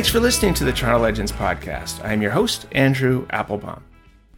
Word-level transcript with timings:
Thanks 0.00 0.12
for 0.12 0.18
listening 0.18 0.54
to 0.54 0.64
the 0.64 0.72
Toronto 0.72 1.02
Legends 1.02 1.30
podcast. 1.30 2.02
I 2.02 2.14
am 2.14 2.22
your 2.22 2.30
host, 2.30 2.66
Andrew 2.72 3.26
Applebaum. 3.28 3.84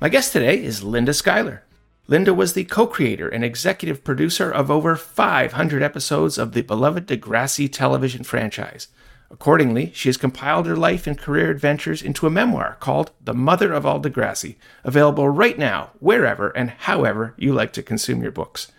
My 0.00 0.08
guest 0.08 0.32
today 0.32 0.60
is 0.60 0.82
Linda 0.82 1.14
Schuyler. 1.14 1.62
Linda 2.08 2.34
was 2.34 2.54
the 2.54 2.64
co 2.64 2.84
creator 2.84 3.28
and 3.28 3.44
executive 3.44 4.02
producer 4.02 4.50
of 4.50 4.72
over 4.72 4.96
500 4.96 5.80
episodes 5.80 6.36
of 6.36 6.50
the 6.50 6.62
beloved 6.62 7.06
Degrassi 7.06 7.72
television 7.72 8.24
franchise. 8.24 8.88
Accordingly, 9.30 9.92
she 9.94 10.08
has 10.08 10.16
compiled 10.16 10.66
her 10.66 10.74
life 10.74 11.06
and 11.06 11.16
career 11.16 11.48
adventures 11.52 12.02
into 12.02 12.26
a 12.26 12.30
memoir 12.30 12.76
called 12.80 13.12
The 13.22 13.32
Mother 13.32 13.72
of 13.72 13.86
All 13.86 14.02
Degrassi, 14.02 14.56
available 14.82 15.28
right 15.28 15.56
now, 15.56 15.90
wherever 16.00 16.50
and 16.56 16.70
however 16.70 17.34
you 17.36 17.52
like 17.52 17.72
to 17.74 17.84
consume 17.84 18.20
your 18.20 18.32
books. 18.32 18.72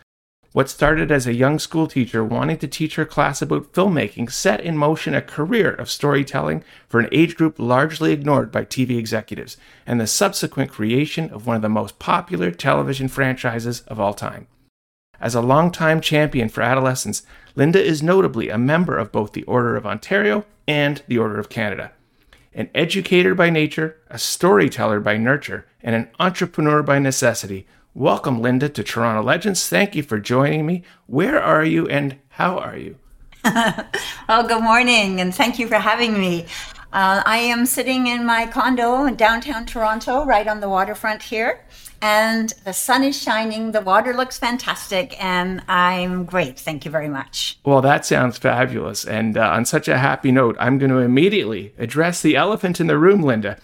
What 0.53 0.69
started 0.69 1.11
as 1.11 1.25
a 1.25 1.33
young 1.33 1.57
school 1.57 1.87
teacher 1.87 2.23
wanting 2.23 2.59
to 2.59 2.67
teach 2.67 2.93
her 2.93 3.05
class 3.05 3.41
about 3.41 3.73
filmmaking 3.73 4.31
set 4.31 4.61
in 4.61 4.77
motion 4.77 5.15
a 5.15 5.21
career 5.21 5.73
of 5.73 5.89
storytelling 5.89 6.63
for 6.87 6.99
an 6.99 7.09
age 7.11 7.35
group 7.35 7.57
largely 7.57 8.11
ignored 8.11 8.51
by 8.51 8.63
TV 8.63 8.99
executives, 8.99 9.57
and 9.87 9.99
the 9.99 10.05
subsequent 10.05 10.69
creation 10.69 11.31
of 11.31 11.47
one 11.47 11.55
of 11.55 11.63
the 11.63 11.69
most 11.69 11.97
popular 11.97 12.51
television 12.51 13.07
franchises 13.07 13.81
of 13.87 13.99
all 13.99 14.13
time. 14.13 14.45
As 15.19 15.33
a 15.33 15.41
longtime 15.41 16.01
champion 16.01 16.49
for 16.49 16.61
adolescents, 16.61 17.23
Linda 17.55 17.83
is 17.83 18.03
notably 18.03 18.49
a 18.49 18.57
member 18.59 18.95
of 18.95 19.11
both 19.11 19.33
the 19.33 19.43
Order 19.45 19.75
of 19.75 19.87
Ontario 19.87 20.45
and 20.67 21.01
the 21.07 21.17
Order 21.17 21.39
of 21.39 21.49
Canada. 21.49 21.93
An 22.53 22.69
educator 22.75 23.33
by 23.33 23.49
nature, 23.49 23.97
a 24.07 24.19
storyteller 24.19 24.99
by 24.99 25.17
nurture, 25.17 25.65
and 25.81 25.95
an 25.95 26.09
entrepreneur 26.19 26.83
by 26.83 26.99
necessity, 26.99 27.65
Welcome, 27.95 28.41
Linda, 28.41 28.69
to 28.69 28.83
Toronto 28.83 29.21
Legends. 29.21 29.69
Thank 29.69 29.93
you 29.93 30.01
for 30.01 30.17
joining 30.19 30.65
me. 30.65 30.81
Where 31.05 31.39
are 31.39 31.63
you 31.63 31.87
and 31.87 32.17
how 32.29 32.57
are 32.57 32.75
you? 32.75 32.97
well, 33.45 34.47
good 34.47 34.63
morning, 34.63 35.21
and 35.21 35.33
thank 35.33 35.59
you 35.59 35.67
for 35.67 35.75
having 35.75 36.19
me. 36.19 36.47
Uh, 36.91 37.21
I 37.23 37.37
am 37.37 37.67
sitting 37.67 38.07
in 38.07 38.25
my 38.25 38.47
condo 38.47 39.05
in 39.05 39.15
downtown 39.15 39.67
Toronto, 39.67 40.25
right 40.25 40.47
on 40.47 40.59
the 40.59 40.69
waterfront 40.69 41.21
here, 41.21 41.65
and 42.01 42.51
the 42.65 42.73
sun 42.73 43.03
is 43.03 43.21
shining. 43.21 43.73
The 43.73 43.81
water 43.81 44.15
looks 44.15 44.39
fantastic, 44.39 45.15
and 45.23 45.61
I'm 45.67 46.25
great. 46.25 46.59
Thank 46.59 46.85
you 46.85 46.91
very 46.91 47.09
much. 47.09 47.59
Well, 47.63 47.81
that 47.81 48.07
sounds 48.07 48.39
fabulous. 48.39 49.05
And 49.05 49.37
uh, 49.37 49.49
on 49.49 49.65
such 49.65 49.87
a 49.87 49.99
happy 49.99 50.31
note, 50.31 50.55
I'm 50.59 50.79
going 50.79 50.91
to 50.91 50.97
immediately 50.97 51.75
address 51.77 52.23
the 52.23 52.35
elephant 52.35 52.79
in 52.79 52.87
the 52.87 52.97
room, 52.97 53.21
Linda. 53.21 53.59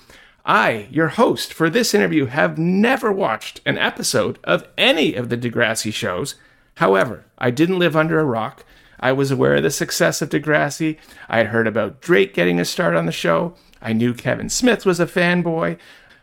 I, 0.50 0.88
your 0.89 1.09
host 1.09 1.53
for 1.53 1.69
this 1.69 1.94
interview, 1.94 2.25
have 2.25 2.58
never 2.58 3.11
watched 3.11 3.61
an 3.67 3.78
episode 3.78 4.39
of 4.44 4.67
any 4.80 5.14
of 5.14 5.30
the 5.30 5.38
Degrassi 5.38 5.94
shows. 5.94 6.33
However, 6.78 7.25
I 7.38 7.52
didn't 7.52 7.78
live 7.78 7.95
under 7.95 8.19
a 8.19 8.25
rock. 8.25 8.66
I 9.00 9.11
was 9.11 9.30
aware 9.30 9.58
of 9.58 9.61
the 9.61 9.70
success 9.70 10.23
of 10.23 10.30
Degrassi. 10.30 10.97
I 11.27 11.38
had 11.38 11.47
heard 11.47 11.67
about 11.67 12.02
Drake 12.02 12.33
getting 12.33 12.59
a 12.59 12.66
start 12.66 12.95
on 12.95 13.05
the 13.05 13.11
show. 13.11 13.53
I 13.80 13.94
knew 13.94 14.16
Kevin 14.16 14.50
Smith 14.50 14.88
was 14.88 15.00
a 15.00 15.05
fanboy. 15.05 15.77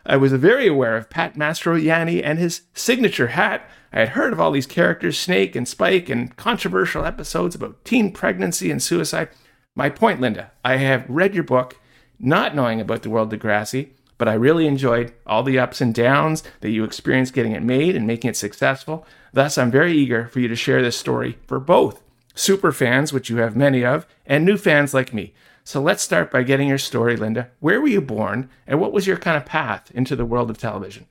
I 0.05 0.17
was 0.17 0.33
very 0.33 0.67
aware 0.67 0.97
of 0.97 1.09
Pat 1.09 1.35
Mastroianni 1.35 2.21
and 2.21 2.37
his 2.37 2.63
signature 2.73 3.27
hat. 3.27 3.65
I 3.93 3.99
had 3.99 4.09
heard 4.09 4.33
of 4.33 4.41
all 4.41 4.51
these 4.51 4.67
characters, 4.67 5.17
Snake 5.17 5.55
and 5.55 5.65
Spike, 5.65 6.09
and 6.09 6.35
controversial 6.35 7.05
episodes 7.05 7.55
about 7.55 7.85
teen 7.85 8.11
pregnancy 8.11 8.71
and 8.71 8.83
suicide. 8.83 9.29
My 9.73 9.89
point, 9.89 10.19
Linda, 10.19 10.51
I 10.65 10.75
have 10.75 11.05
read 11.07 11.33
your 11.33 11.45
book, 11.45 11.79
not 12.19 12.53
knowing 12.53 12.81
about 12.81 13.03
the 13.03 13.09
world 13.09 13.31
Degrassi 13.31 13.91
but 14.17 14.27
I 14.27 14.33
really 14.33 14.67
enjoyed 14.67 15.13
all 15.25 15.43
the 15.43 15.59
ups 15.59 15.81
and 15.81 15.93
downs 15.93 16.43
that 16.61 16.71
you 16.71 16.83
experienced 16.83 17.33
getting 17.33 17.51
it 17.51 17.63
made 17.63 17.95
and 17.95 18.07
making 18.07 18.29
it 18.29 18.37
successful. 18.37 19.05
Thus, 19.33 19.57
I'm 19.57 19.71
very 19.71 19.93
eager 19.93 20.27
for 20.27 20.39
you 20.39 20.47
to 20.47 20.55
share 20.55 20.81
this 20.81 20.97
story 20.97 21.37
for 21.47 21.59
both 21.59 22.01
super 22.33 22.71
fans, 22.71 23.11
which 23.11 23.29
you 23.29 23.37
have 23.37 23.55
many 23.55 23.83
of, 23.83 24.07
and 24.25 24.45
new 24.45 24.57
fans 24.57 24.93
like 24.93 25.13
me. 25.13 25.33
So 25.63 25.81
let's 25.81 26.03
start 26.03 26.31
by 26.31 26.43
getting 26.43 26.69
your 26.69 26.77
story, 26.77 27.17
Linda. 27.17 27.49
Where 27.59 27.81
were 27.81 27.87
you 27.87 28.01
born, 28.01 28.49
and 28.65 28.79
what 28.79 28.93
was 28.93 29.05
your 29.05 29.17
kind 29.17 29.35
of 29.35 29.45
path 29.45 29.91
into 29.93 30.15
the 30.15 30.25
world 30.25 30.49
of 30.49 30.57
television? 30.57 31.07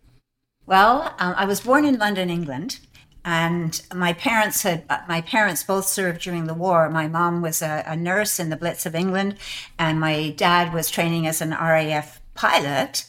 Well, 0.65 1.15
um, 1.19 1.35
I 1.37 1.45
was 1.45 1.61
born 1.61 1.85
in 1.85 1.99
London, 1.99 2.31
England, 2.31 2.81
and 3.25 3.83
my 3.95 4.13
parents 4.13 4.63
had 4.63 4.85
uh, 4.89 5.01
my 5.09 5.21
parents 5.21 5.63
both 5.63 5.87
served 5.87 6.23
during 6.23 6.47
the 6.47 6.55
war. 6.55 6.89
My 6.89 7.07
mom 7.07 7.43
was 7.43 7.61
a, 7.61 7.85
a 7.87 7.97
nurse 7.97 8.41
in 8.41 8.51
the 8.51 8.57
Blitz 8.57 8.87
of 8.87 8.95
England, 8.95 9.37
and 9.79 10.01
my 10.01 10.31
dad 10.31 10.73
was 10.73 10.91
training 10.91 11.27
as 11.27 11.41
an 11.41 11.51
RAF 11.51 12.21
pilot 12.37 13.07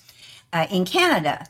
uh, 0.54 0.68
in 0.70 0.86
Canada. 0.86 1.48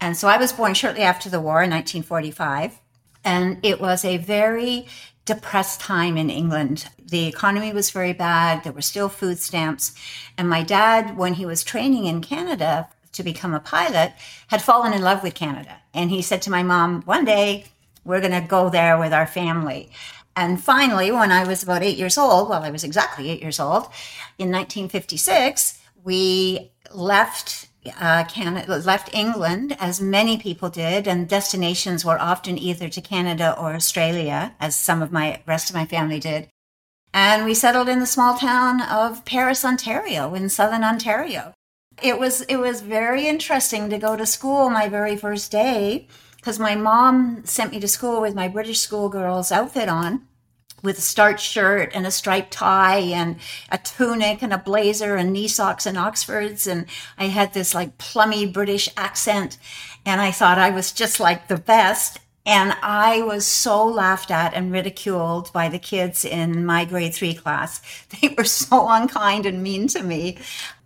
And 0.00 0.16
so 0.16 0.28
I 0.28 0.38
was 0.38 0.52
born 0.52 0.74
shortly 0.74 1.02
after 1.02 1.28
the 1.28 1.40
war 1.40 1.62
in 1.62 1.70
1945. 1.70 2.78
And 3.24 3.58
it 3.62 3.80
was 3.80 4.04
a 4.04 4.16
very 4.16 4.86
depressed 5.26 5.80
time 5.80 6.16
in 6.16 6.30
England. 6.30 6.88
The 6.98 7.26
economy 7.26 7.72
was 7.72 7.90
very 7.90 8.12
bad. 8.12 8.64
There 8.64 8.72
were 8.72 8.82
still 8.82 9.08
food 9.08 9.38
stamps. 9.38 9.94
And 10.38 10.48
my 10.48 10.62
dad, 10.62 11.16
when 11.16 11.34
he 11.34 11.46
was 11.46 11.62
training 11.62 12.06
in 12.06 12.22
Canada 12.22 12.88
to 13.12 13.22
become 13.22 13.54
a 13.54 13.60
pilot, 13.60 14.14
had 14.48 14.62
fallen 14.62 14.92
in 14.92 15.02
love 15.02 15.22
with 15.22 15.34
Canada. 15.34 15.76
And 15.92 16.10
he 16.10 16.22
said 16.22 16.42
to 16.42 16.50
my 16.50 16.62
mom, 16.62 17.02
one 17.02 17.24
day 17.24 17.66
we're 18.04 18.20
going 18.20 18.40
to 18.40 18.48
go 18.48 18.70
there 18.70 18.98
with 18.98 19.12
our 19.12 19.26
family. 19.26 19.90
And 20.36 20.62
finally, 20.62 21.10
when 21.10 21.32
I 21.32 21.44
was 21.44 21.62
about 21.62 21.82
eight 21.82 21.98
years 21.98 22.16
old, 22.16 22.48
well, 22.48 22.62
I 22.62 22.70
was 22.70 22.84
exactly 22.84 23.28
eight 23.28 23.42
years 23.42 23.60
old, 23.60 23.84
in 24.38 24.50
1956, 24.50 25.80
we 26.02 26.70
left 26.92 27.68
uh, 27.98 28.24
Canada, 28.24 28.76
left 28.78 29.14
England, 29.14 29.76
as 29.80 30.00
many 30.00 30.36
people 30.36 30.68
did, 30.68 31.06
and 31.06 31.28
destinations 31.28 32.04
were 32.04 32.20
often 32.20 32.58
either 32.58 32.88
to 32.88 33.00
Canada 33.00 33.56
or 33.58 33.74
Australia, 33.74 34.54
as 34.60 34.76
some 34.76 35.02
of 35.02 35.12
my 35.12 35.40
rest 35.46 35.70
of 35.70 35.76
my 35.76 35.86
family 35.86 36.20
did. 36.20 36.48
And 37.12 37.44
we 37.44 37.54
settled 37.54 37.88
in 37.88 37.98
the 37.98 38.06
small 38.06 38.36
town 38.36 38.82
of 38.82 39.24
Paris, 39.24 39.64
Ontario, 39.64 40.34
in 40.34 40.48
southern 40.48 40.84
Ontario. 40.84 41.54
It 42.02 42.18
was 42.18 42.42
it 42.42 42.56
was 42.56 42.82
very 42.82 43.26
interesting 43.26 43.90
to 43.90 43.98
go 43.98 44.16
to 44.16 44.24
school 44.24 44.70
my 44.70 44.88
very 44.88 45.16
first 45.16 45.50
day 45.50 46.06
because 46.36 46.58
my 46.58 46.74
mom 46.74 47.44
sent 47.44 47.72
me 47.72 47.80
to 47.80 47.88
school 47.88 48.20
with 48.20 48.34
my 48.34 48.48
British 48.48 48.80
schoolgirl's 48.80 49.52
outfit 49.52 49.88
on 49.88 50.26
with 50.82 50.98
a 50.98 51.02
starched 51.02 51.44
shirt 51.44 51.90
and 51.94 52.06
a 52.06 52.10
striped 52.10 52.52
tie 52.52 52.98
and 52.98 53.36
a 53.70 53.78
tunic 53.78 54.42
and 54.42 54.52
a 54.52 54.58
blazer 54.58 55.16
and 55.16 55.32
knee 55.32 55.48
socks 55.48 55.86
and 55.86 55.98
Oxfords. 55.98 56.66
And 56.66 56.86
I 57.18 57.26
had 57.26 57.52
this 57.52 57.74
like 57.74 57.98
plummy 57.98 58.46
British 58.46 58.88
accent. 58.96 59.58
And 60.06 60.20
I 60.20 60.30
thought 60.30 60.58
I 60.58 60.70
was 60.70 60.92
just 60.92 61.20
like 61.20 61.48
the 61.48 61.58
best. 61.58 62.18
And 62.46 62.74
I 62.82 63.22
was 63.22 63.46
so 63.46 63.84
laughed 63.84 64.30
at 64.30 64.54
and 64.54 64.72
ridiculed 64.72 65.52
by 65.52 65.68
the 65.68 65.78
kids 65.78 66.24
in 66.24 66.64
my 66.64 66.84
grade 66.84 67.14
three 67.14 67.34
class. 67.34 67.80
They 68.20 68.34
were 68.36 68.44
so 68.44 68.88
unkind 68.88 69.46
and 69.46 69.62
mean 69.62 69.88
to 69.88 70.02
me. 70.02 70.38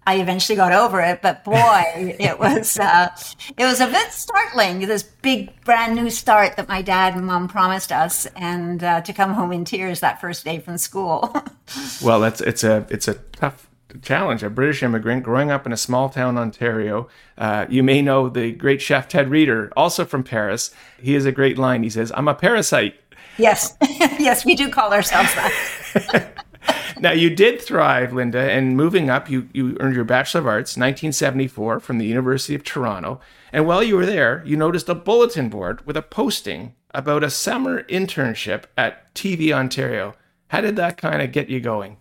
I 0.06 0.16
eventually 0.16 0.56
got 0.56 0.72
over 0.72 1.00
it, 1.00 1.22
but 1.22 1.44
boy, 1.44 1.54
it 2.19 2.38
was 2.38 2.78
uh, 2.78 3.09
it 3.56 3.65
was 3.65 3.81
a 3.81 3.87
bit 3.87 4.12
startling. 4.12 4.81
This 4.81 5.03
big 5.03 5.65
brand 5.65 5.94
new 5.94 6.10
start 6.10 6.56
that 6.56 6.69
my 6.69 6.82
dad 6.82 7.15
and 7.15 7.26
mom 7.26 7.48
promised 7.48 7.92
us, 7.92 8.26
and 8.37 8.82
uh, 8.82 9.00
to 9.03 9.12
come 9.12 9.34
home 9.34 9.53
in 9.53 9.65
tears 9.65 10.00
that 10.00 10.20
first 10.20 10.44
day 10.44 10.59
from 10.59 10.78
school. 10.78 11.34
well, 12.03 12.20
that's 12.20 12.41
it's 12.41 12.65
a 12.65 12.87
it's 12.91 13.09
a 13.09 13.15
tough 13.15 13.69
challenge. 14.03 14.42
A 14.42 14.50
British 14.50 14.82
immigrant 14.82 15.22
growing 15.22 15.50
up 15.50 15.66
in 15.66 15.72
a 15.72 15.76
small 15.76 16.09
town, 16.09 16.36
Ontario. 16.36 17.09
Uh, 17.38 17.66
you 17.69 17.82
may 17.82 18.03
know 18.03 18.28
the 18.28 18.53
great 18.53 18.82
chef 18.82 19.09
Ted 19.09 19.31
Reader, 19.31 19.72
also 19.76 20.04
from 20.04 20.22
Paris. 20.22 20.71
He 21.00 21.15
has 21.15 21.25
a 21.25 21.32
great 21.32 21.56
line. 21.59 21.82
He 21.82 21.91
says, 21.91 22.12
"I'm 22.15 22.28
a 22.28 22.34
parasite." 22.34 22.97
Yes, 23.38 23.76
yes, 23.82 24.44
we 24.44 24.54
do 24.54 24.69
call 24.69 24.92
ourselves 24.92 25.34
that. 25.34 26.44
now 26.99 27.13
you 27.13 27.31
did 27.31 27.61
thrive, 27.61 28.13
Linda, 28.13 28.51
and 28.51 28.77
moving 28.77 29.11
up, 29.11 29.31
you 29.31 29.49
you 29.53 29.77
earned 29.81 29.95
your 29.95 30.05
Bachelor 30.05 30.41
of 30.41 30.47
Arts 30.47 30.77
1974 30.77 31.81
from 31.81 31.99
the 31.99 32.07
University 32.07 32.55
of 32.55 32.65
Toronto. 32.65 33.21
And 33.53 33.66
while 33.66 33.83
you 33.83 33.97
were 33.97 34.07
there, 34.07 34.43
you 34.45 34.57
noticed 34.57 34.89
a 34.89 34.95
bulletin 34.95 35.49
board 35.49 35.87
with 35.87 35.97
a 35.97 36.03
posting 36.03 36.75
about 36.93 37.25
a 37.25 37.31
summer 37.31 37.83
internship 37.84 38.65
at 38.77 39.15
TV 39.15 39.53
Ontario. 39.53 40.15
How 40.49 40.61
did 40.61 40.77
that 40.77 40.97
kind 40.97 41.21
of 41.21 41.33
get 41.33 41.49
you 41.49 41.61
going? 41.61 41.97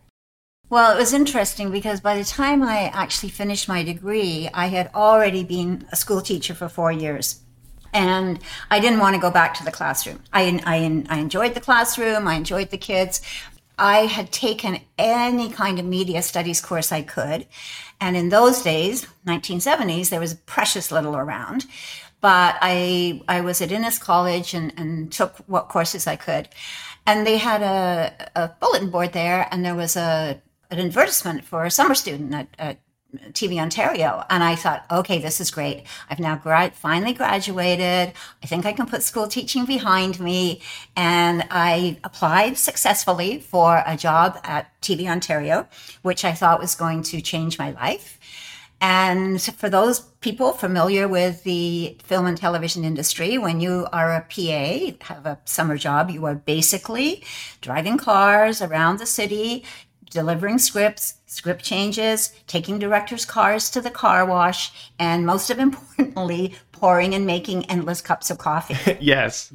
Well, 0.69 0.95
it 0.95 1.00
was 1.00 1.13
interesting 1.13 1.71
because 1.71 2.01
by 2.01 2.18
the 2.18 2.24
time 2.24 2.63
I 2.63 2.89
actually 2.94 3.30
finished 3.30 3.68
my 3.68 3.83
degree, 3.83 4.50
I 4.54 4.68
had 4.68 4.89
already 4.95 5.44
been 5.44 5.86
a 5.92 5.95
school 5.95 6.21
teacher 6.21 6.56
for 6.56 6.68
four 6.68 6.92
years. 6.92 7.42
And 7.94 8.39
I 8.71 8.80
didn't 8.80 9.00
want 9.00 9.16
to 9.16 9.21
go 9.21 9.30
back 9.30 9.54
to 9.56 9.63
the 9.63 9.71
classroom. 9.71 10.24
I, 10.33 10.59
I, 10.66 11.04
I 11.16 11.19
enjoyed 11.19 11.54
the 11.54 11.59
classroom, 11.59 12.27
I 12.27 12.33
enjoyed 12.33 12.71
the 12.71 12.77
kids, 12.80 13.21
I 13.77 14.05
had 14.05 14.31
taken 14.31 14.79
any 14.97 15.49
kind 15.49 15.79
of 15.79 15.85
media 15.85 16.21
studies 16.21 16.61
course 16.61 16.91
I 16.91 17.01
could. 17.01 17.47
And 17.99 18.15
in 18.15 18.29
those 18.29 18.61
days, 18.61 19.07
1970s, 19.25 20.09
there 20.09 20.19
was 20.19 20.35
precious 20.45 20.91
little 20.91 21.15
around. 21.15 21.65
But 22.21 22.55
I, 22.61 23.21
I 23.27 23.41
was 23.41 23.61
at 23.61 23.71
Innis 23.71 23.97
College 23.97 24.53
and, 24.53 24.73
and 24.77 25.11
took 25.11 25.37
what 25.47 25.69
courses 25.69 26.07
I 26.07 26.15
could. 26.15 26.47
And 27.05 27.27
they 27.27 27.37
had 27.37 27.61
a, 27.61 28.29
a 28.35 28.47
bulletin 28.59 28.89
board 28.89 29.11
there, 29.11 29.47
and 29.51 29.65
there 29.65 29.75
was 29.75 29.97
a, 29.97 30.41
an 30.71 30.79
advertisement 30.79 31.43
for 31.43 31.65
a 31.65 31.71
summer 31.71 31.95
student 31.95 32.33
at, 32.33 32.47
at 32.57 32.79
TV 33.31 33.60
Ontario. 33.60 34.24
And 34.30 34.44
I 34.44 34.56
thought, 34.56 34.86
okay, 34.89 35.19
this 35.19 35.39
is 35.39 35.51
great. 35.51 35.83
I've 36.10 36.19
now 36.19 36.36
gra- 36.36 36.71
finally 36.71 37.13
graduated. 37.13 38.13
I 38.42 38.48
think 38.48 38.65
I 38.65 38.74
can 38.74 38.86
put 38.86 39.04
school 39.04 39.27
teaching 39.27 39.65
behind 39.65 40.19
me. 40.19 40.62
And 40.95 41.45
I 41.50 42.00
applied 42.04 42.57
successfully 42.57 43.39
for 43.39 43.83
a 43.86 43.95
job 43.95 44.39
at 44.44 44.69
TV 44.81 45.07
Ontario, 45.07 45.68
which 46.01 46.25
I 46.25 46.33
thought 46.33 46.60
was 46.60 46.75
going 46.75 47.04
to 47.04 47.21
change 47.21 47.60
my 47.60 47.71
life. 47.71 48.19
And 48.81 49.42
for 49.42 49.69
those 49.69 50.01
people 50.19 50.51
familiar 50.51 51.07
with 51.07 51.44
the 51.44 51.98
film 52.04 52.25
and 52.25 52.38
television 52.38 52.83
industry, 52.83 53.38
when 53.38 53.62
you 53.62 53.88
are 53.94 54.13
a 54.13 54.21
PA, 54.21 55.06
have 55.06 55.25
a 55.25 55.39
summer 55.45 55.77
job, 55.77 56.09
you 56.09 56.25
are 56.25 56.36
basically 56.36 57.24
driving 57.62 57.98
cars 57.98 58.62
around 58.62 59.00
the 59.00 59.06
city, 59.06 59.63
delivering 60.09 60.57
scripts, 60.59 61.16
script 61.33 61.63
changes, 61.63 62.31
taking 62.47 62.77
directors' 62.77 63.25
cars 63.25 63.69
to 63.71 63.81
the 63.81 63.89
car 63.89 64.25
wash, 64.25 64.91
and 65.00 65.25
most 65.25 65.50
of 65.50 65.59
importantly, 65.68 66.56
pouring 66.71 67.15
and 67.15 67.25
making 67.25 67.65
endless 67.69 68.01
cups 68.01 68.30
of 68.30 68.38
coffee. 68.38 68.97
yes. 69.01 69.51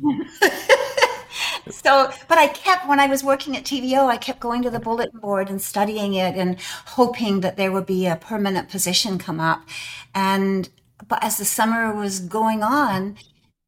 so, 1.70 2.10
but 2.26 2.38
I 2.38 2.48
kept, 2.48 2.88
when 2.88 2.98
I 2.98 3.06
was 3.06 3.22
working 3.22 3.56
at 3.56 3.64
TVO, 3.64 4.08
I 4.08 4.16
kept 4.16 4.40
going 4.40 4.62
to 4.62 4.70
the 4.70 4.80
bulletin 4.80 5.20
board 5.20 5.48
and 5.50 5.60
studying 5.62 6.14
it 6.14 6.34
and 6.34 6.60
hoping 6.86 7.40
that 7.40 7.56
there 7.56 7.70
would 7.70 7.86
be 7.86 8.06
a 8.06 8.16
permanent 8.16 8.69
position 8.69 9.19
come 9.19 9.40
up. 9.40 9.62
And, 10.14 10.69
but 11.06 11.22
as 11.22 11.36
the 11.36 11.44
summer 11.44 11.94
was 11.94 12.19
going 12.19 12.62
on, 12.62 13.16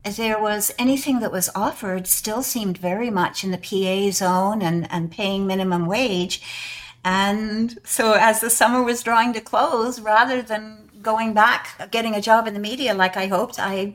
there 0.04 0.40
was 0.40 0.72
anything 0.78 1.20
that 1.20 1.32
was 1.32 1.50
offered 1.54 2.06
still 2.06 2.42
seemed 2.42 2.78
very 2.78 3.10
much 3.10 3.44
in 3.44 3.50
the 3.50 3.58
PA 3.58 4.10
zone 4.10 4.62
and, 4.62 4.90
and 4.90 5.10
paying 5.10 5.46
minimum 5.46 5.86
wage. 5.86 6.40
And 7.04 7.78
so 7.84 8.12
as 8.12 8.40
the 8.40 8.50
summer 8.50 8.82
was 8.82 9.02
drawing 9.02 9.32
to 9.32 9.40
close, 9.40 10.00
rather 10.00 10.42
than 10.42 10.90
going 11.02 11.32
back, 11.32 11.90
getting 11.90 12.14
a 12.14 12.20
job 12.20 12.46
in 12.46 12.54
the 12.54 12.60
media 12.60 12.94
like 12.94 13.16
I 13.16 13.26
hoped, 13.26 13.58
I 13.58 13.94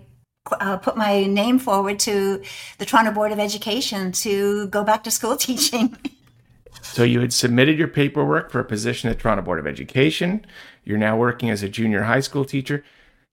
uh, 0.51 0.77
put 0.77 0.97
my 0.97 1.25
name 1.25 1.59
forward 1.59 1.99
to 1.99 2.41
the 2.77 2.85
Toronto 2.85 3.11
Board 3.11 3.31
of 3.31 3.39
Education 3.39 4.11
to 4.11 4.67
go 4.67 4.83
back 4.83 5.03
to 5.03 5.11
school 5.11 5.35
teaching. 5.37 5.95
so 6.81 7.03
you 7.03 7.21
had 7.21 7.33
submitted 7.33 7.77
your 7.77 7.87
paperwork 7.87 8.51
for 8.51 8.59
a 8.59 8.65
position 8.65 9.09
at 9.09 9.19
Toronto 9.19 9.43
Board 9.43 9.59
of 9.59 9.67
Education. 9.67 10.45
You're 10.83 10.97
now 10.97 11.17
working 11.17 11.49
as 11.49 11.63
a 11.63 11.69
junior 11.69 12.03
high 12.03 12.19
school 12.19 12.45
teacher. 12.45 12.83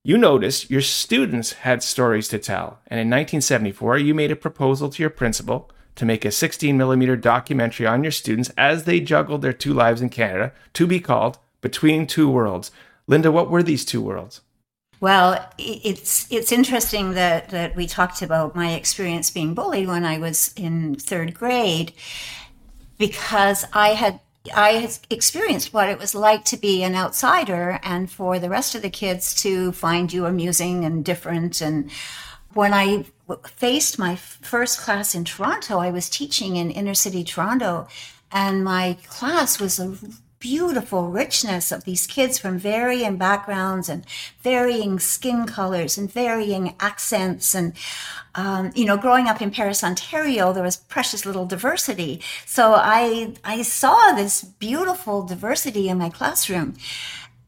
You 0.04 0.19
noticed 0.19 0.70
your 0.70 0.80
students 0.80 1.52
had 1.52 1.82
stories 1.82 2.26
to 2.28 2.38
tell, 2.38 2.80
and 2.88 2.98
in 2.98 3.06
1974, 3.06 3.98
you 3.98 4.14
made 4.14 4.32
a 4.32 4.36
proposal 4.36 4.88
to 4.88 5.02
your 5.02 5.10
principal 5.10 5.70
to 5.97 6.05
make 6.05 6.25
a 6.25 6.31
16 6.31 6.77
millimeter 6.77 7.17
documentary 7.17 7.87
on 7.87 8.03
your 8.03 8.12
students 8.12 8.50
as 8.56 8.85
they 8.85 9.00
juggled 9.00 9.43
their 9.43 9.53
two 9.53 9.75
lives 9.75 10.00
in 10.00 10.09
Canada 10.09 10.53
to 10.75 10.87
be 10.87 11.00
called 11.00 11.39
Between 11.61 12.06
Two 12.06 12.31
Worlds. 12.31 12.71
Linda, 13.06 13.31
what 13.31 13.50
were 13.50 13.62
these 13.62 13.85
two 13.85 14.00
worlds? 14.00 14.41
Well, 15.00 15.50
it's 15.59 16.31
it's 16.31 16.53
interesting 16.53 17.15
that 17.15 17.49
that 17.50 17.75
we 17.75 17.89
talked 17.89 18.23
about 18.23 18.55
my 18.55 18.75
experience 18.75 19.33
being 19.33 19.53
bullied 19.53 19.89
when 19.89 20.05
I 20.05 20.19
was 20.19 20.55
in 20.56 20.94
third 20.94 21.35
grade, 21.35 21.93
because 22.99 23.65
I 23.73 23.94
had 23.94 24.21
I 24.55 24.75
had 24.75 24.99
experienced 25.11 25.75
what 25.75 25.89
it 25.89 25.99
was 25.99 26.15
like 26.15 26.44
to 26.47 26.56
be 26.56 26.85
an 26.85 26.94
outsider, 26.94 27.81
and 27.83 28.09
for 28.09 28.39
the 28.39 28.49
rest 28.49 28.77
of 28.77 28.83
the 28.83 28.91
kids 28.91 29.35
to 29.43 29.73
find 29.73 30.12
you 30.12 30.25
amusing 30.25 30.85
and 30.85 31.05
different. 31.05 31.61
And 31.61 31.91
when 32.55 32.73
I 32.73 33.05
faced 33.44 33.98
my 33.98 34.16
first 34.16 34.80
class 34.80 35.14
in 35.14 35.24
Toronto, 35.24 35.78
I 35.78 35.90
was 35.90 36.08
teaching 36.08 36.56
in 36.56 36.70
inner 36.70 36.94
city 36.94 37.24
Toronto, 37.24 37.88
and 38.30 38.64
my 38.64 38.96
class 39.08 39.60
was 39.60 39.78
a 39.78 39.96
beautiful 40.42 41.06
richness 41.06 41.70
of 41.70 41.84
these 41.84 42.04
kids 42.04 42.36
from 42.36 42.58
varying 42.58 43.16
backgrounds 43.16 43.88
and 43.88 44.04
varying 44.40 44.98
skin 44.98 45.46
colors 45.46 45.96
and 45.96 46.10
varying 46.12 46.74
accents. 46.80 47.54
And, 47.54 47.74
um, 48.34 48.72
you 48.74 48.84
know, 48.84 48.96
growing 48.96 49.28
up 49.28 49.40
in 49.40 49.52
Paris, 49.52 49.84
Ontario, 49.84 50.52
there 50.52 50.64
was 50.64 50.76
precious 50.76 51.24
little 51.24 51.46
diversity. 51.46 52.20
So 52.44 52.74
I, 52.74 53.34
I 53.44 53.62
saw 53.62 54.14
this 54.16 54.42
beautiful 54.42 55.22
diversity 55.22 55.88
in 55.88 55.98
my 55.98 56.10
classroom. 56.10 56.74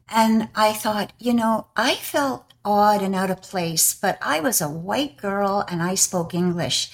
And 0.07 0.47
I 0.55 0.71
thought, 0.71 1.11
you 1.19 1.33
know, 1.33 1.67
I 1.75 1.95
felt 1.95 2.53
odd 2.65 3.01
and 3.01 3.15
out 3.15 3.29
of 3.29 3.41
place, 3.41 3.93
but 3.93 4.17
I 4.21 4.39
was 4.41 4.59
a 4.59 4.67
white 4.67 5.15
girl 5.15 5.63
and 5.69 5.81
I 5.81 5.95
spoke 5.95 6.33
English. 6.33 6.89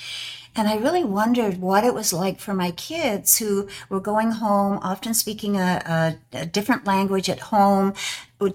And 0.54 0.68
I 0.68 0.76
really 0.76 1.06
wondered 1.06 1.62
what 1.62 1.86
it 1.86 1.94
was 1.94 2.12
like 2.12 2.42
for 2.42 2.54
my 2.54 2.72
kids 2.72 3.38
who 3.38 3.70
were 3.88 4.02
going 4.02 4.32
home, 4.32 4.80
often 4.84 5.14
speaking 5.14 5.56
a, 5.56 6.18
a, 6.34 6.40
a 6.40 6.46
different 6.46 6.86
language 6.86 7.30
at 7.30 7.40
home, 7.40 7.94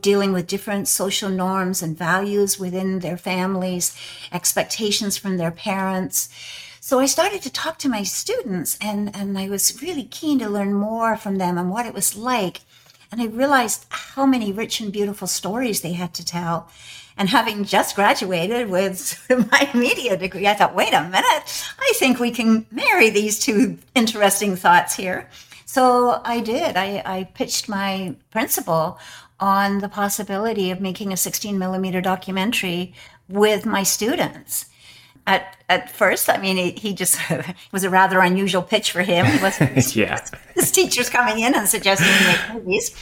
dealing 0.03 0.33
with 0.35 0.47
different 0.47 0.89
social 0.89 1.31
norms 1.31 1.83
and 1.83 1.97
values 1.97 2.59
within 2.59 2.99
their 2.99 3.17
families, 3.17 3.97
expectations 4.31 5.17
from 5.17 5.39
their 5.39 5.51
parents. 5.51 6.29
So 6.81 6.99
I 6.99 7.07
started 7.07 7.41
to 7.43 7.53
talk 7.53 7.79
to 7.79 7.89
my 7.89 8.03
students 8.03 8.77
and, 8.81 9.15
and 9.17 9.39
I 9.39 9.49
was 9.49 9.81
really 9.81 10.05
keen 10.05 10.39
to 10.41 10.51
learn 10.51 10.75
more 10.75 11.17
from 11.17 11.39
them 11.39 11.57
and 11.57 11.71
what 11.71 11.87
it 11.87 11.95
was 11.95 12.17
like. 12.17 12.61
And 13.11 13.23
I 13.23 13.27
realized 13.27 13.87
how 13.89 14.27
many 14.27 14.53
rich 14.53 14.81
and 14.81 14.93
beautiful 14.93 15.29
stories 15.29 15.81
they 15.81 15.95
had 15.95 16.13
to 16.15 16.25
tell. 16.25 16.69
And 17.19 17.31
having 17.31 17.65
just 17.65 17.97
graduated 17.97 18.69
with 18.69 19.25
my 19.51 19.71
media 19.75 20.17
degree, 20.17 20.47
I 20.47 20.55
thought, 20.55 20.75
wait 20.75 20.93
a 20.93 21.03
minute, 21.03 21.65
I 21.79 21.93
think 21.97 22.21
we 22.21 22.31
can 22.31 22.67
marry 22.71 23.11
these 23.11 23.39
two 23.39 23.79
interesting 23.95 24.57
thoughts 24.57 24.95
here. 24.95 25.29
So 25.65 26.21
I 26.25 26.41
did. 26.41 26.77
I, 26.77 27.03
I 27.05 27.25
pitched 27.35 27.69
my 27.69 28.17
principal 28.31 28.99
on 29.41 29.79
the 29.79 29.89
possibility 29.89 30.71
of 30.71 30.81
making 30.81 31.13
a 31.13 31.17
16 31.17 31.59
millimeter 31.59 32.01
documentary 32.01 32.95
with 33.29 33.67
my 33.67 33.83
students. 33.83 34.67
At, 35.27 35.57
at 35.69 35.91
first, 35.91 36.31
I 36.31 36.39
mean, 36.39 36.57
he, 36.57 36.71
he 36.71 36.95
just 36.95 37.19
was 37.73 37.83
a 37.83 37.91
rather 37.91 38.21
unusual 38.21 38.63
pitch 38.63 38.93
for 38.93 39.03
him. 39.03 39.27
He 39.27 39.43
wasn't 39.43 39.97
yeah. 39.97 40.25
his 40.55 40.71
teachers 40.71 41.11
coming 41.11 41.41
in 41.43 41.55
and 41.55 41.69
suggesting 41.69 42.07
he 42.07 42.27
make 42.27 42.55
movies. 42.55 42.95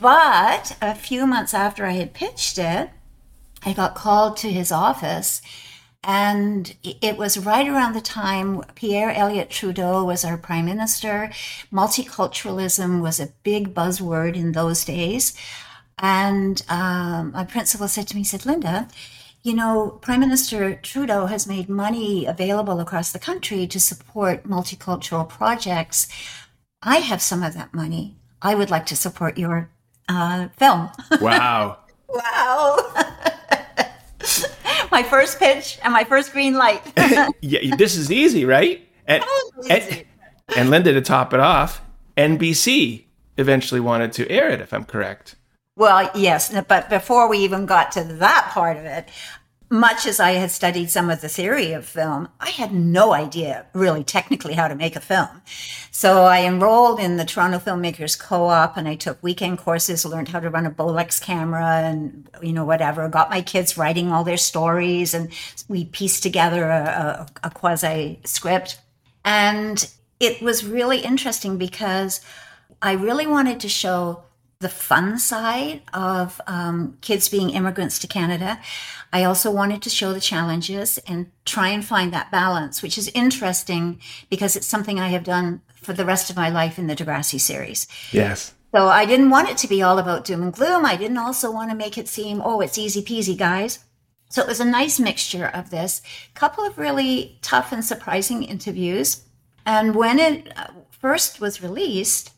But 0.00 0.76
a 0.80 0.94
few 0.94 1.26
months 1.26 1.52
after 1.52 1.84
I 1.84 1.92
had 1.92 2.14
pitched 2.14 2.58
it, 2.58 2.90
I 3.64 3.72
got 3.72 3.94
called 3.94 4.36
to 4.38 4.50
his 4.50 4.72
office. 4.72 5.42
And 6.02 6.74
it 6.82 7.18
was 7.18 7.36
right 7.36 7.68
around 7.68 7.92
the 7.92 8.00
time 8.00 8.62
Pierre 8.74 9.10
Elliott 9.10 9.50
Trudeau 9.50 10.02
was 10.02 10.24
our 10.24 10.38
prime 10.38 10.64
minister. 10.64 11.30
Multiculturalism 11.70 13.02
was 13.02 13.20
a 13.20 13.32
big 13.42 13.74
buzzword 13.74 14.34
in 14.34 14.52
those 14.52 14.84
days. 14.84 15.36
And 15.98 16.62
um, 16.70 17.32
my 17.32 17.44
principal 17.44 17.86
said 17.86 18.08
to 18.08 18.14
me, 18.14 18.22
he 18.22 18.24
said, 18.24 18.46
Linda, 18.46 18.88
you 19.42 19.54
know, 19.54 19.98
Prime 20.02 20.20
Minister 20.20 20.74
Trudeau 20.76 21.26
has 21.26 21.46
made 21.46 21.68
money 21.68 22.26
available 22.26 22.80
across 22.80 23.12
the 23.12 23.18
country 23.18 23.66
to 23.66 23.80
support 23.80 24.44
multicultural 24.44 25.28
projects. 25.28 26.08
I 26.82 26.96
have 26.96 27.22
some 27.22 27.42
of 27.42 27.54
that 27.54 27.74
money. 27.74 28.16
I 28.42 28.54
would 28.54 28.70
like 28.70 28.86
to 28.86 28.96
support 28.96 29.38
your 29.38 29.70
uh, 30.08 30.48
film. 30.56 30.90
Wow. 31.20 31.78
wow. 32.08 33.06
my 34.92 35.02
first 35.02 35.38
pitch 35.38 35.78
and 35.82 35.92
my 35.92 36.04
first 36.04 36.32
green 36.32 36.54
light. 36.54 36.82
yeah, 37.40 37.76
this 37.76 37.96
is 37.96 38.10
easy, 38.10 38.44
right? 38.44 38.86
And, 39.06 39.24
and, 39.68 40.04
and 40.56 40.70
Linda, 40.70 40.92
to 40.92 41.00
top 41.00 41.32
it 41.32 41.40
off, 41.40 41.82
NBC 42.16 43.04
eventually 43.36 43.80
wanted 43.80 44.12
to 44.14 44.30
air 44.30 44.50
it, 44.50 44.60
if 44.60 44.72
I'm 44.72 44.84
correct. 44.84 45.36
Well, 45.76 46.10
yes, 46.14 46.54
but 46.68 46.90
before 46.90 47.28
we 47.28 47.38
even 47.38 47.66
got 47.66 47.92
to 47.92 48.04
that 48.04 48.50
part 48.52 48.76
of 48.76 48.84
it, 48.84 49.08
much 49.70 50.04
as 50.04 50.18
I 50.18 50.32
had 50.32 50.50
studied 50.50 50.90
some 50.90 51.08
of 51.10 51.20
the 51.20 51.28
theory 51.28 51.72
of 51.72 51.86
film, 51.86 52.28
I 52.40 52.50
had 52.50 52.74
no 52.74 53.12
idea 53.12 53.66
really 53.72 54.02
technically 54.02 54.54
how 54.54 54.66
to 54.66 54.74
make 54.74 54.96
a 54.96 55.00
film. 55.00 55.42
So 55.92 56.24
I 56.24 56.44
enrolled 56.44 56.98
in 56.98 57.16
the 57.16 57.24
Toronto 57.24 57.60
Filmmakers 57.60 58.18
Co-op 58.18 58.76
and 58.76 58.88
I 58.88 58.96
took 58.96 59.22
weekend 59.22 59.58
courses, 59.58 60.04
learned 60.04 60.28
how 60.28 60.40
to 60.40 60.50
run 60.50 60.66
a 60.66 60.72
Bolex 60.72 61.22
camera 61.22 61.82
and, 61.84 62.28
you 62.42 62.52
know, 62.52 62.64
whatever, 62.64 63.08
got 63.08 63.30
my 63.30 63.42
kids 63.42 63.78
writing 63.78 64.10
all 64.10 64.24
their 64.24 64.36
stories 64.36 65.14
and 65.14 65.32
we 65.68 65.84
pieced 65.84 66.24
together 66.24 66.64
a, 66.64 67.28
a, 67.42 67.46
a 67.46 67.50
quasi 67.50 68.20
script. 68.24 68.80
And 69.24 69.88
it 70.18 70.42
was 70.42 70.64
really 70.64 70.98
interesting 70.98 71.58
because 71.58 72.20
I 72.82 72.92
really 72.92 73.26
wanted 73.28 73.60
to 73.60 73.68
show 73.68 74.24
the 74.60 74.68
fun 74.68 75.18
side 75.18 75.80
of 75.94 76.38
um, 76.46 76.98
kids 77.00 77.30
being 77.30 77.50
immigrants 77.50 77.98
to 77.98 78.06
Canada. 78.06 78.60
I 79.12 79.24
also 79.24 79.50
wanted 79.50 79.82
to 79.82 79.90
show 79.90 80.12
the 80.12 80.20
challenges 80.20 80.98
and 81.06 81.30
try 81.44 81.68
and 81.68 81.84
find 81.84 82.12
that 82.12 82.30
balance, 82.30 82.82
which 82.82 82.96
is 82.96 83.10
interesting 83.14 84.00
because 84.28 84.56
it's 84.56 84.66
something 84.66 85.00
I 85.00 85.08
have 85.08 85.24
done 85.24 85.62
for 85.74 85.92
the 85.92 86.04
rest 86.04 86.30
of 86.30 86.36
my 86.36 86.48
life 86.48 86.78
in 86.78 86.86
the 86.86 86.96
Degrassi 86.96 87.40
series. 87.40 87.88
Yes. 88.12 88.54
So 88.72 88.86
I 88.86 89.04
didn't 89.04 89.30
want 89.30 89.48
it 89.48 89.56
to 89.58 89.68
be 89.68 89.82
all 89.82 89.98
about 89.98 90.24
doom 90.24 90.42
and 90.42 90.52
gloom. 90.52 90.86
I 90.86 90.96
didn't 90.96 91.18
also 91.18 91.50
want 91.50 91.70
to 91.70 91.76
make 91.76 91.98
it 91.98 92.06
seem, 92.06 92.40
oh, 92.44 92.60
it's 92.60 92.78
easy 92.78 93.02
peasy, 93.02 93.36
guys. 93.36 93.80
So 94.28 94.42
it 94.42 94.48
was 94.48 94.60
a 94.60 94.64
nice 94.64 95.00
mixture 95.00 95.46
of 95.46 95.70
this. 95.70 96.02
Couple 96.34 96.64
of 96.64 96.78
really 96.78 97.38
tough 97.42 97.72
and 97.72 97.84
surprising 97.84 98.44
interviews. 98.44 99.24
And 99.66 99.96
when 99.96 100.20
it 100.20 100.56
uh, 100.56 100.68
first 100.90 101.40
was 101.40 101.62
released, 101.62 102.30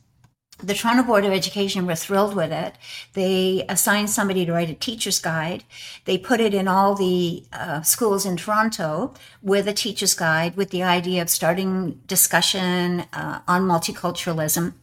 the 0.58 0.74
Toronto 0.74 1.02
Board 1.02 1.24
of 1.24 1.32
Education 1.32 1.86
were 1.86 1.94
thrilled 1.94 2.34
with 2.34 2.52
it. 2.52 2.76
They 3.14 3.64
assigned 3.68 4.10
somebody 4.10 4.46
to 4.46 4.52
write 4.52 4.70
a 4.70 4.74
teacher's 4.74 5.18
guide. 5.18 5.64
They 6.04 6.18
put 6.18 6.40
it 6.40 6.54
in 6.54 6.68
all 6.68 6.94
the 6.94 7.44
uh, 7.52 7.82
schools 7.82 8.24
in 8.24 8.36
Toronto 8.36 9.12
with 9.42 9.66
a 9.66 9.72
teacher's 9.72 10.14
guide 10.14 10.56
with 10.56 10.70
the 10.70 10.82
idea 10.82 11.20
of 11.20 11.30
starting 11.30 12.00
discussion 12.06 13.04
uh, 13.12 13.40
on 13.48 13.62
multiculturalism. 13.62 14.74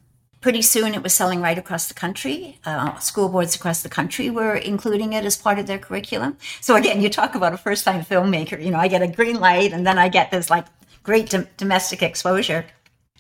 Pretty 0.41 0.61
soon 0.61 0.93
it 0.93 1.03
was 1.03 1.13
selling 1.13 1.41
right 1.41 1.57
across 1.57 1.87
the 1.87 1.93
country. 1.93 2.59
Uh, 2.65 2.97
school 2.99 3.27
boards 3.27 3.55
across 3.55 3.81
the 3.81 3.89
country 3.89 4.29
were 4.29 4.55
including 4.55 5.13
it 5.13 5.25
as 5.25 5.35
part 5.35 5.59
of 5.59 5.67
their 5.67 5.79
curriculum. 5.79 6.37
So 6.61 6.75
again, 6.75 7.01
you 7.01 7.09
talk 7.09 7.35
about 7.35 7.53
a 7.53 7.57
first 7.57 7.83
time 7.83 8.03
filmmaker. 8.03 8.61
You 8.61 8.71
know, 8.71 8.79
I 8.79 8.87
get 8.87 9.01
a 9.01 9.07
green 9.07 9.39
light 9.39 9.73
and 9.73 9.85
then 9.85 9.97
I 9.97 10.07
get 10.07 10.31
this 10.31 10.49
like 10.49 10.65
great 11.03 11.29
dom- 11.29 11.47
domestic 11.57 12.01
exposure. 12.01 12.65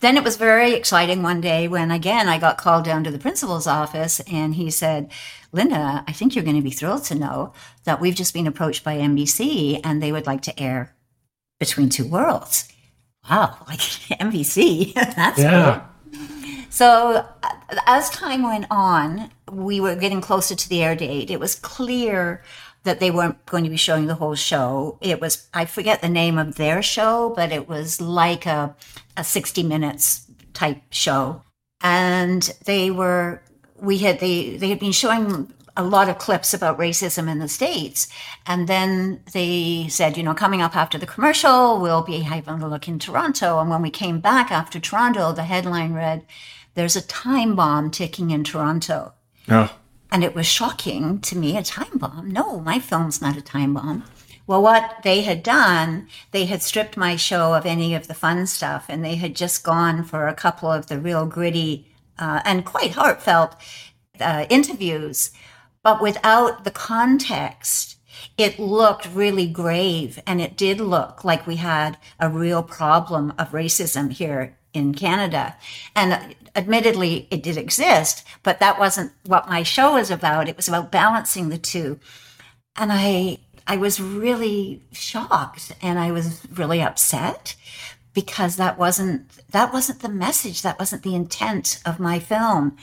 Then 0.01 0.15
it 0.17 0.23
was 0.23 0.37
very 0.37 0.73
exciting 0.73 1.21
one 1.23 1.41
day 1.41 1.67
when 1.67 1.91
again 1.91 2.29
I 2.29 2.37
got 2.37 2.57
called 2.57 2.85
down 2.85 3.03
to 3.03 3.11
the 3.11 3.19
principal's 3.19 3.67
office 3.67 4.19
and 4.31 4.55
he 4.55 4.71
said, 4.71 5.11
Linda, 5.51 6.03
I 6.07 6.11
think 6.13 6.35
you're 6.35 6.43
going 6.45 6.55
to 6.55 6.61
be 6.61 6.71
thrilled 6.71 7.03
to 7.05 7.15
know 7.15 7.53
that 7.83 7.99
we've 7.99 8.15
just 8.15 8.33
been 8.33 8.47
approached 8.47 8.83
by 8.83 8.97
NBC 8.97 9.81
and 9.83 10.01
they 10.01 10.11
would 10.11 10.25
like 10.27 10.41
to 10.43 10.57
air 10.59 10.95
Between 11.59 11.89
Two 11.89 12.07
Worlds. 12.07 12.67
Wow, 13.29 13.57
like 13.67 13.79
NBC. 13.79 14.93
That's 15.15 15.39
Yeah. 15.39 15.85
so 16.69 17.25
uh, 17.43 17.49
as 17.85 18.09
time 18.11 18.43
went 18.43 18.67
on, 18.71 19.29
we 19.51 19.79
were 19.81 19.95
getting 19.95 20.21
closer 20.21 20.55
to 20.55 20.69
the 20.69 20.81
air 20.83 20.95
date. 20.95 21.29
It 21.29 21.39
was 21.39 21.55
clear 21.55 22.43
that 22.83 22.99
they 22.99 23.11
weren't 23.11 23.45
going 23.45 23.63
to 23.63 23.69
be 23.69 23.77
showing 23.77 24.07
the 24.07 24.15
whole 24.15 24.35
show. 24.35 24.97
It 25.01 25.21
was 25.21 25.47
I 25.53 25.65
forget 25.65 26.01
the 26.01 26.09
name 26.09 26.37
of 26.37 26.55
their 26.55 26.81
show, 26.81 27.33
but 27.35 27.51
it 27.51 27.67
was 27.67 28.01
like 28.01 28.45
a 28.45 28.75
a 29.17 29.23
60 29.23 29.63
minutes 29.63 30.25
type 30.53 30.81
show. 30.91 31.43
And 31.81 32.43
they 32.65 32.91
were 32.91 33.41
we 33.81 33.99
had 33.99 34.19
they 34.19 34.57
they 34.57 34.69
had 34.69 34.79
been 34.79 34.91
showing 34.91 35.53
a 35.77 35.83
lot 35.83 36.09
of 36.09 36.17
clips 36.17 36.53
about 36.53 36.77
racism 36.77 37.29
in 37.29 37.39
the 37.39 37.47
states 37.47 38.09
and 38.45 38.67
then 38.67 39.21
they 39.31 39.87
said 39.87 40.17
you 40.17 40.23
know 40.23 40.33
coming 40.33 40.61
up 40.61 40.75
after 40.75 40.97
the 40.97 41.05
commercial 41.05 41.79
we'll 41.79 42.01
be 42.01 42.19
having 42.19 42.61
a 42.61 42.67
look 42.67 42.87
in 42.89 42.99
toronto 42.99 43.59
and 43.59 43.69
when 43.69 43.81
we 43.81 43.89
came 43.89 44.19
back 44.19 44.51
after 44.51 44.77
toronto 44.77 45.31
the 45.31 45.43
headline 45.43 45.93
read 45.93 46.25
there's 46.73 46.97
a 46.97 47.01
time 47.07 47.55
bomb 47.55 47.89
ticking 47.89 48.31
in 48.31 48.43
toronto 48.43 49.13
Oh, 49.49 49.71
and 50.11 50.23
it 50.23 50.35
was 50.35 50.45
shocking 50.45 51.19
to 51.21 51.37
me 51.37 51.57
a 51.57 51.63
time 51.63 51.97
bomb. 51.97 52.31
No, 52.31 52.59
my 52.59 52.79
film's 52.79 53.21
not 53.21 53.37
a 53.37 53.41
time 53.41 53.73
bomb. 53.73 54.03
Well, 54.47 54.63
what 54.63 55.01
they 55.03 55.21
had 55.21 55.43
done, 55.43 56.07
they 56.31 56.45
had 56.45 56.63
stripped 56.63 56.97
my 56.97 57.15
show 57.15 57.53
of 57.53 57.67
any 57.67 57.93
of 57.93 58.07
the 58.07 58.15
fun 58.15 58.47
stuff 58.47 58.85
and 58.89 59.05
they 59.05 59.15
had 59.15 59.35
just 59.35 59.63
gone 59.63 60.03
for 60.03 60.27
a 60.27 60.33
couple 60.33 60.71
of 60.71 60.87
the 60.87 60.99
real 60.99 61.27
gritty 61.27 61.87
uh, 62.17 62.41
and 62.43 62.65
quite 62.65 62.93
heartfelt 62.93 63.55
uh, 64.19 64.47
interviews. 64.49 65.31
But 65.83 66.01
without 66.01 66.63
the 66.63 66.71
context, 66.71 67.97
it 68.37 68.59
looked 68.59 69.07
really 69.13 69.47
grave 69.47 70.19
and 70.25 70.41
it 70.41 70.57
did 70.57 70.79
look 70.79 71.23
like 71.23 71.45
we 71.45 71.57
had 71.57 71.97
a 72.19 72.29
real 72.29 72.63
problem 72.63 73.33
of 73.37 73.51
racism 73.51 74.11
here 74.11 74.57
in 74.73 74.93
Canada. 74.93 75.55
And 75.95 76.35
admittedly, 76.55 77.27
it 77.31 77.43
did 77.43 77.57
exist, 77.57 78.25
but 78.43 78.59
that 78.59 78.79
wasn't 78.79 79.11
what 79.25 79.49
my 79.49 79.63
show 79.63 79.93
was 79.93 80.11
about. 80.11 80.49
It 80.49 80.57
was 80.57 80.67
about 80.67 80.91
balancing 80.91 81.49
the 81.49 81.57
two. 81.57 81.99
And 82.75 82.91
I, 82.91 83.39
I 83.67 83.77
was 83.77 83.99
really 83.99 84.81
shocked 84.91 85.73
and 85.81 85.99
I 85.99 86.11
was 86.11 86.41
really 86.51 86.81
upset 86.81 87.55
because 88.13 88.55
that 88.57 88.77
wasn't, 88.77 89.29
that 89.51 89.71
wasn't 89.73 90.01
the 90.01 90.09
message. 90.09 90.61
That 90.61 90.79
wasn't 90.79 91.03
the 91.03 91.15
intent 91.15 91.79
of 91.85 91.99
my 91.99 92.19
film. 92.19 92.77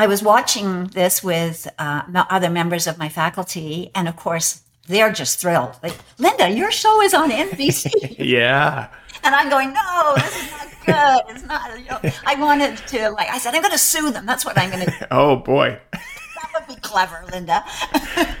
I 0.00 0.06
was 0.06 0.22
watching 0.22 0.86
this 0.86 1.22
with 1.22 1.68
uh, 1.78 2.02
other 2.30 2.48
members 2.48 2.86
of 2.86 2.96
my 2.96 3.10
faculty, 3.10 3.90
and 3.94 4.08
of 4.08 4.16
course, 4.16 4.62
they're 4.86 5.12
just 5.12 5.40
thrilled. 5.40 5.78
Like, 5.82 5.94
Linda, 6.18 6.48
your 6.50 6.70
show 6.70 7.02
is 7.02 7.12
on 7.12 7.30
NBC. 7.30 8.16
yeah. 8.18 8.88
And 9.22 9.34
I'm 9.34 9.50
going, 9.50 9.74
no, 9.74 10.12
this 10.16 10.42
is 10.42 10.50
not 10.50 10.69
good. 10.84 11.22
It's 11.28 11.44
not. 11.44 11.78
You 11.78 11.86
know, 11.86 12.00
I 12.26 12.34
wanted 12.36 12.76
to, 12.88 13.10
like, 13.10 13.28
I 13.28 13.38
said, 13.38 13.54
I'm 13.54 13.62
going 13.62 13.72
to 13.72 13.78
sue 13.78 14.10
them. 14.10 14.26
That's 14.26 14.44
what 14.44 14.58
I'm 14.58 14.70
going 14.70 14.86
to. 14.86 14.90
Oh 15.10 15.36
boy. 15.36 15.78
That 15.92 16.50
would 16.54 16.66
be 16.66 16.80
clever, 16.80 17.24
Linda. 17.30 17.64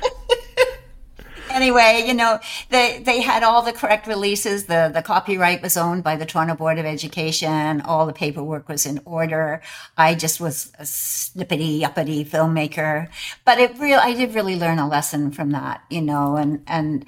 anyway, 1.50 2.04
you 2.06 2.14
know, 2.14 2.38
they 2.70 3.02
they 3.04 3.20
had 3.20 3.42
all 3.42 3.62
the 3.62 3.72
correct 3.72 4.06
releases. 4.06 4.64
The 4.64 4.90
the 4.92 5.02
copyright 5.02 5.62
was 5.62 5.76
owned 5.76 6.02
by 6.02 6.16
the 6.16 6.26
Toronto 6.26 6.54
Board 6.54 6.78
of 6.78 6.86
Education. 6.86 7.80
All 7.82 8.06
the 8.06 8.12
paperwork 8.12 8.68
was 8.68 8.86
in 8.86 9.00
order. 9.04 9.60
I 9.96 10.14
just 10.14 10.40
was 10.40 10.72
a 10.78 10.84
snippety 10.84 11.82
uppity 11.82 12.24
filmmaker, 12.24 13.08
but 13.44 13.58
it 13.58 13.78
real 13.78 13.98
I 13.98 14.14
did 14.14 14.34
really 14.34 14.56
learn 14.56 14.78
a 14.78 14.88
lesson 14.88 15.30
from 15.30 15.50
that, 15.50 15.82
you 15.90 16.00
know, 16.02 16.36
and 16.36 16.62
and 16.66 17.04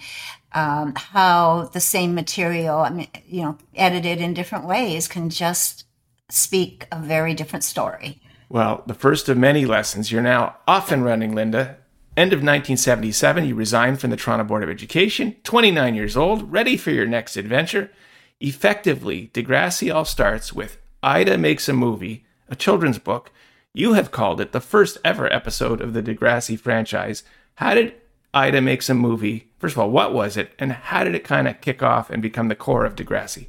um, 0.54 0.94
how 0.96 1.70
the 1.72 1.80
same 1.80 2.14
material, 2.14 2.78
I 2.78 2.90
mean, 2.90 3.08
you 3.26 3.42
know, 3.42 3.58
edited 3.74 4.20
in 4.20 4.34
different 4.34 4.66
ways 4.66 5.08
can 5.08 5.30
just 5.30 5.84
speak 6.28 6.86
a 6.90 6.98
very 6.98 7.34
different 7.34 7.64
story. 7.64 8.20
Well, 8.48 8.82
the 8.86 8.94
first 8.94 9.28
of 9.28 9.38
many 9.38 9.64
lessons. 9.64 10.12
You're 10.12 10.22
now 10.22 10.56
off 10.68 10.92
and 10.92 11.04
running, 11.04 11.34
Linda. 11.34 11.78
End 12.14 12.34
of 12.34 12.40
1977, 12.40 13.46
you 13.46 13.54
resigned 13.54 13.98
from 13.98 14.10
the 14.10 14.18
Toronto 14.18 14.44
Board 14.44 14.62
of 14.62 14.68
Education, 14.68 15.36
29 15.44 15.94
years 15.94 16.14
old, 16.14 16.52
ready 16.52 16.76
for 16.76 16.90
your 16.90 17.06
next 17.06 17.38
adventure. 17.38 17.90
Effectively, 18.38 19.30
Degrassi 19.32 19.94
all 19.94 20.04
starts 20.04 20.52
with 20.52 20.76
Ida 21.02 21.38
Makes 21.38 21.70
a 21.70 21.72
Movie, 21.72 22.26
a 22.50 22.56
children's 22.56 22.98
book. 22.98 23.30
You 23.72 23.94
have 23.94 24.10
called 24.10 24.42
it 24.42 24.52
the 24.52 24.60
first 24.60 24.98
ever 25.02 25.32
episode 25.32 25.80
of 25.80 25.94
the 25.94 26.02
Degrassi 26.02 26.58
franchise. 26.58 27.22
How 27.54 27.72
did 27.72 27.94
Ida 28.34 28.60
Makes 28.60 28.90
a 28.90 28.94
Movie, 28.94 29.50
first 29.62 29.76
of 29.76 29.78
all, 29.78 29.90
what 29.90 30.12
was 30.12 30.36
it, 30.36 30.52
and 30.58 30.72
how 30.72 31.04
did 31.04 31.14
it 31.14 31.22
kind 31.22 31.46
of 31.46 31.60
kick 31.60 31.84
off 31.84 32.10
and 32.10 32.20
become 32.20 32.48
the 32.48 32.56
core 32.56 32.84
of 32.84 32.96
Degrassi? 32.96 33.46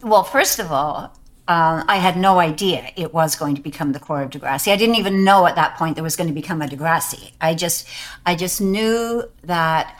Well, 0.00 0.22
first 0.22 0.60
of 0.60 0.70
all, 0.70 1.18
um, 1.48 1.84
I 1.88 1.96
had 1.96 2.16
no 2.16 2.38
idea 2.38 2.90
it 2.96 3.12
was 3.12 3.34
going 3.34 3.56
to 3.56 3.60
become 3.60 3.90
the 3.90 3.98
core 3.98 4.22
of 4.22 4.30
Degrassi. 4.30 4.72
I 4.72 4.76
didn't 4.76 4.94
even 4.94 5.24
know 5.24 5.46
at 5.48 5.56
that 5.56 5.76
point 5.76 5.96
there 5.96 6.04
was 6.04 6.14
going 6.14 6.28
to 6.28 6.34
become 6.34 6.62
a 6.62 6.68
Degrassi. 6.68 7.32
I 7.40 7.54
just, 7.54 7.88
I 8.24 8.36
just 8.36 8.60
knew 8.60 9.24
that 9.42 9.98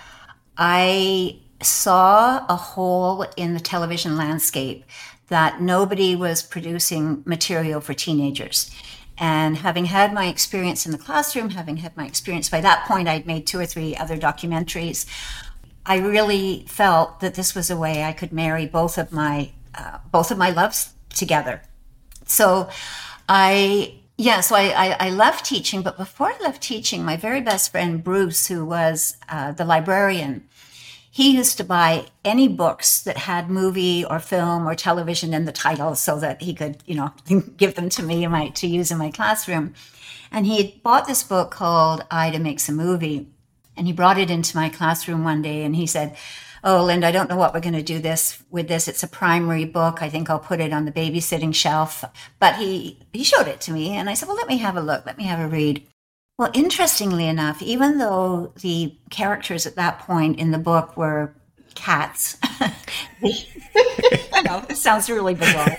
I 0.56 1.40
saw 1.60 2.46
a 2.48 2.54
hole 2.54 3.26
in 3.36 3.54
the 3.54 3.60
television 3.60 4.16
landscape 4.16 4.84
that 5.26 5.60
nobody 5.60 6.14
was 6.14 6.40
producing 6.44 7.24
material 7.26 7.80
for 7.80 7.94
teenagers. 7.94 8.70
And 9.22 9.58
having 9.58 9.84
had 9.84 10.12
my 10.12 10.26
experience 10.26 10.84
in 10.84 10.90
the 10.90 10.98
classroom, 10.98 11.50
having 11.50 11.76
had 11.76 11.96
my 11.96 12.06
experience 12.06 12.48
by 12.48 12.60
that 12.60 12.88
point, 12.88 13.06
I'd 13.06 13.24
made 13.24 13.46
two 13.46 13.60
or 13.60 13.66
three 13.66 13.94
other 13.94 14.16
documentaries. 14.16 15.06
I 15.86 15.98
really 15.98 16.64
felt 16.66 17.20
that 17.20 17.34
this 17.36 17.54
was 17.54 17.70
a 17.70 17.76
way 17.76 18.02
I 18.02 18.12
could 18.12 18.32
marry 18.32 18.66
both 18.66 18.98
of 18.98 19.12
my 19.12 19.52
uh, 19.76 19.98
both 20.10 20.32
of 20.32 20.38
my 20.38 20.50
loves 20.50 20.92
together. 21.14 21.62
So 22.26 22.68
I 23.28 23.94
yeah, 24.18 24.40
so 24.40 24.56
I, 24.56 24.88
I, 24.88 25.06
I 25.06 25.10
left 25.10 25.46
teaching, 25.46 25.82
but 25.82 25.96
before 25.96 26.26
I 26.26 26.38
left 26.40 26.60
teaching, 26.60 27.04
my 27.04 27.16
very 27.16 27.40
best 27.40 27.70
friend 27.70 28.02
Bruce, 28.02 28.48
who 28.48 28.64
was 28.64 29.16
uh, 29.28 29.52
the 29.52 29.64
librarian, 29.64 30.48
he 31.14 31.36
used 31.36 31.58
to 31.58 31.64
buy 31.64 32.06
any 32.24 32.48
books 32.48 33.02
that 33.02 33.18
had 33.18 33.50
movie 33.50 34.02
or 34.02 34.18
film 34.18 34.66
or 34.66 34.74
television 34.74 35.34
in 35.34 35.44
the 35.44 35.52
title 35.52 35.94
so 35.94 36.18
that 36.18 36.40
he 36.40 36.54
could, 36.54 36.82
you 36.86 36.94
know, 36.94 37.12
give 37.58 37.74
them 37.74 37.90
to 37.90 38.02
me 38.02 38.26
my, 38.26 38.48
to 38.48 38.66
use 38.66 38.90
in 38.90 38.96
my 38.96 39.10
classroom. 39.10 39.74
And 40.30 40.46
he 40.46 40.56
had 40.56 40.82
bought 40.82 41.06
this 41.06 41.22
book 41.22 41.50
called 41.50 42.02
Ida 42.10 42.38
Makes 42.38 42.70
a 42.70 42.72
Movie. 42.72 43.28
And 43.76 43.86
he 43.86 43.92
brought 43.92 44.16
it 44.16 44.30
into 44.30 44.56
my 44.56 44.70
classroom 44.70 45.22
one 45.22 45.42
day 45.42 45.64
and 45.64 45.76
he 45.76 45.86
said, 45.86 46.16
Oh, 46.64 46.82
Linda, 46.82 47.08
I 47.08 47.12
don't 47.12 47.28
know 47.28 47.36
what 47.36 47.52
we're 47.52 47.60
going 47.60 47.74
to 47.74 47.82
do 47.82 47.98
this 47.98 48.42
with 48.50 48.68
this. 48.68 48.88
It's 48.88 49.02
a 49.02 49.08
primary 49.08 49.66
book. 49.66 50.00
I 50.00 50.08
think 50.08 50.30
I'll 50.30 50.38
put 50.38 50.60
it 50.60 50.72
on 50.72 50.86
the 50.86 50.92
babysitting 50.92 51.54
shelf. 51.54 52.04
But 52.38 52.56
he, 52.56 53.00
he 53.12 53.22
showed 53.22 53.48
it 53.48 53.60
to 53.62 53.72
me 53.72 53.90
and 53.90 54.08
I 54.08 54.14
said, 54.14 54.28
Well, 54.28 54.36
let 54.36 54.48
me 54.48 54.56
have 54.58 54.78
a 54.78 54.80
look. 54.80 55.04
Let 55.04 55.18
me 55.18 55.24
have 55.24 55.40
a 55.40 55.48
read. 55.48 55.86
Well, 56.38 56.50
interestingly 56.54 57.28
enough, 57.28 57.60
even 57.60 57.98
though 57.98 58.52
the 58.60 58.96
characters 59.10 59.66
at 59.66 59.76
that 59.76 59.98
point 60.00 60.38
in 60.38 60.50
the 60.50 60.58
book 60.58 60.96
were 60.96 61.34
cats, 61.74 62.38
I 62.42 62.74
know, 64.44 64.64
it 64.68 64.76
sounds 64.76 65.10
really 65.10 65.34
bizarre. 65.34 65.78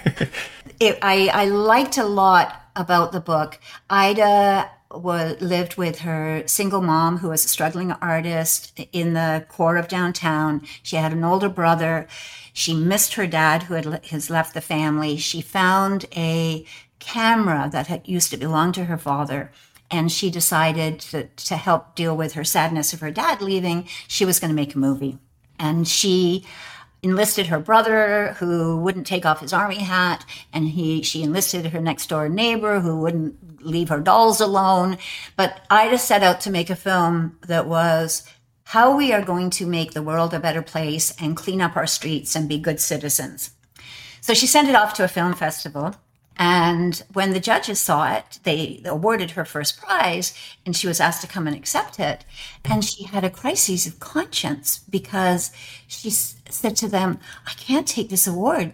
It, 0.80 1.00
I, 1.02 1.30
I 1.34 1.46
liked 1.46 1.98
a 1.98 2.06
lot 2.06 2.62
about 2.76 3.12
the 3.12 3.20
book. 3.20 3.60
Ida 3.90 4.70
was, 4.92 5.42
lived 5.42 5.78
with 5.78 6.00
her 6.00 6.44
single 6.46 6.82
mom, 6.82 7.18
who 7.18 7.30
was 7.30 7.46
a 7.46 7.48
struggling 7.48 7.92
artist 7.94 8.80
in 8.92 9.14
the 9.14 9.46
core 9.50 9.78
of 9.78 9.88
downtown. 9.88 10.62
She 10.84 10.98
had 10.98 11.14
an 11.14 11.24
older 11.24 11.50
brother. 11.50 12.08
She 12.54 12.76
missed 12.76 13.16
her 13.16 13.28
dad, 13.28 13.64
who 13.64 13.74
had, 13.74 14.06
has 14.06 14.30
left 14.30 14.54
the 14.54 14.62
family. 14.62 15.18
She 15.18 15.42
found 15.42 16.06
a 16.16 16.66
camera 17.00 17.70
that 17.72 17.88
had 17.88 18.08
used 18.08 18.30
to 18.32 18.38
belong 18.38 18.72
to 18.74 18.86
her 18.86 18.98
father 18.98 19.52
and 19.92 20.12
she 20.12 20.30
decided 20.30 21.00
to, 21.00 21.28
to 21.28 21.56
help 21.56 21.96
deal 21.96 22.16
with 22.16 22.34
her 22.34 22.44
sadness 22.44 22.94
of 22.94 23.00
her 23.02 23.12
dad 23.12 23.42
leaving 23.42 23.88
she 24.08 24.26
was 24.26 24.40
going 24.40 24.50
to 24.50 24.56
make 24.56 24.76
a 24.76 24.80
movie. 24.80 25.18
And 25.60 25.88
she 25.88 26.46
enlisted 27.04 27.48
her 27.48 27.60
brother 27.60 28.34
who 28.40 28.78
wouldn't 28.78 29.06
take 29.06 29.26
off 29.26 29.42
his 29.42 29.54
army 29.54 29.80
hat 29.80 30.26
and 30.54 30.70
he 30.70 31.04
she 31.04 31.22
enlisted 31.22 31.66
her 31.68 31.82
next 31.82 32.08
door 32.08 32.30
neighbor 32.30 32.80
who 32.80 32.98
wouldn't 33.02 33.64
leave 33.64 33.90
her 33.90 34.00
dolls 34.00 34.40
alone. 34.40 34.98
But 35.36 35.62
ida 35.70 35.98
set 35.98 36.24
out 36.24 36.42
to 36.42 36.50
make 36.50 36.70
a 36.70 36.76
film 36.76 37.38
that 37.48 37.68
was 37.68 38.28
how 38.64 38.96
we 38.96 39.12
are 39.12 39.22
going 39.22 39.50
to 39.52 39.68
make 39.68 39.92
the 39.92 40.02
world 40.02 40.34
a 40.34 40.40
better 40.40 40.62
place 40.62 41.14
and 41.20 41.38
clean 41.38 41.62
up 41.62 41.76
our 41.76 41.86
streets 41.86 42.36
and 42.36 42.48
be 42.50 42.58
good 42.58 42.80
citizens. 42.80 43.52
So 44.22 44.34
she 44.34 44.48
sent 44.48 44.70
it 44.70 44.76
off 44.76 44.94
to 44.96 45.04
a 45.04 45.10
film 45.10 45.34
festival 45.34 45.96
and 46.38 47.04
when 47.14 47.32
the 47.32 47.40
judges 47.40 47.80
saw 47.80 48.12
it, 48.16 48.40
they 48.44 48.82
awarded 48.86 49.32
her 49.32 49.46
first 49.46 49.80
prize 49.80 50.34
and 50.66 50.76
she 50.76 50.88
was 50.88 51.00
asked 51.00 51.22
to 51.22 51.28
come 51.28 51.46
and 51.46 51.56
accept 51.56 52.00
it. 52.00 52.26
And 52.66 52.84
she 52.84 53.04
had 53.04 53.24
a 53.24 53.30
crisis 53.30 53.86
of 53.86 54.00
conscience 54.00 54.80
because 54.90 55.52
she 55.88 56.10
said 56.10 56.76
to 56.78 56.88
them, 56.88 57.20
I 57.46 57.52
can't 57.52 57.88
take 57.88 58.10
this 58.10 58.26
award. 58.26 58.74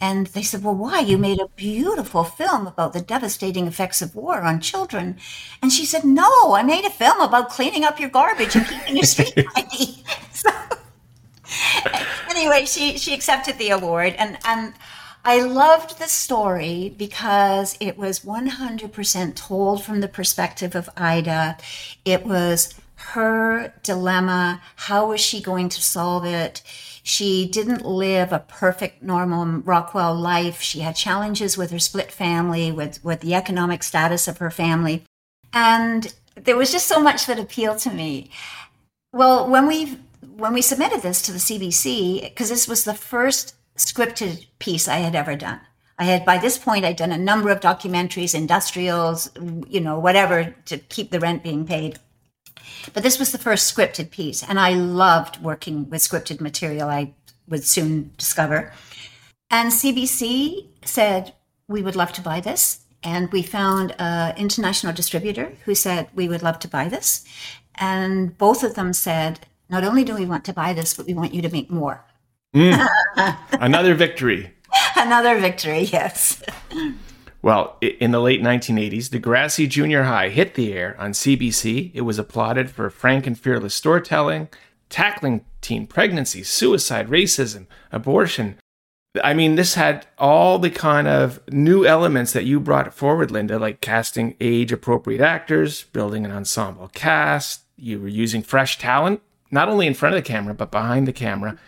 And 0.00 0.26
they 0.28 0.42
said, 0.42 0.64
Well, 0.64 0.74
why? 0.74 1.00
You 1.00 1.16
made 1.16 1.40
a 1.40 1.48
beautiful 1.48 2.24
film 2.24 2.66
about 2.66 2.92
the 2.92 3.00
devastating 3.00 3.68
effects 3.68 4.02
of 4.02 4.16
war 4.16 4.40
on 4.42 4.60
children. 4.60 5.16
And 5.62 5.72
she 5.72 5.86
said, 5.86 6.04
No, 6.04 6.54
I 6.54 6.64
made 6.64 6.84
a 6.84 6.90
film 6.90 7.20
about 7.20 7.50
cleaning 7.50 7.84
up 7.84 8.00
your 8.00 8.10
garbage 8.10 8.56
and 8.56 8.66
keeping 8.66 8.96
your 8.96 9.06
street 9.06 9.34
tidy. 9.54 10.04
so, 10.32 10.50
anyway, 12.28 12.64
she, 12.66 12.98
she 12.98 13.14
accepted 13.14 13.58
the 13.58 13.70
award. 13.70 14.14
And, 14.18 14.38
and, 14.44 14.74
I 15.24 15.42
loved 15.42 15.98
the 15.98 16.08
story 16.08 16.94
because 16.96 17.76
it 17.80 17.98
was 17.98 18.20
100% 18.20 19.34
told 19.34 19.84
from 19.84 20.00
the 20.00 20.08
perspective 20.08 20.74
of 20.74 20.88
Ida. 20.96 21.58
It 22.04 22.24
was 22.24 22.74
her 22.96 23.74
dilemma. 23.82 24.62
How 24.76 25.08
was 25.08 25.20
she 25.20 25.42
going 25.42 25.68
to 25.70 25.82
solve 25.82 26.24
it? 26.24 26.62
She 27.02 27.48
didn't 27.48 27.84
live 27.84 28.32
a 28.32 28.40
perfect, 28.40 29.02
normal 29.02 29.44
Rockwell 29.60 30.14
life. 30.14 30.60
She 30.60 30.80
had 30.80 30.96
challenges 30.96 31.56
with 31.56 31.70
her 31.70 31.78
split 31.78 32.12
family, 32.12 32.72
with, 32.72 33.02
with 33.04 33.20
the 33.20 33.34
economic 33.34 33.82
status 33.82 34.28
of 34.28 34.38
her 34.38 34.50
family. 34.50 35.04
And 35.52 36.14
there 36.34 36.56
was 36.56 36.72
just 36.72 36.86
so 36.86 37.00
much 37.00 37.26
that 37.26 37.38
appealed 37.38 37.78
to 37.80 37.90
me. 37.90 38.30
Well, 39.12 39.48
when 39.48 39.66
we 39.66 39.98
when 40.36 40.52
we 40.54 40.62
submitted 40.62 41.02
this 41.02 41.20
to 41.22 41.32
the 41.32 41.38
CBC, 41.38 42.22
because 42.22 42.48
this 42.48 42.68
was 42.68 42.84
the 42.84 42.94
first 42.94 43.54
scripted 43.80 44.46
piece 44.58 44.88
I 44.88 44.96
had 44.96 45.14
ever 45.14 45.36
done. 45.36 45.60
I 45.98 46.04
had, 46.04 46.24
by 46.24 46.38
this 46.38 46.56
point, 46.56 46.84
I'd 46.84 46.96
done 46.96 47.12
a 47.12 47.18
number 47.18 47.50
of 47.50 47.60
documentaries, 47.60 48.34
industrials, 48.34 49.30
you 49.68 49.80
know, 49.80 49.98
whatever 49.98 50.54
to 50.66 50.78
keep 50.78 51.10
the 51.10 51.20
rent 51.20 51.42
being 51.42 51.66
paid. 51.66 51.98
But 52.94 53.02
this 53.02 53.18
was 53.18 53.32
the 53.32 53.38
first 53.38 53.74
scripted 53.74 54.10
piece. 54.10 54.42
And 54.42 54.58
I 54.58 54.72
loved 54.72 55.42
working 55.42 55.90
with 55.90 56.00
scripted 56.00 56.40
material, 56.40 56.88
I 56.88 57.12
would 57.48 57.64
soon 57.64 58.12
discover. 58.16 58.72
And 59.50 59.70
CBC 59.72 60.68
said, 60.84 61.34
we 61.68 61.82
would 61.82 61.96
love 61.96 62.12
to 62.14 62.22
buy 62.22 62.40
this. 62.40 62.80
And 63.02 63.30
we 63.32 63.42
found 63.42 63.94
an 63.98 64.36
international 64.36 64.92
distributor 64.92 65.52
who 65.64 65.74
said, 65.74 66.08
we 66.14 66.28
would 66.28 66.42
love 66.42 66.58
to 66.60 66.68
buy 66.68 66.88
this. 66.88 67.24
And 67.74 68.36
both 68.38 68.62
of 68.62 68.74
them 68.74 68.92
said, 68.92 69.46
not 69.68 69.84
only 69.84 70.04
do 70.04 70.14
we 70.14 70.26
want 70.26 70.44
to 70.46 70.52
buy 70.52 70.72
this, 70.72 70.94
but 70.94 71.06
we 71.06 71.14
want 71.14 71.34
you 71.34 71.42
to 71.42 71.50
make 71.50 71.70
more. 71.70 72.04
Mm. 72.54 72.88
Another 73.52 73.94
victory. 73.94 74.54
Another 74.96 75.38
victory, 75.38 75.82
yes. 75.82 76.42
Well, 77.42 77.78
in 77.80 78.10
the 78.10 78.20
late 78.20 78.42
1980s, 78.42 79.08
Degrassi 79.08 79.68
Junior 79.68 80.02
High 80.04 80.28
hit 80.28 80.54
the 80.54 80.72
air 80.72 80.94
on 80.98 81.12
CBC. 81.12 81.90
It 81.94 82.02
was 82.02 82.18
applauded 82.18 82.70
for 82.70 82.90
frank 82.90 83.26
and 83.26 83.38
fearless 83.38 83.74
storytelling, 83.74 84.48
tackling 84.88 85.44
teen 85.60 85.86
pregnancy, 85.86 86.42
suicide, 86.42 87.08
racism, 87.08 87.66
abortion. 87.92 88.58
I 89.24 89.34
mean, 89.34 89.56
this 89.56 89.74
had 89.74 90.06
all 90.18 90.58
the 90.58 90.70
kind 90.70 91.08
of 91.08 91.40
new 91.50 91.84
elements 91.84 92.32
that 92.32 92.44
you 92.44 92.60
brought 92.60 92.92
forward, 92.94 93.30
Linda, 93.30 93.58
like 93.58 93.80
casting 93.80 94.36
age 94.40 94.70
appropriate 94.70 95.20
actors, 95.20 95.84
building 95.84 96.24
an 96.24 96.30
ensemble 96.30 96.88
cast. 96.88 97.62
You 97.76 98.00
were 98.00 98.08
using 98.08 98.42
fresh 98.42 98.78
talent, 98.78 99.20
not 99.50 99.68
only 99.68 99.86
in 99.86 99.94
front 99.94 100.14
of 100.14 100.22
the 100.22 100.28
camera, 100.28 100.54
but 100.54 100.70
behind 100.70 101.08
the 101.08 101.12
camera. 101.12 101.58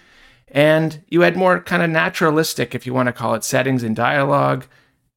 And 0.53 1.03
you 1.09 1.23
had 1.23 1.37
more 1.37 1.61
kind 1.61 1.83
of 1.83 1.91
naturalistic, 1.91 2.75
if 2.75 2.87
you 2.87 2.93
want 2.93 3.07
to 3.09 3.13
call 3.13 3.35
it, 3.35 3.43
settings 3.43 3.83
and 3.83 3.97
dialogue. 3.97 4.67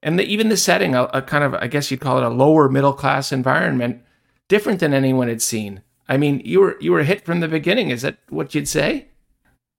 And 0.02 0.18
the, 0.18 0.24
even 0.24 0.48
the 0.48 0.58
setting, 0.58 0.96
a, 0.96 1.04
a 1.14 1.22
kind 1.22 1.44
of, 1.44 1.54
I 1.56 1.68
guess 1.68 1.92
you'd 1.92 2.00
call 2.00 2.18
it 2.18 2.24
a 2.24 2.30
lower 2.30 2.70
middle 2.70 2.94
class 2.94 3.34
environment, 3.34 4.02
different 4.48 4.80
than 4.80 4.94
anyone 4.94 5.28
had 5.28 5.42
seen. 5.42 5.82
I 6.08 6.18
mean, 6.18 6.42
you 6.46 6.62
were 6.62 6.78
you 6.80 6.92
were 6.92 7.04
hit 7.04 7.26
from 7.26 7.40
the 7.40 7.48
beginning. 7.48 7.90
Is 7.90 8.04
that 8.04 8.18
what 8.30 8.54
you'd 8.54 8.68
say? 8.68 9.08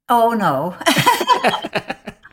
Oh 0.09 0.31
no. 0.31 0.77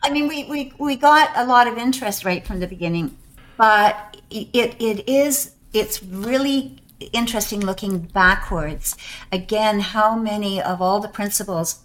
I 0.04 0.10
mean, 0.12 0.28
we, 0.28 0.46
we 0.46 0.74
we 0.80 0.96
got 0.96 1.32
a 1.36 1.46
lot 1.46 1.68
of 1.68 1.78
interest 1.78 2.26
right 2.26 2.46
from 2.46 2.60
the 2.60 2.68
beginning, 2.68 3.16
but 3.56 4.18
it 4.30 4.76
it 4.80 5.08
is 5.08 5.54
it's 5.74 6.02
really 6.02 6.80
interesting 7.12 7.62
looking 7.62 8.00
backwards. 8.00 8.98
Again, 9.32 9.80
how 9.80 10.16
many 10.16 10.62
of 10.62 10.82
all 10.82 11.00
the 11.00 11.08
principles 11.08 11.83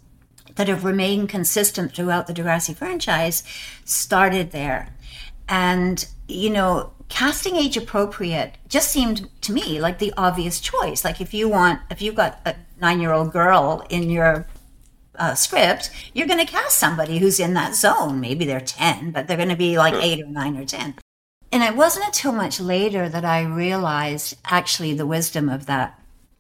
that 0.58 0.66
have 0.66 0.84
remained 0.84 1.28
consistent 1.28 1.94
throughout 1.94 2.26
the 2.26 2.34
Degrassi 2.34 2.74
franchise 2.74 3.44
started 3.84 4.50
there. 4.50 4.92
And, 5.48 6.04
you 6.26 6.50
know, 6.50 6.92
casting 7.08 7.54
age 7.54 7.76
appropriate 7.76 8.54
just 8.68 8.90
seemed 8.90 9.28
to 9.42 9.52
me 9.52 9.80
like 9.80 10.00
the 10.00 10.12
obvious 10.16 10.58
choice. 10.58 11.04
Like 11.04 11.20
if 11.20 11.32
you 11.32 11.48
want, 11.48 11.80
if 11.92 12.02
you've 12.02 12.16
got 12.16 12.40
a 12.44 12.56
nine 12.80 13.00
year 13.00 13.12
old 13.12 13.32
girl 13.32 13.86
in 13.88 14.10
your 14.10 14.48
uh, 15.14 15.36
script, 15.36 15.90
you're 16.12 16.26
going 16.26 16.44
to 16.44 16.52
cast 16.52 16.76
somebody 16.76 17.18
who's 17.18 17.38
in 17.38 17.54
that 17.54 17.76
zone. 17.76 18.20
Maybe 18.20 18.44
they're 18.44 18.60
10, 18.60 19.12
but 19.12 19.28
they're 19.28 19.36
going 19.36 19.50
to 19.50 19.56
be 19.56 19.78
like 19.78 19.94
eight 19.94 20.20
or 20.20 20.26
nine 20.26 20.56
or 20.56 20.64
10. 20.64 20.96
And 21.52 21.62
it 21.62 21.76
wasn't 21.76 22.06
until 22.06 22.32
much 22.32 22.58
later 22.58 23.08
that 23.08 23.24
I 23.24 23.42
realized 23.42 24.36
actually 24.44 24.92
the 24.94 25.06
wisdom 25.06 25.48
of 25.48 25.66
that. 25.66 25.94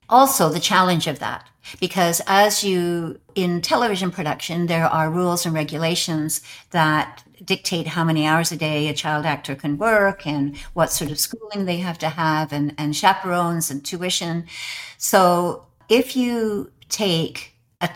Also, 0.08 0.48
the 0.48 0.60
challenge 0.60 1.06
of 1.06 1.18
that 1.18 1.46
because 1.80 2.22
as 2.26 2.64
you 2.64 3.20
in 3.34 3.60
television 3.60 4.10
production 4.10 4.66
there 4.66 4.86
are 4.86 5.10
rules 5.10 5.44
and 5.44 5.54
regulations 5.54 6.40
that 6.70 7.22
dictate 7.44 7.86
how 7.86 8.04
many 8.04 8.26
hours 8.26 8.50
a 8.50 8.56
day 8.56 8.88
a 8.88 8.94
child 8.94 9.24
actor 9.24 9.54
can 9.54 9.78
work 9.78 10.26
and 10.26 10.56
what 10.74 10.90
sort 10.90 11.10
of 11.10 11.18
schooling 11.18 11.64
they 11.64 11.76
have 11.76 11.98
to 11.98 12.08
have 12.08 12.52
and, 12.52 12.74
and 12.78 12.96
chaperones 12.96 13.70
and 13.70 13.84
tuition. 13.84 14.44
So 14.96 15.66
if 15.88 16.16
you 16.16 16.72
take 16.88 17.54
a, 17.80 17.88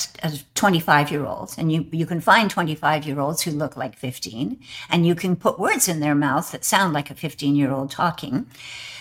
25 0.54 1.10
year 1.10 1.26
old 1.26 1.54
and 1.58 1.72
you, 1.72 1.86
you 1.90 2.06
can 2.06 2.20
find 2.20 2.48
25 2.48 3.04
year 3.04 3.18
olds 3.18 3.42
who 3.42 3.50
look 3.50 3.76
like 3.76 3.98
15 3.98 4.60
and 4.88 5.06
you 5.06 5.16
can 5.16 5.34
put 5.34 5.58
words 5.58 5.88
in 5.88 5.98
their 5.98 6.14
mouth 6.14 6.52
that 6.52 6.64
sound 6.64 6.92
like 6.92 7.10
a 7.10 7.14
15 7.14 7.56
year 7.56 7.72
old 7.72 7.90
talking 7.90 8.46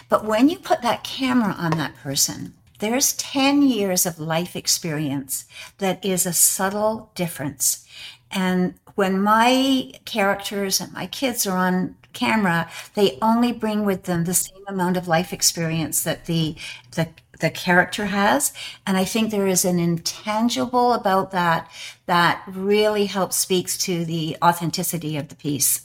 but 0.10 0.26
when 0.26 0.50
you 0.50 0.58
put 0.58 0.82
that 0.82 1.04
camera 1.04 1.54
on 1.56 1.72
that 1.72 1.96
person 1.98 2.56
there's 2.82 3.14
10 3.14 3.62
years 3.62 4.06
of 4.06 4.20
life 4.20 4.56
experience 4.56 5.46
that 5.78 6.04
is 6.04 6.26
a 6.26 6.34
subtle 6.34 7.12
difference. 7.16 7.86
And 8.32 8.74
when 8.96 9.22
my 9.22 9.94
characters 10.06 10.82
and 10.82 10.92
my 10.92 11.08
kids 11.08 11.48
are 11.48 11.58
on 11.58 11.96
camera, 12.14 12.70
they 12.96 13.18
only 13.22 13.52
bring 13.52 13.86
with 13.86 14.04
them 14.04 14.26
the 14.26 14.34
same 14.34 14.64
amount 14.68 14.98
of 14.98 15.08
life 15.08 15.32
experience 15.32 16.04
that 16.04 16.26
the, 16.26 16.56
the, 16.96 17.08
the 17.40 17.50
character 17.50 18.08
has. 18.08 18.52
And 18.86 18.98
I 18.98 19.06
think 19.06 19.32
there 19.32 19.48
is 19.48 19.64
an 19.64 19.80
intangible 19.80 20.94
about 20.94 21.32
that 21.32 21.70
that 22.08 22.44
really 22.48 23.06
helps 23.06 23.38
speaks 23.38 23.78
to 23.80 24.06
the 24.06 24.38
authenticity 24.44 25.18
of 25.18 25.30
the 25.30 25.36
piece. 25.36 25.84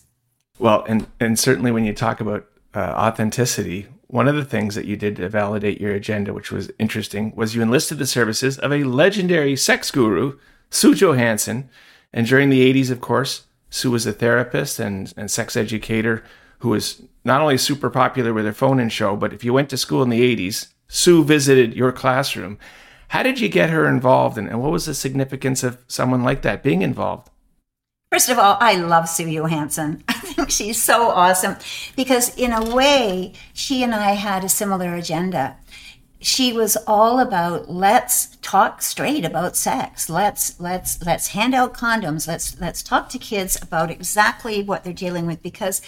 Well, 0.59 0.85
and, 0.89 1.07
and 1.21 1.39
certainly 1.39 1.71
when 1.71 1.85
you 1.85 1.93
talk 1.93 2.21
about 2.21 2.47
uh, 2.75 2.79
authenticity, 2.79 3.87
one 4.09 4.29
of 4.29 4.37
the 4.37 4.45
things 4.45 4.75
that 4.75 4.87
you 4.87 4.97
did 4.97 5.17
to 5.17 5.29
validate 5.29 5.81
your 5.81 5.93
agenda, 5.93 6.33
which 6.33 6.53
was 6.53 6.71
interesting, 6.79 7.33
was 7.35 7.55
you 7.55 7.63
enlisted 7.63 7.99
the 7.99 8.07
services 8.07 8.59
of 8.59 8.73
a 8.73 8.85
legendary 8.85 9.57
sex 9.57 9.91
guru, 9.91 10.39
Sue 10.71 10.95
Johanson. 10.95 11.69
And 12.13 12.27
during 12.27 12.51
the 12.51 12.73
80s, 12.73 12.91
of 12.91 13.01
course, 13.01 13.45
Sue 13.71 13.91
was 13.91 14.07
a 14.07 14.13
therapist 14.13 14.79
and, 14.79 15.13
and 15.17 15.31
sex 15.31 15.57
educator 15.57 16.25
who 16.61 16.71
was 16.71 17.03
not 17.25 17.41
only 17.41 17.59
super 17.59 17.91
popular 17.91 18.33
with 18.33 18.45
her 18.45 18.53
phone 18.53 18.81
in 18.81 18.89
show, 18.89 19.17
but 19.17 19.33
if 19.33 19.45
you 19.45 19.53
went 19.53 19.69
to 19.71 19.77
school 19.77 20.03
in 20.03 20.09
the 20.09 20.37
80s, 20.37 20.69
Sue 20.89 21.25
visited 21.25 21.75
your 21.75 21.93
classroom. 21.93 22.59
How 23.09 23.23
did 23.23 23.41
you 23.41 23.49
get 23.49 23.71
her 23.71 23.89
involved, 23.89 24.39
and, 24.39 24.49
and 24.49 24.63
what 24.63 24.73
was 24.73 24.87
the 24.87 24.95
significance 24.95 25.63
of 25.63 25.83
someone 25.89 26.23
like 26.23 26.43
that 26.43 26.63
being 26.63 26.83
involved? 26.83 27.29
First 28.13 28.29
of 28.29 28.39
all, 28.39 28.57
I 28.61 28.77
love 28.77 29.09
Sue 29.09 29.29
Johanson. 29.29 30.05
I 30.09 30.13
think 30.15 30.51
she's 30.51 30.81
so 30.81 31.09
awesome 31.09 31.57
because, 31.97 32.35
in 32.37 32.53
a 32.53 32.75
way, 32.75 33.33
she 33.53 33.83
and 33.83 33.95
I 33.95 34.13
had 34.13 34.45
a 34.45 34.49
similar 34.49 34.95
agenda. 34.95 35.57
She 36.21 36.53
was 36.53 36.77
all 36.87 37.19
about 37.19 37.71
let's 37.71 38.37
talk 38.43 38.81
straight 38.81 39.25
about 39.25 39.57
sex. 39.57 40.09
Let's 40.09 40.59
let's 40.61 41.05
let's 41.05 41.29
hand 41.29 41.55
out 41.55 41.75
condoms. 41.75 42.29
Let's 42.29 42.59
let's 42.61 42.83
talk 42.83 43.09
to 43.11 43.19
kids 43.19 43.61
about 43.61 43.91
exactly 43.91 44.63
what 44.63 44.85
they're 44.85 44.93
dealing 44.93 45.27
with 45.27 45.43
because 45.43 45.83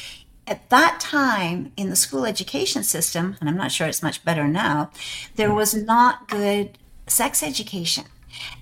at 0.46 0.68
that 0.70 0.98
time 0.98 1.72
in 1.76 1.88
the 1.88 1.96
school 1.96 2.26
education 2.26 2.82
system, 2.82 3.36
and 3.40 3.48
I'm 3.48 3.56
not 3.56 3.70
sure 3.70 3.86
it's 3.86 4.02
much 4.02 4.24
better 4.24 4.48
now, 4.48 4.90
there 5.36 5.54
was 5.54 5.72
not 5.72 6.28
good 6.28 6.78
sex 7.06 7.42
education 7.42 8.04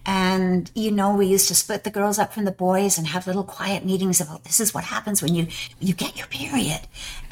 And, 0.04 0.70
you 0.74 0.90
know, 0.90 1.14
we 1.14 1.26
used 1.26 1.48
to 1.48 1.54
split 1.54 1.84
the 1.84 1.90
girls 1.90 2.18
up 2.18 2.32
from 2.32 2.44
the 2.44 2.52
boys 2.52 2.98
and 2.98 3.06
have 3.08 3.26
little 3.26 3.44
quiet 3.44 3.84
meetings 3.84 4.20
about 4.20 4.44
this 4.44 4.60
is 4.60 4.74
what 4.74 4.84
happens 4.84 5.22
when 5.22 5.34
you, 5.34 5.48
you 5.80 5.94
get 5.94 6.16
your 6.16 6.26
period. 6.28 6.80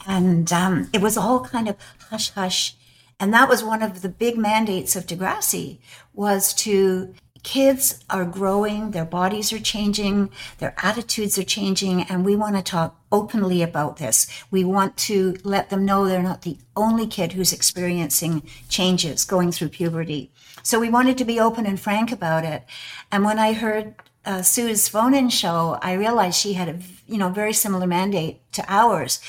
And 0.06 0.52
um, 0.52 0.90
it 0.92 1.00
was 1.00 1.16
all 1.16 1.40
kind 1.40 1.68
of 1.68 1.76
hush 2.10 2.30
hush. 2.30 2.76
And 3.20 3.32
that 3.32 3.48
was 3.48 3.62
one 3.62 3.82
of 3.82 4.02
the 4.02 4.08
big 4.08 4.36
mandates 4.36 4.96
of 4.96 5.06
Degrassi 5.06 5.78
was 6.12 6.52
to 6.54 7.14
kids 7.44 8.02
are 8.10 8.24
growing, 8.24 8.90
their 8.90 9.04
bodies 9.04 9.52
are 9.52 9.60
changing, 9.60 10.30
their 10.58 10.74
attitudes 10.78 11.38
are 11.38 11.44
changing, 11.44 12.02
and 12.02 12.24
we 12.24 12.34
want 12.34 12.56
to 12.56 12.62
talk 12.62 12.98
openly 13.12 13.62
about 13.62 13.98
this. 13.98 14.26
We 14.50 14.64
want 14.64 14.96
to 14.96 15.36
let 15.44 15.70
them 15.70 15.84
know 15.84 16.06
they're 16.06 16.22
not 16.22 16.42
the 16.42 16.58
only 16.74 17.06
kid 17.06 17.32
who's 17.32 17.52
experiencing 17.52 18.42
changes 18.68 19.24
going 19.24 19.52
through 19.52 19.68
puberty. 19.68 20.32
So 20.64 20.80
we 20.80 20.88
wanted 20.88 21.16
to 21.18 21.24
be 21.24 21.38
open 21.38 21.66
and 21.66 21.78
frank 21.78 22.10
about 22.10 22.44
it. 22.44 22.64
And 23.12 23.24
when 23.24 23.38
I 23.38 23.52
heard 23.52 23.94
uh, 24.24 24.42
Sue's 24.42 24.88
phone-in 24.88 25.28
show, 25.28 25.78
I 25.82 25.92
realized 25.92 26.40
she 26.40 26.54
had 26.54 26.68
a 26.68 26.78
you 27.06 27.18
know 27.18 27.28
very 27.28 27.52
similar 27.52 27.86
mandate 27.86 28.40
to 28.52 28.64
ours. 28.66 29.20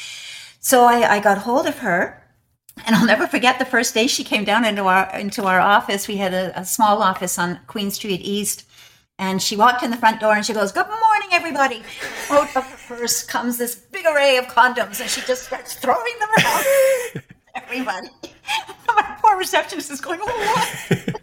So 0.59 0.85
I, 0.85 1.17
I 1.17 1.19
got 1.19 1.39
hold 1.39 1.67
of 1.67 1.79
her 1.79 2.25
and 2.85 2.95
I'll 2.95 3.05
never 3.05 3.27
forget 3.27 3.59
the 3.59 3.65
first 3.65 3.93
day 3.93 4.07
she 4.07 4.23
came 4.23 4.43
down 4.43 4.65
into 4.65 4.83
our 4.83 5.09
into 5.17 5.45
our 5.45 5.59
office. 5.59 6.07
We 6.07 6.17
had 6.17 6.33
a, 6.33 6.59
a, 6.59 6.65
small 6.65 7.01
office 7.01 7.37
on 7.37 7.59
Queen 7.67 7.91
Street 7.91 8.21
East, 8.21 8.65
and 9.17 9.41
she 9.41 9.55
walked 9.55 9.83
in 9.83 9.91
the 9.91 9.97
front 9.97 10.19
door 10.19 10.33
and 10.33 10.45
she 10.45 10.53
goes, 10.53 10.71
"Good 10.71 10.87
morning, 10.87 11.29
everybody." 11.31 11.83
Out 12.29 12.55
of 12.55 12.65
her 12.65 12.95
purse 12.95 13.23
comes 13.23 13.57
this 13.57 13.75
big 13.75 14.05
array 14.05 14.37
of 14.37 14.45
condoms, 14.45 14.99
and 14.99 15.09
she 15.09 15.21
just 15.21 15.43
starts 15.43 15.75
throwing 15.75 16.19
them 16.19 16.29
around. 16.37 17.23
everybody, 17.55 18.09
my 18.87 19.17
poor 19.21 19.37
receptionist 19.37 19.91
is 19.91 20.01
going, 20.01 20.19
"Oh, 20.21 20.85
what?" 20.89 21.21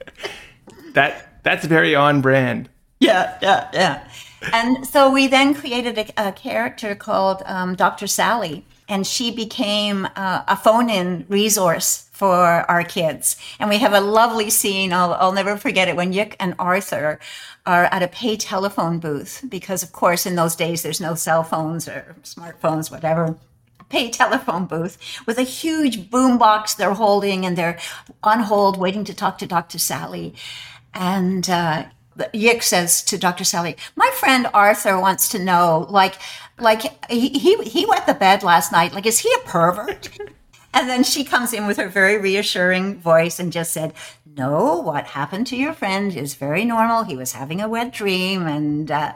that 0.95 1.42
that's 1.42 1.64
very 1.64 1.95
on 1.95 2.21
brand. 2.21 2.68
Yeah, 3.01 3.38
yeah, 3.42 3.68
yeah. 3.73 4.09
And 4.53 4.87
so 4.87 5.11
we 5.11 5.29
then 5.29 5.55
created 5.55 5.99
a, 5.99 6.29
a 6.29 6.33
character 6.33 6.95
called 6.95 7.42
um, 7.47 7.75
Dr. 7.75 8.07
Sally 8.07 8.64
and 8.88 9.07
she 9.07 9.31
became 9.31 10.07
uh, 10.16 10.42
a 10.47 10.57
phone-in 10.57 11.25
resource 11.29 12.09
for 12.12 12.71
our 12.71 12.85
kids. 12.85 13.37
And 13.59 13.71
we 13.71 13.79
have 13.79 13.95
a 13.95 14.01
lovely 14.01 14.51
scene. 14.51 14.92
I'll, 14.92 15.14
I'll 15.14 15.33
never 15.33 15.57
forget 15.57 15.88
it 15.88 15.97
when 15.97 16.12
Yick 16.12 16.37
and 16.38 16.55
Arthur 16.59 17.18
are 17.64 17.85
at 17.85 18.03
a 18.03 18.09
pay 18.09 18.37
telephone 18.37 18.99
booth 18.99 19.45
because, 19.49 19.83
of 19.83 19.92
course, 19.92 20.27
in 20.27 20.35
those 20.35 20.57
days 20.57 20.83
there's 20.83 21.01
no 21.01 21.14
cell 21.14 21.42
phones 21.42 21.88
or 21.88 22.16
smartphones, 22.23 22.90
whatever. 22.90 23.38
Pay 23.92 24.09
telephone 24.09 24.64
booth 24.64 24.96
with 25.26 25.37
a 25.37 25.42
huge 25.42 26.11
boom 26.11 26.38
box 26.38 26.72
they're 26.72 26.94
holding, 26.94 27.44
and 27.44 27.59
they're 27.59 27.78
on 28.22 28.40
hold 28.40 28.78
waiting 28.78 29.05
to 29.05 29.12
talk 29.12 29.37
to 29.37 29.46
Dr. 29.46 29.78
Sally. 29.78 30.35
And 30.94 31.48
uh, 31.50 31.85
Yick 32.33 32.62
says 32.62 33.02
to 33.02 33.18
Dr. 33.18 33.44
Sally, 33.44 33.76
"My 33.94 34.11
friend 34.14 34.48
Arthur 34.55 34.98
wants 34.98 35.28
to 35.28 35.38
know, 35.38 35.87
like, 35.90 36.14
like 36.59 37.11
he 37.11 37.28
he, 37.28 37.62
he 37.64 37.85
wet 37.85 38.07
the 38.07 38.14
bed 38.14 38.42
last 38.42 38.72
night. 38.72 38.94
Like, 38.94 39.05
is 39.05 39.18
he 39.18 39.31
a 39.37 39.46
pervert?" 39.46 40.09
and 40.74 40.88
then 40.88 41.05
she 41.05 41.22
comes 41.22 41.52
in 41.52 41.66
with 41.66 41.76
her 41.76 41.90
very 41.90 42.16
reassuring 42.16 42.98
voice 42.98 43.38
and 43.38 43.52
just 43.52 43.74
said, 43.74 43.92
"No, 44.24 44.81
what 44.81 45.09
happened 45.09 45.46
to 45.48 45.57
your 45.57 45.74
friend 45.74 46.16
is 46.16 46.35
very 46.35 46.64
normal. 46.64 47.05
He 47.05 47.16
was 47.16 47.33
having 47.33 47.61
a 47.61 47.68
wet 47.68 47.92
dream, 47.92 48.46
and 48.46 48.90
uh, 48.90 49.12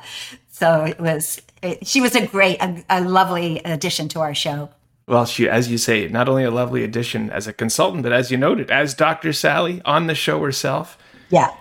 so 0.58 0.84
it 0.84 0.98
was. 0.98 1.40
It, 1.62 1.86
she 1.86 2.00
was 2.00 2.14
a 2.14 2.26
great, 2.26 2.60
a, 2.62 2.84
a 2.88 3.00
lovely 3.02 3.58
addition 3.58 4.08
to 4.10 4.20
our 4.20 4.34
show." 4.34 4.70
Well, 5.06 5.26
she, 5.26 5.48
as 5.48 5.70
you 5.70 5.78
say, 5.78 6.08
not 6.08 6.28
only 6.28 6.44
a 6.44 6.50
lovely 6.50 6.82
addition 6.82 7.30
as 7.30 7.46
a 7.46 7.52
consultant, 7.52 8.02
but 8.02 8.12
as 8.12 8.30
you 8.30 8.36
noted, 8.36 8.70
as 8.70 8.94
Dr. 8.94 9.32
Sally 9.32 9.82
on 9.84 10.06
the 10.06 10.14
show 10.14 10.42
herself. 10.42 10.98
Yeah. 11.28 11.54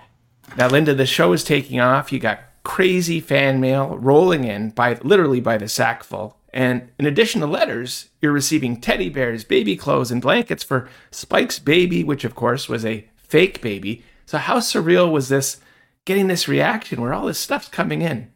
Now, 0.57 0.67
Linda, 0.67 0.95
the 0.95 1.05
show 1.05 1.33
is 1.33 1.43
taking 1.43 1.79
off. 1.79 2.11
You 2.11 2.19
got 2.19 2.39
crazy 2.63 3.19
fan 3.19 3.59
mail 3.59 3.97
rolling 3.97 4.45
in 4.45 4.69
by 4.71 4.97
literally 5.03 5.41
by 5.41 5.57
the 5.57 5.67
sackful. 5.67 6.37
And 6.53 6.89
in 6.97 7.05
addition 7.05 7.41
to 7.41 7.47
letters, 7.47 8.09
you're 8.21 8.31
receiving 8.31 8.79
teddy 8.79 9.09
bears, 9.09 9.43
baby 9.43 9.75
clothes, 9.75 10.09
and 10.09 10.21
blankets 10.21 10.63
for 10.63 10.87
Spike's 11.11 11.59
baby, 11.59 12.03
which 12.03 12.23
of 12.23 12.33
course 12.33 12.69
was 12.69 12.85
a 12.85 13.07
fake 13.17 13.61
baby. 13.61 14.03
So, 14.25 14.37
how 14.37 14.59
surreal 14.59 15.11
was 15.11 15.27
this 15.27 15.59
getting 16.05 16.27
this 16.27 16.47
reaction 16.47 17.01
where 17.01 17.13
all 17.13 17.25
this 17.25 17.39
stuff's 17.39 17.67
coming 17.67 18.01
in? 18.01 18.31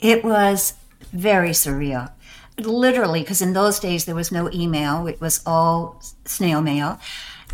It 0.00 0.24
was 0.24 0.74
very 1.12 1.50
surreal. 1.50 2.10
Literally, 2.58 3.20
because 3.20 3.40
in 3.40 3.52
those 3.52 3.78
days 3.78 4.04
there 4.04 4.14
was 4.14 4.32
no 4.32 4.50
email, 4.52 5.06
it 5.06 5.20
was 5.20 5.42
all 5.46 6.02
snail 6.24 6.60
mail. 6.60 6.98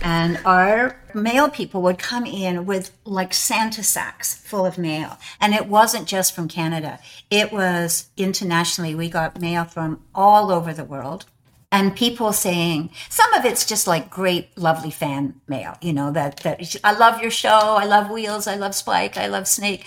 And 0.02 0.38
our 0.44 1.00
mail 1.14 1.48
people 1.48 1.80
would 1.82 1.98
come 1.98 2.26
in 2.26 2.66
with 2.66 2.96
like 3.04 3.32
Santa 3.32 3.82
sacks 3.82 4.34
full 4.34 4.66
of 4.66 4.78
mail. 4.78 5.18
And 5.40 5.54
it 5.54 5.68
wasn't 5.68 6.06
just 6.06 6.34
from 6.34 6.48
Canada, 6.48 6.98
it 7.30 7.52
was 7.52 8.08
internationally. 8.16 8.94
We 8.94 9.08
got 9.08 9.40
mail 9.40 9.64
from 9.64 10.02
all 10.14 10.50
over 10.50 10.72
the 10.72 10.84
world. 10.84 11.24
And 11.72 11.96
people 11.96 12.32
saying 12.32 12.90
some 13.10 13.32
of 13.34 13.44
it's 13.44 13.66
just 13.66 13.86
like 13.86 14.08
great, 14.08 14.56
lovely 14.56 14.90
fan 14.90 15.40
mail, 15.48 15.76
you 15.82 15.92
know, 15.92 16.12
that, 16.12 16.38
that 16.38 16.76
I 16.84 16.92
love 16.96 17.20
your 17.20 17.30
show, 17.30 17.48
I 17.50 17.84
love 17.86 18.08
Wheels, 18.08 18.46
I 18.46 18.54
love 18.54 18.74
Spike, 18.74 19.16
I 19.16 19.26
love 19.26 19.48
Snake. 19.48 19.84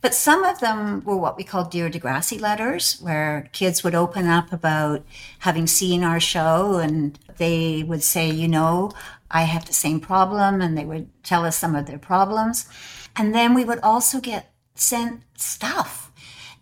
But 0.00 0.14
some 0.14 0.44
of 0.44 0.60
them 0.60 1.02
were 1.04 1.16
what 1.16 1.36
we 1.36 1.44
call 1.44 1.64
Dear 1.64 1.90
Degrassi 1.90 2.40
letters, 2.40 2.98
where 3.00 3.48
kids 3.52 3.82
would 3.82 3.94
open 3.94 4.26
up 4.26 4.52
about 4.52 5.04
having 5.40 5.66
seen 5.66 6.04
our 6.04 6.20
show 6.20 6.76
and 6.76 7.18
they 7.38 7.82
would 7.82 8.02
say, 8.02 8.30
you 8.30 8.48
know, 8.48 8.92
I 9.30 9.42
have 9.42 9.66
the 9.66 9.74
same 9.74 10.00
problem, 10.00 10.60
and 10.60 10.78
they 10.78 10.84
would 10.84 11.08
tell 11.22 11.44
us 11.44 11.56
some 11.56 11.74
of 11.74 11.86
their 11.86 11.98
problems. 11.98 12.68
And 13.16 13.34
then 13.34 13.54
we 13.54 13.64
would 13.64 13.80
also 13.80 14.20
get 14.20 14.52
sent 14.74 15.22
stuff. 15.36 16.05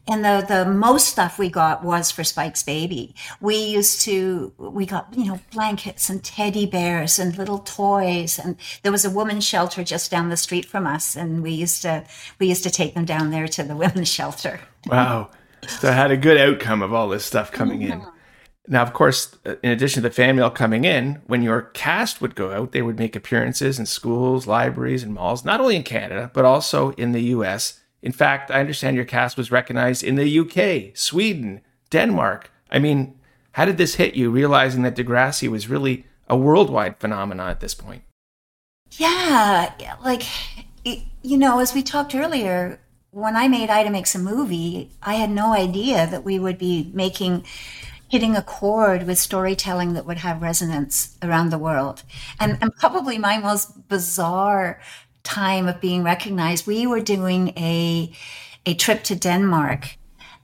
And 0.07 0.25
the, 0.25 0.45
the 0.47 0.71
most 0.71 1.09
stuff 1.09 1.39
we 1.39 1.49
got 1.49 1.83
was 1.83 2.11
for 2.11 2.25
Spike's 2.25 2.63
baby. 2.63 3.15
We 3.41 3.57
used 3.57 4.03
to, 4.03 4.53
we 4.59 4.85
got, 4.85 5.09
you 5.17 5.25
know, 5.25 5.41
blankets 5.53 6.11
and 6.11 6.23
teddy 6.23 6.67
bears 6.67 7.19
and 7.19 7.37
little 7.39 7.61
toys. 7.61 8.39
And 8.39 8.57
there 8.83 8.93
was 8.93 9.07
a 9.07 9.11
women's 9.11 9.47
shelter 9.47 9.83
just 9.83 10.11
down 10.11 10.29
the 10.29 10.37
street 10.37 10.67
from 10.67 10.87
us. 10.87 11.17
And 11.17 11.43
we 11.43 11.53
used 11.53 11.81
to, 11.83 12.05
we 12.39 12.49
used 12.49 12.65
to 12.65 12.71
take 12.71 12.95
them 12.95 13.07
down 13.07 13.31
there 13.31 13.49
to 13.49 13.63
the 13.63 13.77
women's 13.85 14.13
shelter. 14.13 14.61
Wow. 14.87 15.31
So 15.67 15.89
I 15.89 15.93
had 15.93 16.11
a 16.11 16.17
good 16.19 16.37
outcome 16.37 16.83
of 16.83 16.93
all 16.93 17.09
this 17.09 17.25
stuff 17.25 17.51
coming 17.51 17.81
in. 17.81 18.05
Now, 18.67 18.83
of 18.83 18.95
course, 18.95 19.37
in 19.63 19.71
addition 19.71 20.03
to 20.03 20.09
the 20.09 20.15
fan 20.15 20.37
mail 20.37 20.51
coming 20.51 20.85
in, 20.85 21.21
when 21.27 21.43
your 21.43 21.63
cast 21.63 22.23
would 22.23 22.35
go 22.35 22.53
out, 22.53 22.73
they 22.73 22.81
would 22.81 22.99
make 22.99 23.15
appearances 23.15 23.79
in 23.79 23.85
schools, 23.85 24.47
libraries, 24.47 25.03
and 25.03 25.13
malls, 25.13 25.45
not 25.45 25.61
only 25.61 25.77
in 25.77 25.83
Canada, 25.83 26.31
but 26.33 26.47
also 26.47 26.91
in 26.93 27.13
the 27.13 27.23
US. 27.23 27.81
In 28.05 28.13
fact, 28.13 28.51
I 28.51 28.61
understand 28.61 28.97
your 28.97 29.07
cast 29.07 29.39
was 29.39 29.51
recognized 29.51 30.05
in 30.05 30.17
the 30.17 30.39
UK, 30.41 30.95
Sweden, 30.95 31.63
Denmark. 31.89 32.51
I 32.71 32.79
mean, 32.79 33.19
how 33.53 33.65
did 33.65 33.79
this 33.79 33.95
hit 33.95 34.15
you, 34.15 34.31
realizing 34.31 34.83
that 34.83 34.95
Degrassi 34.95 35.49
was 35.49 35.71
really 35.71 36.05
a 36.29 36.37
worldwide 36.37 36.99
phenomenon 36.99 37.49
at 37.49 37.61
this 37.61 37.75
point? 37.75 38.03
Yeah, 38.93 39.73
like, 40.05 40.25
you 40.85 41.39
know, 41.39 41.61
as 41.61 41.73
we 41.73 41.83
talked 41.83 42.15
earlier, 42.15 42.79
when 43.11 43.37
I 43.37 43.49
made 43.49 43.71
Ida 43.71 43.89
Makes 43.89 44.15
a 44.15 44.19
Movie, 44.19 44.91
I 45.03 45.15
had 45.15 45.31
no 45.31 45.55
idea 45.55 46.07
that 46.07 46.25
we 46.25 46.39
would 46.39 46.59
be 46.59 46.91
making 46.93 47.47
hitting 48.09 48.37
a 48.37 48.43
chord 48.43 49.07
with 49.07 49.19
storytelling 49.19 49.95
that 49.95 50.05
would 50.05 50.19
have 50.19 50.43
resonance 50.43 51.17
around 51.23 51.49
the 51.51 51.59
world. 51.59 52.03
And, 52.39 52.59
and 52.61 52.75
probably 52.77 53.17
my 53.17 53.39
most 53.39 53.89
bizarre 53.89 54.79
time 55.25 55.67
of 55.67 55.81
being 55.81 56.05
recognized, 56.05 56.67
we 56.67 56.87
were 56.87 57.01
doing 57.01 57.49
a, 57.57 58.13
a 58.65 58.75
trip 58.75 59.03
to 59.05 59.17
Denmark. 59.17 59.97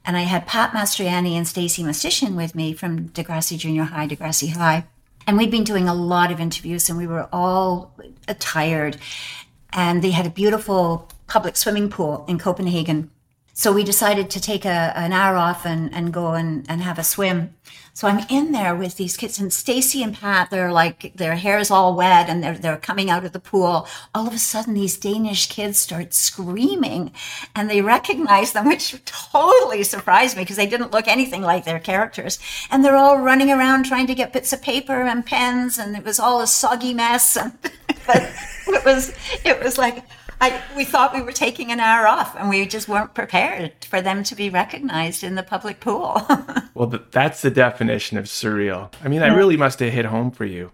And 0.05 0.17
I 0.17 0.23
had 0.23 0.47
Pat 0.47 0.73
Mastroianni 0.73 1.35
and 1.35 1.47
Stacie 1.47 1.85
Mistysyn 1.85 2.35
with 2.35 2.55
me 2.55 2.73
from 2.73 3.11
Degrassi 3.11 3.57
Junior 3.57 3.85
High, 3.85 4.09
Degrassi 4.09 4.51
High. 4.51 4.87
And 5.27 5.37
we'd 5.37 5.51
been 5.51 5.65
doing 5.65 5.89
a 5.89 5.95
lot 5.95 6.33
of 6.33 6.41
interviews 6.41 6.89
and 6.89 6.99
we 6.99 7.07
were 7.07 7.29
all 7.33 7.95
tired. 8.39 8.97
And 9.73 10.03
they 10.03 10.11
had 10.11 10.27
a 10.27 10.31
beautiful 10.31 11.09
public 11.27 11.57
swimming 11.57 11.91
pool 11.91 12.25
in 12.27 12.39
Copenhagen 12.39 13.11
so 13.61 13.75
we 13.75 13.85
decided 13.85 14.31
to 14.31 14.41
take 14.41 14.65
a, 14.65 14.91
an 14.97 15.13
hour 15.13 15.37
off 15.37 15.67
and, 15.67 15.93
and 15.95 16.15
go 16.15 16.33
and, 16.33 16.65
and 16.71 16.81
have 16.81 16.99
a 16.99 17.05
swim. 17.05 17.55
So 17.93 18.09
I'm 18.09 18.25
in 18.31 18.53
there 18.53 18.75
with 18.75 18.97
these 18.97 19.19
kids 19.19 19.39
and 19.39 19.51
Stacie 19.51 20.03
and 20.03 20.15
Pat, 20.15 20.49
they're 20.49 20.73
like, 20.73 21.13
their 21.17 21.37
hair 21.37 21.59
is 21.59 21.71
all 21.71 21.95
wet 21.95 22.31
and 22.31 22.43
they're, 22.43 22.57
they're 22.57 22.79
coming 22.79 23.11
out 23.11 23.27
of 23.27 23.33
the 23.33 23.39
pool. 23.39 23.87
All 24.15 24.27
of 24.27 24.33
a 24.33 24.39
sudden, 24.39 24.73
these 24.73 24.97
Danish 24.97 25.47
kids 25.51 25.77
start 25.77 26.15
screaming 26.15 27.13
and 27.55 27.69
they 27.69 27.83
recognize 27.83 28.55
them, 28.55 28.67
which 28.67 29.05
totally 29.05 29.83
surprised 29.83 30.39
me 30.39 30.45
because 30.45 30.57
they 30.57 30.67
didn't 30.67 30.93
look 30.93 31.07
anything 31.07 31.43
like 31.43 31.67
their 31.67 31.81
characters. 31.81 32.39
And 32.71 32.83
they're 32.83 32.97
all 32.97 33.19
running 33.19 33.51
around 33.51 33.85
trying 33.85 34.07
to 34.07 34.15
get 34.15 34.33
bits 34.33 34.55
of 34.55 34.63
paper 34.63 35.03
and 35.03 35.27
pens 35.27 35.79
and 35.79 35.95
it 35.95 36.05
was 36.07 36.19
all 36.19 36.41
a 36.41 36.47
soggy 36.47 36.95
mess. 36.95 37.37
And, 37.37 37.53
but 38.07 38.33
it 38.69 38.87
was, 38.87 39.13
it 39.45 39.63
was 39.63 39.77
like, 39.77 40.03
I, 40.41 40.63
we 40.75 40.85
thought 40.87 41.15
we 41.15 41.21
were 41.21 41.33
taking 41.33 41.71
an 41.71 41.81
hour 41.81 42.07
off 42.07 42.35
and 42.35 42.49
we 42.49 42.65
just 42.65 42.89
weren't 42.89 43.15
prepared 43.15 43.85
for 43.85 44.01
them 44.01 44.25
to 44.25 44.35
be 44.35 44.49
recognized 44.49 45.23
in 45.23 45.35
the 45.35 45.43
public 45.43 45.81
pool. 45.81 46.27
well, 46.75 46.93
that's 47.11 47.43
the 47.43 47.51
definition 47.51 48.17
of 48.17 48.25
surreal. 48.25 48.91
I 49.05 49.09
mean, 49.09 49.21
that 49.21 49.37
really 49.37 49.59
must 49.59 49.81
have 49.81 49.93
hit 49.93 50.07
home 50.07 50.31
for 50.31 50.47
you. 50.47 50.73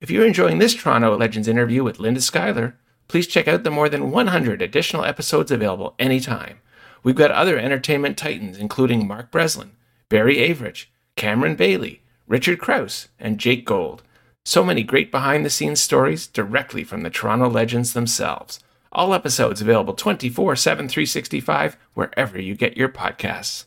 If 0.00 0.10
you're 0.10 0.26
enjoying 0.26 0.58
this 0.58 0.74
Toronto 0.74 1.16
Legends 1.16 1.46
interview 1.46 1.84
with 1.84 2.00
Linda 2.00 2.22
Schuyler, 2.22 2.76
please 3.06 3.26
check 3.26 3.46
out 3.46 3.64
the 3.64 3.70
more 3.70 3.90
than 3.90 4.10
100 4.10 4.62
additional 4.62 5.04
episodes 5.04 5.50
available 5.50 5.94
anytime. 5.98 6.60
We've 7.02 7.14
got 7.14 7.30
other 7.30 7.58
entertainment 7.58 8.16
titans, 8.16 8.56
including 8.56 9.06
Mark 9.06 9.30
Breslin, 9.30 9.72
Barry 10.08 10.36
Avrich, 10.36 10.86
Cameron 11.16 11.56
Bailey, 11.56 12.02
Richard 12.26 12.58
Crouse, 12.58 13.08
and 13.20 13.38
Jake 13.38 13.66
Gold. 13.66 14.02
So 14.44 14.64
many 14.64 14.82
great 14.82 15.12
behind 15.12 15.44
the 15.44 15.50
scenes 15.50 15.80
stories 15.80 16.26
directly 16.26 16.82
from 16.82 17.02
the 17.02 17.10
Toronto 17.10 17.48
legends 17.48 17.92
themselves. 17.92 18.58
All 18.90 19.14
episodes 19.14 19.60
available 19.60 19.94
24 19.94 20.56
7 20.56 20.88
365 20.88 21.76
wherever 21.94 22.40
you 22.40 22.54
get 22.54 22.76
your 22.76 22.88
podcasts. 22.88 23.66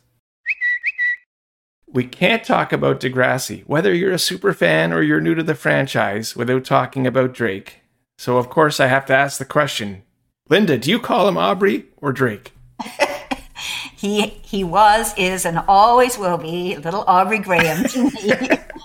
We 1.88 2.04
can't 2.04 2.44
talk 2.44 2.72
about 2.72 3.00
Degrassi, 3.00 3.62
whether 3.66 3.94
you're 3.94 4.12
a 4.12 4.18
super 4.18 4.52
fan 4.52 4.92
or 4.92 5.02
you're 5.02 5.20
new 5.20 5.34
to 5.34 5.42
the 5.42 5.54
franchise, 5.54 6.36
without 6.36 6.64
talking 6.64 7.06
about 7.06 7.32
Drake. 7.32 7.80
So, 8.18 8.36
of 8.36 8.50
course, 8.50 8.80
I 8.80 8.88
have 8.88 9.06
to 9.06 9.14
ask 9.14 9.38
the 9.38 9.44
question 9.44 10.02
Linda, 10.48 10.76
do 10.76 10.90
you 10.90 11.00
call 11.00 11.26
him 11.26 11.38
Aubrey 11.38 11.86
or 11.96 12.12
Drake? 12.12 12.52
he 13.96 14.26
he 14.42 14.62
was, 14.62 15.14
is, 15.16 15.46
and 15.46 15.58
always 15.66 16.18
will 16.18 16.38
be 16.38 16.76
little 16.76 17.04
Aubrey 17.06 17.38
Graham 17.38 17.84
to 17.84 18.10
me. 18.10 18.32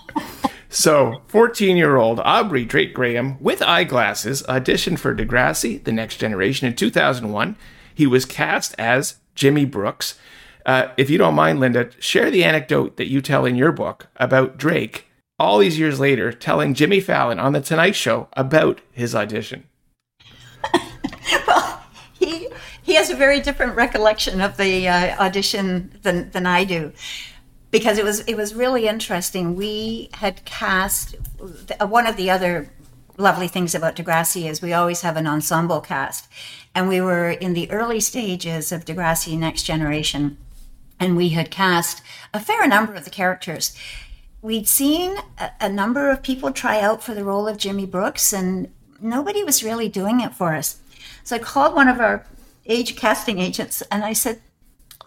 So, 0.73 1.21
14 1.27 1.75
year 1.75 1.97
old 1.97 2.21
Aubrey 2.21 2.63
Drake 2.63 2.93
Graham 2.93 3.35
with 3.43 3.61
eyeglasses 3.61 4.41
auditioned 4.43 4.99
for 4.99 5.13
Degrassi, 5.13 5.83
The 5.83 5.91
Next 5.91 6.15
Generation 6.15 6.65
in 6.65 6.77
2001. 6.77 7.57
He 7.93 8.07
was 8.07 8.23
cast 8.23 8.73
as 8.79 9.15
Jimmy 9.35 9.65
Brooks. 9.65 10.17
Uh, 10.65 10.87
if 10.95 11.09
you 11.09 11.17
don't 11.17 11.35
mind, 11.35 11.59
Linda, 11.59 11.89
share 11.99 12.31
the 12.31 12.45
anecdote 12.45 12.95
that 12.95 13.09
you 13.09 13.19
tell 13.19 13.45
in 13.45 13.57
your 13.57 13.73
book 13.73 14.07
about 14.15 14.57
Drake 14.57 15.07
all 15.37 15.57
these 15.57 15.77
years 15.77 15.99
later 15.99 16.31
telling 16.31 16.73
Jimmy 16.73 17.01
Fallon 17.01 17.37
on 17.37 17.51
The 17.51 17.59
Tonight 17.59 17.97
Show 17.97 18.29
about 18.31 18.79
his 18.93 19.13
audition. 19.13 19.65
well, 21.47 21.83
he, 22.13 22.47
he 22.81 22.93
has 22.95 23.09
a 23.09 23.15
very 23.17 23.41
different 23.41 23.75
recollection 23.75 24.39
of 24.39 24.55
the 24.55 24.87
uh, 24.87 25.21
audition 25.21 25.99
than, 26.03 26.31
than 26.31 26.45
I 26.45 26.63
do 26.63 26.93
because 27.71 27.97
it 27.97 28.03
was 28.03 28.19
it 28.21 28.35
was 28.35 28.53
really 28.53 28.87
interesting. 28.87 29.55
We 29.55 30.09
had 30.13 30.45
cast 30.45 31.15
uh, 31.79 31.87
one 31.87 32.05
of 32.05 32.17
the 32.17 32.29
other 32.29 32.69
lovely 33.17 33.47
things 33.47 33.73
about 33.73 33.95
Degrassi 33.95 34.49
is 34.49 34.61
we 34.61 34.73
always 34.73 35.01
have 35.01 35.17
an 35.17 35.27
ensemble 35.27 35.81
cast, 35.81 36.27
and 36.75 36.87
we 36.87 37.01
were 37.01 37.29
in 37.29 37.53
the 37.53 37.69
early 37.71 37.99
stages 37.99 38.71
of 38.71 38.85
Degrassi 38.85 39.37
Next 39.37 39.63
Generation, 39.63 40.37
and 40.99 41.15
we 41.15 41.29
had 41.29 41.49
cast 41.49 42.01
a 42.33 42.39
fair 42.39 42.67
number 42.67 42.93
of 42.93 43.05
the 43.05 43.09
characters. 43.09 43.75
We'd 44.41 44.67
seen 44.67 45.17
a, 45.39 45.51
a 45.61 45.69
number 45.69 46.09
of 46.09 46.23
people 46.23 46.51
try 46.51 46.79
out 46.81 47.03
for 47.03 47.13
the 47.13 47.23
role 47.23 47.47
of 47.47 47.57
Jimmy 47.57 47.85
Brooks, 47.85 48.33
and 48.33 48.71
nobody 48.99 49.43
was 49.43 49.63
really 49.63 49.87
doing 49.87 50.19
it 50.19 50.33
for 50.33 50.55
us. 50.55 50.79
So 51.23 51.35
I 51.35 51.39
called 51.39 51.75
one 51.75 51.87
of 51.87 51.99
our 51.99 52.25
age 52.65 52.95
casting 52.95 53.39
agents 53.39 53.81
and 53.91 54.03
I 54.03 54.13
said, 54.13 54.41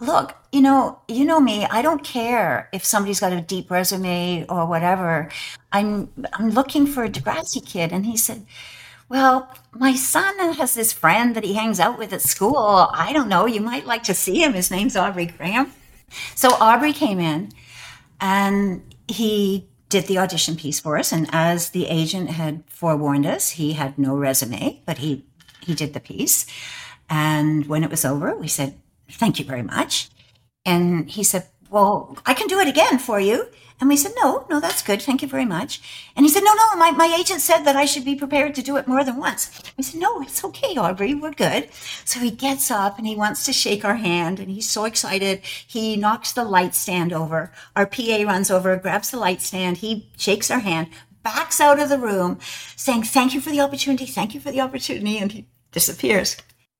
look, 0.00 0.34
you 0.52 0.60
know, 0.60 1.00
you 1.08 1.24
know 1.24 1.40
me. 1.40 1.66
I 1.66 1.82
don't 1.82 2.04
care 2.04 2.68
if 2.72 2.84
somebody's 2.84 3.20
got 3.20 3.32
a 3.32 3.40
deep 3.40 3.70
resume 3.70 4.46
or 4.48 4.66
whatever. 4.66 5.30
I'm 5.72 6.10
I'm 6.32 6.50
looking 6.50 6.86
for 6.86 7.04
a 7.04 7.08
Degrassi 7.08 7.64
kid, 7.64 7.92
and 7.92 8.06
he 8.06 8.16
said, 8.16 8.46
"Well, 9.08 9.52
my 9.72 9.94
son 9.94 10.34
has 10.54 10.74
this 10.74 10.92
friend 10.92 11.34
that 11.36 11.44
he 11.44 11.54
hangs 11.54 11.80
out 11.80 11.98
with 11.98 12.12
at 12.12 12.22
school. 12.22 12.88
I 12.92 13.12
don't 13.12 13.28
know. 13.28 13.46
You 13.46 13.60
might 13.60 13.86
like 13.86 14.02
to 14.04 14.14
see 14.14 14.42
him. 14.42 14.52
His 14.54 14.70
name's 14.70 14.96
Aubrey 14.96 15.26
Graham." 15.26 15.72
So 16.34 16.50
Aubrey 16.60 16.92
came 16.92 17.18
in, 17.18 17.50
and 18.20 18.82
he 19.08 19.68
did 19.88 20.06
the 20.06 20.18
audition 20.18 20.56
piece 20.56 20.80
for 20.80 20.98
us. 20.98 21.12
And 21.12 21.28
as 21.32 21.70
the 21.70 21.86
agent 21.86 22.30
had 22.30 22.64
forewarned 22.68 23.26
us, 23.26 23.50
he 23.50 23.74
had 23.74 23.98
no 23.98 24.16
resume, 24.16 24.82
but 24.86 24.98
he 24.98 25.24
he 25.60 25.74
did 25.74 25.94
the 25.94 26.00
piece. 26.00 26.46
And 27.08 27.66
when 27.66 27.84
it 27.84 27.90
was 27.90 28.04
over, 28.04 28.34
we 28.34 28.48
said, 28.48 28.78
thank 29.10 29.38
you 29.38 29.44
very 29.44 29.62
much. 29.62 30.10
And 30.64 31.10
he 31.10 31.22
said, 31.22 31.48
well, 31.70 32.16
I 32.24 32.34
can 32.34 32.46
do 32.46 32.60
it 32.60 32.68
again 32.68 32.98
for 32.98 33.20
you. 33.20 33.48
And 33.80 33.88
we 33.88 33.96
said, 33.96 34.12
no, 34.16 34.46
no, 34.48 34.60
that's 34.60 34.82
good. 34.82 35.02
Thank 35.02 35.20
you 35.20 35.28
very 35.28 35.44
much. 35.44 35.82
And 36.14 36.24
he 36.24 36.30
said, 36.30 36.44
no, 36.44 36.54
no, 36.54 36.76
my, 36.76 36.92
my 36.92 37.16
agent 37.18 37.40
said 37.40 37.64
that 37.64 37.74
I 37.74 37.84
should 37.84 38.04
be 38.04 38.14
prepared 38.14 38.54
to 38.54 38.62
do 38.62 38.76
it 38.76 38.86
more 38.86 39.02
than 39.02 39.16
once. 39.16 39.60
We 39.76 39.82
said, 39.82 40.00
no, 40.00 40.22
it's 40.22 40.44
okay, 40.44 40.76
Aubrey. 40.76 41.14
We're 41.14 41.32
good. 41.32 41.68
So 42.04 42.20
he 42.20 42.30
gets 42.30 42.70
up 42.70 42.98
and 42.98 43.06
he 43.06 43.16
wants 43.16 43.44
to 43.46 43.52
shake 43.52 43.84
our 43.84 43.96
hand 43.96 44.38
and 44.38 44.48
he's 44.48 44.70
so 44.70 44.84
excited. 44.84 45.40
He 45.42 45.96
knocks 45.96 46.32
the 46.32 46.44
light 46.44 46.74
stand 46.74 47.12
over. 47.12 47.52
Our 47.74 47.86
PA 47.86 48.22
runs 48.24 48.50
over, 48.50 48.76
grabs 48.76 49.10
the 49.10 49.18
light 49.18 49.42
stand. 49.42 49.78
He 49.78 50.08
shakes 50.16 50.52
our 50.52 50.60
hand, 50.60 50.88
backs 51.24 51.60
out 51.60 51.80
of 51.80 51.88
the 51.88 51.98
room 51.98 52.38
saying, 52.76 53.02
thank 53.02 53.34
you 53.34 53.40
for 53.40 53.50
the 53.50 53.60
opportunity. 53.60 54.06
Thank 54.06 54.34
you 54.34 54.40
for 54.40 54.52
the 54.52 54.60
opportunity. 54.60 55.18
And 55.18 55.32
he 55.32 55.48
disappears. 55.72 56.36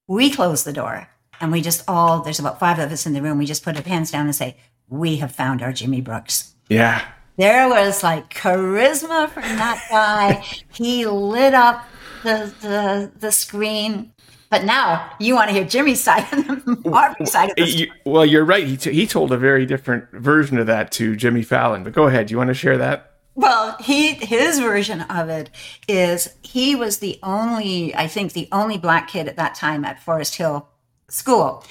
We 0.07 0.31
close 0.31 0.63
the 0.63 0.73
door. 0.73 1.09
And 1.41 1.53
we 1.53 1.61
just 1.61 1.83
all, 1.89 2.21
there's 2.23 2.39
about 2.39 2.59
five 2.59 2.79
of 2.79 2.91
us 2.91 3.07
in 3.07 3.13
the 3.13 3.23
room, 3.23 3.39
we 3.39 3.47
just 3.47 3.65
put 3.65 3.77
our 3.77 3.83
hands 3.83 4.11
down 4.11 4.27
and 4.27 4.35
say, 4.35 4.57
We 4.89 5.17
have 5.17 5.33
found 5.33 5.63
our 5.63 5.73
Jimmy 5.73 6.01
Brooks. 6.01 6.55
Yeah. 6.69 7.05
There 7.37 7.69
was 7.69 8.03
like 8.03 8.33
charisma 8.33 9.29
from 9.29 9.43
that 9.43 9.85
guy. 9.91 10.45
he 10.73 11.05
lit 11.07 11.55
up 11.55 11.85
the, 12.23 12.53
the, 12.61 13.13
the 13.19 13.33
screen. 13.33 14.13
But 14.51 14.65
now 14.65 15.11
you 15.19 15.35
want 15.35 15.49
to 15.49 15.55
hear 15.55 15.65
Jimmy's 15.65 16.03
side 16.03 16.27
and 16.33 17.29
side 17.29 17.51
of 17.51 17.57
the 17.57 17.67
story. 17.67 17.93
Well, 18.07 18.25
you're 18.25 18.45
right. 18.45 18.65
He, 18.65 18.77
t- 18.77 18.93
he 18.93 19.07
told 19.07 19.33
a 19.33 19.37
very 19.37 19.67
different 19.67 20.09
version 20.13 20.59
of 20.59 20.69
that 20.69 20.93
to 20.93 21.17
Jimmy 21.17 21.43
Fallon. 21.43 21.83
But 21.83 21.93
go 21.93 22.05
ahead. 22.05 22.29
Do 22.29 22.33
you 22.33 22.39
want 22.39 22.49
to 22.49 22.55
share 22.55 22.79
that? 22.79 23.15
Well, 23.35 23.77
he 23.81 24.13
his 24.13 24.61
version 24.61 25.01
of 25.03 25.29
it 25.29 25.51
is 25.89 26.37
he 26.43 26.77
was 26.77 26.99
the 26.99 27.19
only, 27.23 27.95
I 27.97 28.07
think, 28.07 28.33
the 28.33 28.49
only 28.53 28.79
black 28.79 29.09
kid 29.09 29.27
at 29.27 29.37
that 29.37 29.57
time 29.57 29.85
at 29.85 30.01
Forest 30.01 30.37
Hill 30.37 30.69
school. 31.09 31.65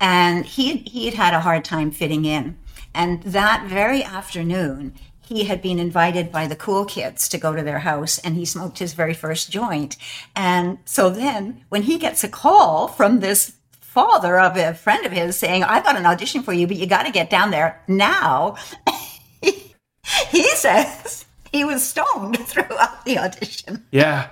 And 0.00 0.46
he, 0.46 0.78
he 0.78 1.06
had 1.06 1.14
had 1.14 1.34
a 1.34 1.40
hard 1.40 1.64
time 1.64 1.90
fitting 1.90 2.24
in. 2.24 2.56
And 2.94 3.22
that 3.22 3.66
very 3.68 4.02
afternoon, 4.02 4.94
he 5.20 5.44
had 5.44 5.62
been 5.62 5.78
invited 5.78 6.32
by 6.32 6.48
the 6.48 6.56
cool 6.56 6.84
kids 6.84 7.28
to 7.28 7.38
go 7.38 7.54
to 7.54 7.62
their 7.62 7.78
house 7.78 8.18
and 8.18 8.34
he 8.34 8.44
smoked 8.44 8.78
his 8.78 8.94
very 8.94 9.14
first 9.14 9.50
joint. 9.50 9.96
And 10.34 10.78
so 10.84 11.08
then 11.08 11.64
when 11.68 11.82
he 11.82 11.98
gets 11.98 12.24
a 12.24 12.28
call 12.28 12.88
from 12.88 13.20
this 13.20 13.52
father 13.80 14.40
of 14.40 14.56
a 14.56 14.74
friend 14.74 15.06
of 15.06 15.12
his 15.12 15.36
saying, 15.36 15.62
I've 15.62 15.84
got 15.84 15.96
an 15.96 16.06
audition 16.06 16.42
for 16.42 16.52
you, 16.52 16.66
but 16.66 16.76
you 16.76 16.86
got 16.86 17.06
to 17.06 17.12
get 17.12 17.30
down 17.30 17.52
there 17.52 17.80
now. 17.86 18.56
he 20.30 20.48
says 20.56 21.26
he 21.52 21.64
was 21.64 21.86
stoned 21.86 22.38
throughout 22.46 23.04
the 23.04 23.18
audition. 23.18 23.84
Yeah. 23.92 24.30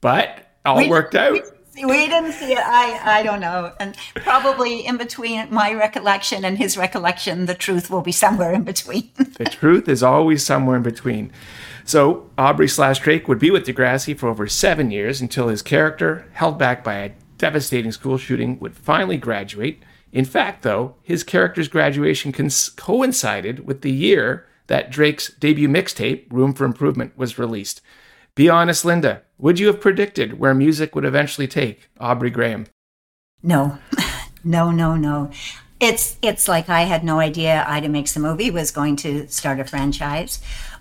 But 0.00 0.50
all 0.64 0.78
we, 0.78 0.88
worked 0.88 1.14
out. 1.14 1.32
We, 1.32 1.42
we 1.74 2.06
didn't 2.08 2.32
see 2.32 2.52
it. 2.52 2.58
I, 2.58 3.20
I 3.20 3.22
don't 3.22 3.40
know. 3.40 3.72
And 3.80 3.96
probably 4.16 4.86
in 4.86 4.96
between 4.96 5.52
my 5.52 5.72
recollection 5.72 6.44
and 6.44 6.58
his 6.58 6.76
recollection, 6.76 7.46
the 7.46 7.54
truth 7.54 7.90
will 7.90 8.02
be 8.02 8.12
somewhere 8.12 8.52
in 8.52 8.64
between. 8.64 9.10
the 9.16 9.44
truth 9.44 9.88
is 9.88 10.02
always 10.02 10.44
somewhere 10.44 10.76
in 10.76 10.82
between. 10.82 11.32
So 11.84 12.30
Aubrey 12.38 12.68
slash 12.68 13.00
Drake 13.00 13.26
would 13.28 13.38
be 13.38 13.50
with 13.50 13.66
Degrassi 13.66 14.16
for 14.16 14.28
over 14.28 14.46
seven 14.46 14.90
years 14.90 15.20
until 15.20 15.48
his 15.48 15.62
character, 15.62 16.26
held 16.32 16.58
back 16.58 16.84
by 16.84 16.94
a 16.94 17.12
devastating 17.38 17.92
school 17.92 18.18
shooting, 18.18 18.58
would 18.60 18.76
finally 18.76 19.16
graduate. 19.16 19.82
In 20.12 20.24
fact, 20.24 20.62
though, 20.62 20.94
his 21.02 21.24
character's 21.24 21.68
graduation 21.68 22.32
cons- 22.32 22.68
coincided 22.68 23.66
with 23.66 23.80
the 23.80 23.90
year 23.90 24.46
that 24.66 24.90
Drake's 24.90 25.32
debut 25.34 25.68
mixtape, 25.68 26.30
Room 26.30 26.52
for 26.52 26.64
Improvement, 26.64 27.16
was 27.16 27.38
released. 27.38 27.80
Be 28.34 28.48
honest, 28.48 28.84
Linda. 28.84 29.22
Would 29.42 29.58
you 29.58 29.66
have 29.66 29.80
predicted 29.80 30.38
where 30.38 30.54
music 30.54 30.94
would 30.94 31.04
eventually 31.04 31.48
take 31.48 31.90
Aubrey 31.98 32.30
Graham? 32.30 32.68
No, 33.42 33.76
no, 34.44 34.70
no, 34.70 34.94
no. 34.94 35.32
It's 35.80 36.16
it's 36.22 36.46
like 36.46 36.68
I 36.68 36.82
had 36.82 37.02
no 37.02 37.18
idea 37.18 37.64
Ida 37.66 37.88
Makes 37.88 38.14
the 38.14 38.20
Movie 38.20 38.52
was 38.52 38.70
going 38.70 38.94
to 38.98 39.26
start 39.26 39.58
a 39.58 39.64
franchise. 39.64 40.40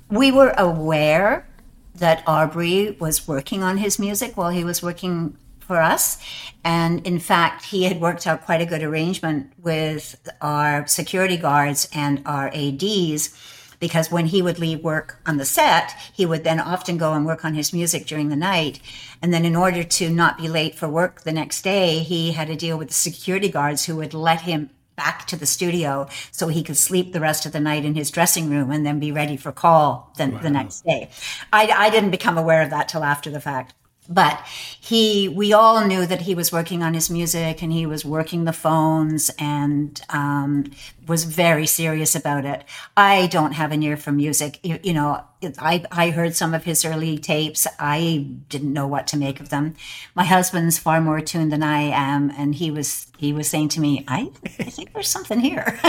We 0.09 0.31
were 0.31 0.53
aware 0.59 1.47
that 1.95 2.23
Aubrey 2.27 2.95
was 2.99 3.27
working 3.27 3.63
on 3.63 3.77
his 3.77 3.97
music 3.97 4.37
while 4.37 4.51
he 4.51 4.63
was 4.63 4.83
working 4.83 5.35
for 5.59 5.81
us. 5.81 6.19
And 6.63 7.05
in 7.07 7.17
fact, 7.17 7.65
he 7.65 7.85
had 7.85 7.99
worked 7.99 8.27
out 8.27 8.45
quite 8.45 8.61
a 8.61 8.67
good 8.67 8.83
arrangement 8.83 9.53
with 9.57 10.21
our 10.39 10.85
security 10.85 11.37
guards 11.37 11.89
and 11.95 12.21
our 12.27 12.51
ADs 12.53 13.35
because 13.81 14.11
when 14.11 14.27
he 14.27 14.41
would 14.41 14.59
leave 14.59 14.81
work 14.81 15.19
on 15.25 15.35
the 15.35 15.43
set, 15.43 15.91
he 16.13 16.25
would 16.25 16.45
then 16.45 16.59
often 16.59 16.97
go 16.97 17.11
and 17.11 17.25
work 17.25 17.43
on 17.43 17.55
his 17.55 17.73
music 17.73 18.05
during 18.05 18.29
the 18.29 18.35
night. 18.37 18.79
And 19.21 19.33
then 19.33 19.43
in 19.43 19.55
order 19.55 19.83
to 19.83 20.09
not 20.09 20.37
be 20.37 20.47
late 20.47 20.75
for 20.75 20.87
work 20.87 21.21
the 21.21 21.33
next 21.33 21.63
day, 21.63 21.99
he 21.99 22.31
had 22.31 22.47
to 22.47 22.55
deal 22.55 22.77
with 22.77 22.87
the 22.89 22.93
security 22.93 23.49
guards 23.49 23.85
who 23.85 23.97
would 23.97 24.13
let 24.13 24.41
him 24.41 24.69
back 24.95 25.25
to 25.25 25.35
the 25.35 25.47
studio 25.47 26.07
so 26.31 26.47
he 26.47 26.61
could 26.61 26.77
sleep 26.77 27.11
the 27.11 27.19
rest 27.19 27.45
of 27.45 27.53
the 27.53 27.59
night 27.59 27.83
in 27.83 27.95
his 27.95 28.11
dressing 28.11 28.51
room 28.51 28.69
and 28.69 28.85
then 28.85 28.99
be 28.99 29.11
ready 29.11 29.35
for 29.35 29.51
call 29.51 30.13
the, 30.17 30.27
wow. 30.27 30.39
the 30.39 30.49
next 30.51 30.85
day. 30.85 31.09
I, 31.51 31.67
I 31.67 31.89
didn't 31.89 32.11
become 32.11 32.37
aware 32.37 32.61
of 32.61 32.69
that 32.69 32.87
till 32.87 33.03
after 33.03 33.31
the 33.31 33.41
fact. 33.41 33.73
But 34.13 34.45
he 34.45 35.29
we 35.29 35.53
all 35.53 35.85
knew 35.85 36.05
that 36.05 36.21
he 36.21 36.35
was 36.35 36.51
working 36.51 36.83
on 36.83 36.93
his 36.93 37.09
music 37.09 37.61
and 37.61 37.71
he 37.71 37.85
was 37.85 38.03
working 38.03 38.43
the 38.43 38.53
phones 38.53 39.31
and 39.39 40.01
um, 40.09 40.71
was 41.07 41.23
very 41.23 41.65
serious 41.65 42.15
about 42.15 42.45
it. 42.45 42.63
I 42.95 43.27
don't 43.27 43.53
have 43.53 43.71
an 43.71 43.83
ear 43.83 43.97
for 43.97 44.11
music. 44.11 44.59
You, 44.63 44.79
you 44.83 44.93
know 44.93 45.23
I, 45.57 45.83
I 45.91 46.09
heard 46.11 46.35
some 46.35 46.53
of 46.53 46.65
his 46.65 46.85
early 46.85 47.17
tapes. 47.17 47.65
I 47.79 48.27
didn't 48.49 48.73
know 48.73 48.85
what 48.85 49.07
to 49.07 49.17
make 49.17 49.39
of 49.39 49.49
them. 49.49 49.75
My 50.13 50.23
husband's 50.23 50.77
far 50.77 51.01
more 51.01 51.21
tuned 51.21 51.51
than 51.51 51.63
i 51.63 51.81
am 51.81 52.31
and 52.37 52.55
he 52.55 52.69
was 52.71 53.07
he 53.17 53.33
was 53.33 53.47
saying 53.47 53.69
to 53.69 53.79
me 53.79 54.03
i, 54.07 54.29
I 54.45 54.49
think 54.65 54.93
there's 54.93 55.07
something 55.07 55.39
here. 55.39 55.79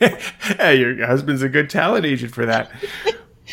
Hey, 0.58 0.76
your 0.76 1.06
husband's 1.06 1.42
a 1.42 1.48
good 1.48 1.70
talent 1.70 2.04
agent 2.04 2.34
for 2.34 2.44
that 2.46 2.70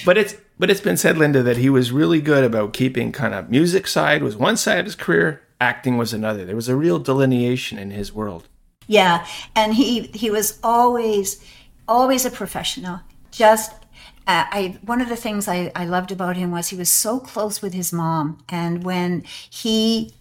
but 0.06 0.18
it's 0.18 0.36
but 0.60 0.70
it's 0.70 0.82
been 0.82 0.98
said, 0.98 1.18
Linda, 1.18 1.44
that 1.44 1.58
he 1.58 1.70
was 1.70 1.92
really 1.92 2.22
good 2.22 2.44
about 2.44 2.74
keeping 2.74 3.12
kind 3.12 3.34
of 3.34 3.50
music 3.50 3.88
side 3.88 4.24
was 4.24 4.36
one 4.36 4.58
side 4.58 4.80
of 4.80 4.86
his 4.86 4.96
career, 4.96 5.42
acting 5.62 5.98
was 5.98 6.14
another. 6.14 6.46
There 6.46 6.56
was 6.56 6.70
a 6.70 6.76
real 6.76 7.00
delineation 7.00 7.78
in 7.78 7.92
his 7.92 8.12
world. 8.12 8.48
Yeah, 8.88 9.28
and 9.56 9.74
he 9.74 10.04
he 10.14 10.32
was 10.32 10.60
always 10.64 11.44
always 11.88 12.26
a 12.26 12.32
professional. 12.32 13.02
Just 13.32 13.72
uh, 14.28 14.46
I 14.50 14.78
one 14.82 15.02
of 15.02 15.10
the 15.10 15.16
things 15.16 15.48
I, 15.48 15.72
I 15.76 15.86
loved 15.86 16.12
about 16.12 16.38
him 16.38 16.52
was 16.52 16.70
he 16.70 16.76
was 16.76 16.90
so 16.90 17.20
close 17.20 17.62
with 17.62 17.74
his 17.74 17.94
mom, 17.94 18.44
and 18.50 18.84
when 18.84 19.24
he 19.50 20.14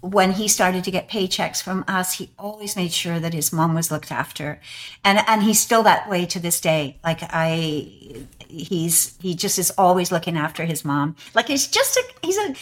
when 0.00 0.32
he 0.32 0.46
started 0.48 0.84
to 0.84 0.90
get 0.90 1.08
paychecks 1.08 1.62
from 1.62 1.82
us, 1.88 2.14
he 2.14 2.28
always 2.38 2.76
made 2.76 2.92
sure 2.92 3.18
that 3.18 3.32
his 3.32 3.54
mom 3.54 3.74
was 3.74 3.90
looked 3.90 4.12
after, 4.12 4.60
and 5.02 5.18
and 5.26 5.42
he's 5.42 5.60
still 5.60 5.82
that 5.82 6.08
way 6.08 6.26
to 6.26 6.38
this 6.38 6.60
day. 6.60 6.98
Like 7.02 7.20
I, 7.22 8.26
he's 8.58 9.16
he 9.20 9.34
just 9.34 9.58
is 9.58 9.72
always 9.76 10.12
looking 10.12 10.36
after 10.36 10.64
his 10.64 10.84
mom. 10.84 11.16
Like 11.34 11.48
he's 11.48 11.66
just 11.66 11.96
a 11.96 12.04
he's 12.22 12.38
a 12.38 12.54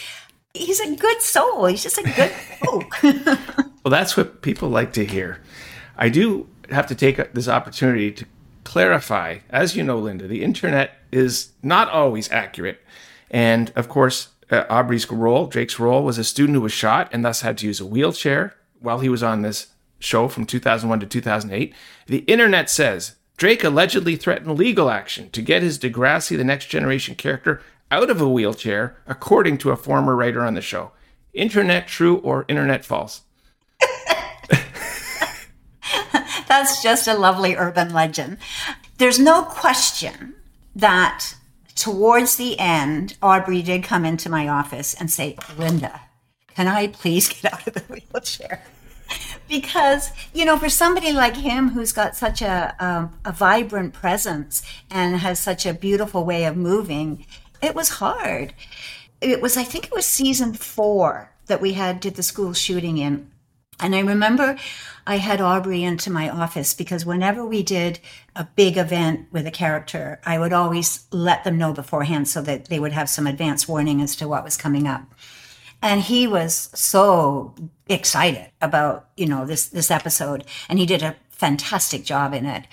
he's 0.53 0.79
a 0.79 0.95
good 0.95 1.21
soul. 1.21 1.65
He's 1.65 1.83
just 1.83 1.97
a 1.97 2.03
good 2.03 2.31
folk. 2.31 3.03
well, 3.03 3.91
that's 3.91 4.17
what 4.17 4.41
people 4.41 4.69
like 4.69 4.93
to 4.93 5.05
hear. 5.05 5.39
I 5.97 6.09
do 6.09 6.47
have 6.69 6.87
to 6.87 6.95
take 6.95 7.33
this 7.33 7.47
opportunity 7.47 8.11
to 8.11 8.25
clarify, 8.63 9.39
as 9.49 9.75
you 9.75 9.83
know, 9.83 9.99
Linda, 9.99 10.27
the 10.27 10.43
internet 10.43 10.91
is 11.11 11.51
not 11.61 11.89
always 11.89 12.31
accurate, 12.31 12.81
and 13.29 13.71
of 13.75 13.89
course, 13.89 14.29
uh, 14.49 14.65
Aubrey's 14.69 15.09
role, 15.09 15.47
Drake's 15.47 15.79
role, 15.79 16.03
was 16.03 16.17
a 16.17 16.23
student 16.23 16.55
who 16.55 16.61
was 16.61 16.71
shot 16.71 17.09
and 17.11 17.23
thus 17.23 17.41
had 17.41 17.57
to 17.59 17.65
use 17.65 17.79
a 17.79 17.85
wheelchair 17.85 18.55
while 18.79 18.99
he 18.99 19.09
was 19.09 19.23
on 19.23 19.41
this 19.41 19.67
show 19.99 20.27
from 20.27 20.45
2001 20.45 20.99
to 20.99 21.05
2008. 21.05 21.73
The 22.07 22.19
internet 22.19 22.69
says 22.69 23.15
Drake 23.37 23.63
allegedly 23.63 24.15
threatened 24.15 24.57
legal 24.57 24.89
action 24.89 25.29
to 25.31 25.41
get 25.41 25.63
his 25.63 25.79
Degrassi 25.79 26.37
the 26.37 26.43
Next 26.43 26.67
Generation 26.67 27.15
character 27.15 27.61
out 27.91 28.09
of 28.09 28.21
a 28.21 28.29
wheelchair, 28.29 28.97
according 29.07 29.57
to 29.59 29.71
a 29.71 29.77
former 29.77 30.15
writer 30.15 30.43
on 30.43 30.53
the 30.53 30.61
show. 30.61 30.91
Internet 31.33 31.87
true 31.87 32.17
or 32.17 32.45
internet 32.47 32.85
false? 32.85 33.21
That's 36.47 36.81
just 36.83 37.07
a 37.07 37.15
lovely 37.15 37.55
urban 37.55 37.93
legend. 37.93 38.37
There's 38.97 39.19
no 39.19 39.43
question 39.43 40.35
that 40.75 41.35
towards 41.75 42.35
the 42.35 42.57
end, 42.59 43.17
Aubrey 43.21 43.61
did 43.61 43.83
come 43.83 44.05
into 44.05 44.29
my 44.29 44.47
office 44.47 44.93
and 44.93 45.11
say, 45.11 45.37
Linda, 45.57 46.01
can 46.55 46.67
I 46.67 46.87
please 46.87 47.27
get 47.29 47.51
out 47.53 47.67
of 47.67 47.73
the 47.73 47.81
wheelchair? 48.13 48.63
Because 49.53 50.11
you 50.33 50.43
know 50.45 50.57
for 50.57 50.67
somebody 50.67 51.11
like 51.11 51.37
him 51.37 51.69
who's 51.69 51.91
got 51.91 52.15
such 52.15 52.41
a, 52.41 52.75
um, 52.79 53.13
a 53.23 53.31
vibrant 53.31 53.93
presence 53.93 54.63
and 54.89 55.17
has 55.17 55.39
such 55.39 55.63
a 55.67 55.75
beautiful 55.75 56.25
way 56.25 56.45
of 56.45 56.57
moving 56.57 57.23
it 57.61 57.75
was 57.75 57.89
hard 58.01 58.51
it 59.21 59.39
was 59.43 59.55
i 59.55 59.63
think 59.63 59.85
it 59.85 59.93
was 59.93 60.07
season 60.07 60.53
four 60.55 61.29
that 61.45 61.61
we 61.61 61.73
had 61.73 61.99
did 61.99 62.15
the 62.15 62.23
school 62.23 62.51
shooting 62.51 62.97
in 62.97 63.29
and 63.79 63.95
I 63.95 64.01
remember 64.01 64.55
I 65.05 65.17
had 65.17 65.41
Aubrey 65.41 65.83
into 65.83 66.11
my 66.11 66.29
office 66.29 66.75
because 66.75 67.07
whenever 67.07 67.43
we 67.43 67.63
did 67.63 67.99
a 68.35 68.47
big 68.55 68.77
event 68.77 69.27
with 69.31 69.47
a 69.47 69.51
character, 69.51 70.21
I 70.23 70.37
would 70.37 70.53
always 70.53 71.07
let 71.11 71.43
them 71.43 71.57
know 71.57 71.73
beforehand 71.73 72.27
so 72.27 72.41
that 72.43 72.65
they 72.65 72.79
would 72.79 72.93
have 72.93 73.09
some 73.09 73.25
advance 73.25 73.67
warning 73.67 73.99
as 73.99 74.15
to 74.17 74.27
what 74.27 74.43
was 74.43 74.57
coming 74.57 74.87
up. 74.87 75.11
And 75.83 76.01
he 76.01 76.27
was 76.27 76.69
so 76.73 77.53
excited 77.87 78.49
about, 78.61 79.09
you 79.17 79.27
know, 79.27 79.45
this 79.45 79.67
this 79.67 79.91
episode 79.91 80.45
and 80.69 80.79
he 80.79 80.85
did 80.85 81.03
a 81.03 81.15
fantastic 81.29 82.05
job 82.05 82.33
in 82.33 82.45
it. 82.45 82.65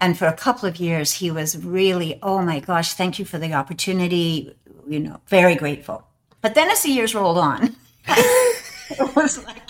And 0.00 0.18
for 0.18 0.26
a 0.26 0.32
couple 0.32 0.68
of 0.68 0.76
years 0.78 1.14
he 1.14 1.30
was 1.30 1.56
really, 1.56 2.18
oh 2.22 2.42
my 2.42 2.58
gosh, 2.58 2.94
thank 2.94 3.18
you 3.18 3.24
for 3.24 3.38
the 3.38 3.54
opportunity, 3.54 4.54
you 4.86 4.98
know, 4.98 5.20
very 5.28 5.54
grateful. 5.54 6.04
But 6.40 6.54
then 6.54 6.68
as 6.68 6.82
the 6.82 6.90
years 6.90 7.14
rolled 7.14 7.38
on, 7.38 7.76
it 8.08 9.16
was 9.16 9.44
like 9.44 9.62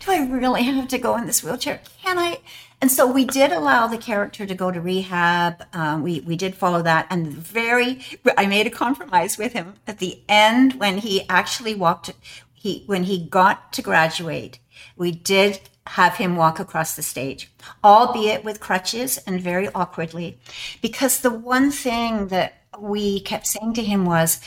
do 0.00 0.12
I 0.12 0.26
really 0.26 0.62
have 0.64 0.88
to 0.88 0.98
go 0.98 1.16
in 1.16 1.26
this 1.26 1.44
wheelchair? 1.44 1.80
Can 2.02 2.18
I? 2.18 2.38
And 2.80 2.92
so 2.92 3.10
we 3.10 3.24
did 3.24 3.50
allow 3.50 3.88
the 3.88 3.98
character 3.98 4.46
to 4.46 4.54
go 4.54 4.70
to 4.70 4.80
rehab. 4.80 5.64
Um, 5.72 6.02
we 6.02 6.20
we 6.20 6.36
did 6.36 6.54
follow 6.54 6.82
that, 6.82 7.06
and 7.10 7.26
very. 7.26 8.00
I 8.36 8.46
made 8.46 8.66
a 8.66 8.70
compromise 8.70 9.36
with 9.36 9.52
him 9.52 9.74
at 9.86 9.98
the 9.98 10.22
end 10.28 10.74
when 10.74 10.98
he 10.98 11.28
actually 11.28 11.74
walked. 11.74 12.12
He 12.52 12.84
when 12.86 13.04
he 13.04 13.26
got 13.26 13.72
to 13.72 13.82
graduate, 13.82 14.60
we 14.96 15.10
did 15.10 15.60
have 15.88 16.16
him 16.16 16.36
walk 16.36 16.60
across 16.60 16.94
the 16.94 17.02
stage, 17.02 17.50
albeit 17.82 18.44
with 18.44 18.60
crutches 18.60 19.18
and 19.26 19.40
very 19.40 19.68
awkwardly, 19.74 20.38
because 20.82 21.20
the 21.20 21.30
one 21.30 21.70
thing 21.70 22.28
that 22.28 22.62
we 22.78 23.20
kept 23.20 23.46
saying 23.46 23.74
to 23.74 23.82
him 23.82 24.04
was 24.04 24.40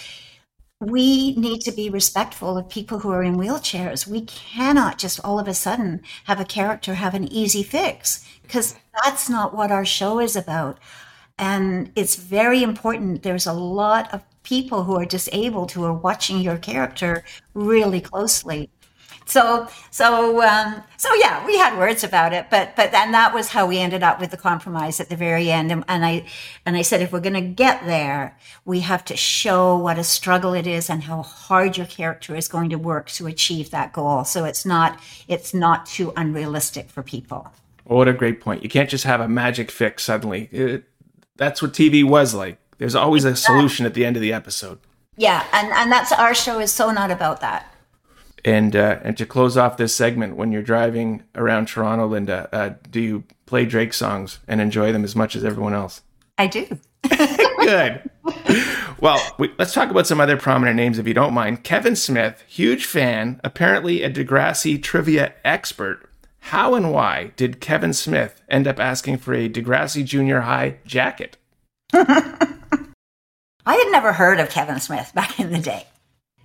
we 0.82 1.36
need 1.36 1.62
to 1.62 1.72
be 1.72 1.92
respectful 1.92 2.58
of 2.58 2.68
people 2.68 3.00
who 3.00 3.12
are 3.12 3.22
in 3.22 3.38
wheelchairs. 3.38 4.08
We 4.08 4.22
cannot 4.22 4.98
just 4.98 5.20
all 5.24 5.40
of 5.40 5.48
a 5.48 5.54
sudden 5.54 6.02
have 6.26 6.40
a 6.40 6.46
character 6.46 6.96
have 6.96 7.14
an 7.14 7.32
easy 7.32 7.62
fix 7.62 8.26
because 8.42 8.76
that's 9.04 9.30
not 9.30 9.56
what 9.56 9.72
our 9.72 9.86
show 9.86 10.20
is 10.20 10.36
about. 10.36 10.80
And 11.38 11.92
it's 11.96 12.16
very 12.16 12.64
important. 12.64 13.22
There's 13.22 13.46
a 13.46 13.54
lot 13.54 14.12
of 14.12 14.24
people 14.42 14.84
who 14.84 14.96
are 14.96 15.06
disabled 15.06 15.72
who 15.72 15.84
are 15.86 15.94
watching 15.94 16.40
your 16.40 16.58
character 16.58 17.24
really 17.54 18.02
closely 18.02 18.72
so 19.26 19.68
so 19.90 20.42
um, 20.42 20.84
so 20.98 21.14
yeah, 21.16 21.46
we 21.46 21.58
had 21.58 21.78
words 21.78 22.04
about 22.04 22.34
it, 22.34 22.48
but 22.50 22.76
but 22.76 22.92
then 22.92 23.12
that 23.12 23.34
was 23.34 23.50
how 23.50 23.66
we 23.66 23.80
ended 23.80 24.04
up 24.04 24.20
with 24.20 24.32
the 24.32 24.38
compromise 24.38 25.00
at 25.00 25.10
the 25.10 25.16
very 25.16 25.52
end. 25.52 25.72
And, 25.72 25.84
and 25.88 26.06
I 26.06 26.26
and 26.66 26.76
I 26.76 26.82
said, 26.82 27.02
if 27.02 27.12
we're 27.12 27.20
going 27.20 27.34
to 27.34 27.42
get 27.42 27.86
there, 27.86 28.38
we 28.66 28.82
have 28.82 29.06
to 29.06 29.16
show 29.16 29.78
what 29.78 29.98
a 29.98 30.04
struggle 30.04 30.54
it 30.54 30.68
is 30.68 30.90
and 30.90 31.04
how 31.04 31.22
hard 31.22 31.78
your 31.78 31.86
character 31.86 32.36
is 32.36 32.48
going 32.48 32.70
to 32.72 32.78
work 32.78 33.10
to 33.12 33.28
achieve 33.28 33.72
that 33.72 33.94
goal. 33.94 34.24
So 34.24 34.46
it's 34.46 34.66
not 34.66 35.00
it's 35.28 35.54
not 35.54 35.86
too 35.86 36.14
unrealistic 36.16 36.90
for 36.90 37.04
people. 37.04 37.54
Well, 37.86 37.98
what 37.98 38.08
a 38.08 38.14
great 38.14 38.42
point! 38.42 38.64
You 38.64 38.70
can't 38.70 38.90
just 38.90 39.06
have 39.06 39.22
a 39.22 39.28
magic 39.28 39.72
fix 39.72 40.04
suddenly. 40.04 40.50
It, 40.52 40.84
that's 41.38 41.62
what 41.62 41.74
TV 41.74 42.04
was 42.04 42.34
like. 42.34 42.58
There's 42.78 42.96
always 42.96 43.26
a 43.26 43.36
solution 43.36 43.86
at 43.86 43.94
the 43.94 44.06
end 44.06 44.16
of 44.16 44.22
the 44.22 44.34
episode. 44.34 44.80
Yeah, 45.18 45.46
and 45.54 45.72
and 45.74 45.92
that's 45.92 46.12
our 46.12 46.34
show 46.34 46.60
is 46.60 46.72
so 46.72 46.92
not 46.92 47.12
about 47.12 47.42
that. 47.42 47.71
And 48.44 48.76
uh, 48.76 49.00
and 49.04 49.18
to 49.18 49.26
close 49.26 49.56
off 49.56 49.78
this 49.78 49.96
segment, 49.96 50.36
when 50.36 50.52
you're 50.52 50.64
driving 50.64 51.24
around 51.36 51.68
Toronto, 51.68 52.08
Linda, 52.08 52.50
uh, 52.52 52.74
do 52.90 53.00
you 53.00 53.24
play 53.46 53.66
Drake 53.66 53.94
songs 53.94 54.40
and 54.48 54.60
enjoy 54.60 54.92
them 54.92 55.04
as 55.04 55.16
much 55.16 55.36
as 55.36 55.46
everyone 55.46 55.74
else? 55.74 56.02
I 56.38 56.48
do. 56.48 56.66
Good. 57.60 58.10
Well, 59.00 59.20
we, 59.38 59.52
let's 59.58 59.74
talk 59.74 59.90
about 59.90 60.08
some 60.08 60.22
other 60.22 60.38
prominent 60.38 60.76
names, 60.76 61.00
if 61.00 61.08
you 61.08 61.14
don't 61.14 61.34
mind. 61.34 61.64
Kevin 61.64 61.96
Smith, 61.96 62.44
huge 62.48 62.86
fan, 62.86 63.42
apparently 63.44 64.04
a 64.04 64.10
Degrassi 64.10 64.82
trivia 64.82 65.34
expert. 65.44 66.08
How 66.40 66.74
and 66.74 66.92
why 66.92 67.32
did 67.36 67.62
Kevin 67.62 67.94
Smith 67.94 68.42
end 68.50 68.68
up 68.68 68.80
asking 68.80 69.18
for 69.18 69.34
a 69.34 69.50
Degrassi 69.50 70.04
Junior 70.04 70.42
High 70.42 70.78
jacket? 70.86 71.38
I 71.94 73.76
had 73.76 73.92
never 73.92 74.14
heard 74.14 74.40
of 74.40 74.50
Kevin 74.50 74.80
Smith 74.80 75.12
back 75.14 75.40
in 75.40 75.52
the 75.52 75.60
day. 75.60 75.86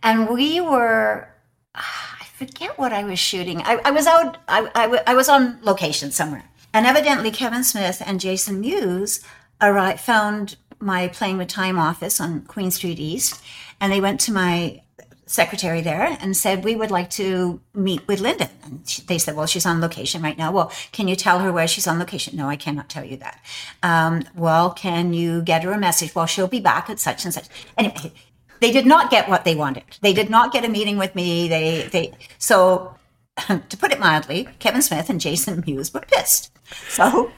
And 0.03 0.29
we 0.29 0.61
were 0.61 1.29
I 1.77 2.25
forget 2.35 2.79
what 2.79 2.93
I 2.93 3.05
was 3.05 3.19
shooting. 3.19 3.63
I, 3.63 3.81
I 3.85 3.91
was 3.91 4.07
out, 4.07 4.39
I, 4.49 4.71
I, 4.75 5.03
I, 5.07 5.15
was 5.15 5.29
on 5.29 5.59
location 5.63 6.11
somewhere. 6.11 6.45
And 6.73 6.87
evidently, 6.87 7.31
Kevin 7.31 7.65
Smith 7.65 8.03
and 8.05 8.21
Jason 8.21 8.61
Mewes 8.61 9.23
arrived, 9.61 10.01
found 10.01 10.57
my 10.79 11.09
Playing 11.09 11.39
with 11.39 11.49
Time 11.49 11.79
office 11.79 12.21
on 12.21 12.43
Queen 12.43 12.71
Street 12.71 12.99
East. 12.99 13.43
And 13.81 13.93
they 13.93 14.01
went 14.01 14.21
to 14.21 14.33
my 14.33 14.83
secretary 15.27 15.81
there 15.81 16.17
and 16.21 16.37
said, 16.37 16.65
We 16.65 16.77
would 16.77 16.91
like 16.91 17.11
to 17.11 17.61
meet 17.75 18.07
with 18.07 18.21
Linda. 18.21 18.49
And 18.65 18.89
she, 18.89 19.03
they 19.03 19.19
said, 19.19 19.37
Well, 19.37 19.47
she's 19.47 19.67
on 19.67 19.81
location 19.81 20.23
right 20.23 20.39
now. 20.39 20.53
Well, 20.53 20.73
can 20.93 21.09
you 21.09 21.17
tell 21.17 21.41
her 21.41 21.53
where 21.53 21.69
she's 21.69 21.87
on 21.87 21.99
location? 21.99 22.37
No, 22.37 22.49
I 22.49 22.57
cannot 22.57 22.89
tell 22.89 23.05
you 23.05 23.17
that. 23.19 23.43
Um, 23.83 24.25
well, 24.35 24.71
can 24.71 25.13
you 25.13 25.43
get 25.43 25.65
her 25.65 25.73
a 25.73 25.79
message? 25.79 26.15
Well, 26.15 26.27
she'll 26.27 26.49
be 26.49 26.61
back 26.61 26.89
at 26.89 27.01
such 27.01 27.25
and 27.25 27.35
such. 27.35 27.47
Anyway, 27.77 28.13
they 28.61 28.73
did 28.73 28.87
not 28.87 29.11
get 29.11 29.29
what 29.29 29.45
they 29.45 29.55
wanted. 29.55 29.85
They 30.01 30.13
did 30.13 30.31
not 30.31 30.53
get 30.53 30.65
a 30.65 30.69
meeting 30.69 30.99
with 30.99 31.15
me. 31.15 31.49
They 31.49 31.89
they 31.93 32.13
so 32.39 32.95
to 33.37 33.77
put 33.77 33.93
it 33.93 34.01
mildly, 34.01 34.49
Kevin 34.59 34.83
Smith 34.83 35.11
and 35.11 35.21
Jason 35.21 35.63
Mewes 35.67 35.93
were 35.93 36.01
pissed. 36.01 36.51
So 36.89 37.31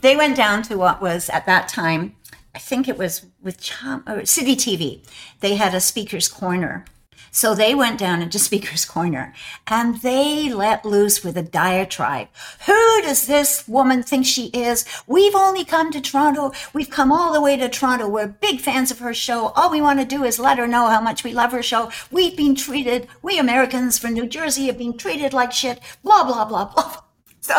they 0.00 0.16
went 0.16 0.36
down 0.36 0.62
to 0.64 0.76
what 0.76 1.02
was 1.02 1.28
at 1.30 1.46
that 1.46 1.68
time, 1.68 2.16
I 2.54 2.58
think 2.58 2.88
it 2.88 2.98
was 2.98 3.26
with 3.42 3.60
Chum, 3.60 4.02
or 4.06 4.24
City 4.24 4.56
TV. 4.56 5.06
They 5.40 5.56
had 5.56 5.74
a 5.74 5.80
speaker's 5.80 6.28
corner 6.28 6.84
So 7.34 7.52
they 7.52 7.74
went 7.74 7.98
down 7.98 8.22
into 8.22 8.38
Speaker's 8.38 8.84
Corner 8.84 9.34
and 9.66 10.00
they 10.02 10.52
let 10.52 10.84
loose 10.84 11.24
with 11.24 11.36
a 11.36 11.42
diatribe. 11.42 12.28
Who 12.66 13.02
does 13.02 13.26
this 13.26 13.66
woman 13.66 14.04
think 14.04 14.24
she 14.24 14.46
is? 14.54 14.84
We've 15.08 15.34
only 15.34 15.64
come 15.64 15.90
to 15.90 16.00
Toronto. 16.00 16.52
We've 16.72 16.88
come 16.88 17.10
all 17.10 17.32
the 17.32 17.40
way 17.40 17.56
to 17.56 17.68
Toronto. 17.68 18.06
We're 18.06 18.28
big 18.28 18.60
fans 18.60 18.92
of 18.92 19.00
her 19.00 19.12
show. 19.12 19.48
All 19.56 19.68
we 19.68 19.80
want 19.80 19.98
to 19.98 20.06
do 20.06 20.22
is 20.22 20.38
let 20.38 20.58
her 20.58 20.68
know 20.68 20.86
how 20.86 21.00
much 21.00 21.24
we 21.24 21.32
love 21.32 21.50
her 21.50 21.62
show. 21.62 21.90
We've 22.12 22.36
been 22.36 22.54
treated, 22.54 23.08
we 23.20 23.36
Americans 23.40 23.98
from 23.98 24.12
New 24.12 24.28
Jersey 24.28 24.66
have 24.66 24.78
been 24.78 24.96
treated 24.96 25.32
like 25.32 25.50
shit. 25.50 25.80
Blah, 26.04 26.22
blah, 26.22 26.44
blah, 26.44 26.66
blah. 26.66 27.00
So 27.40 27.56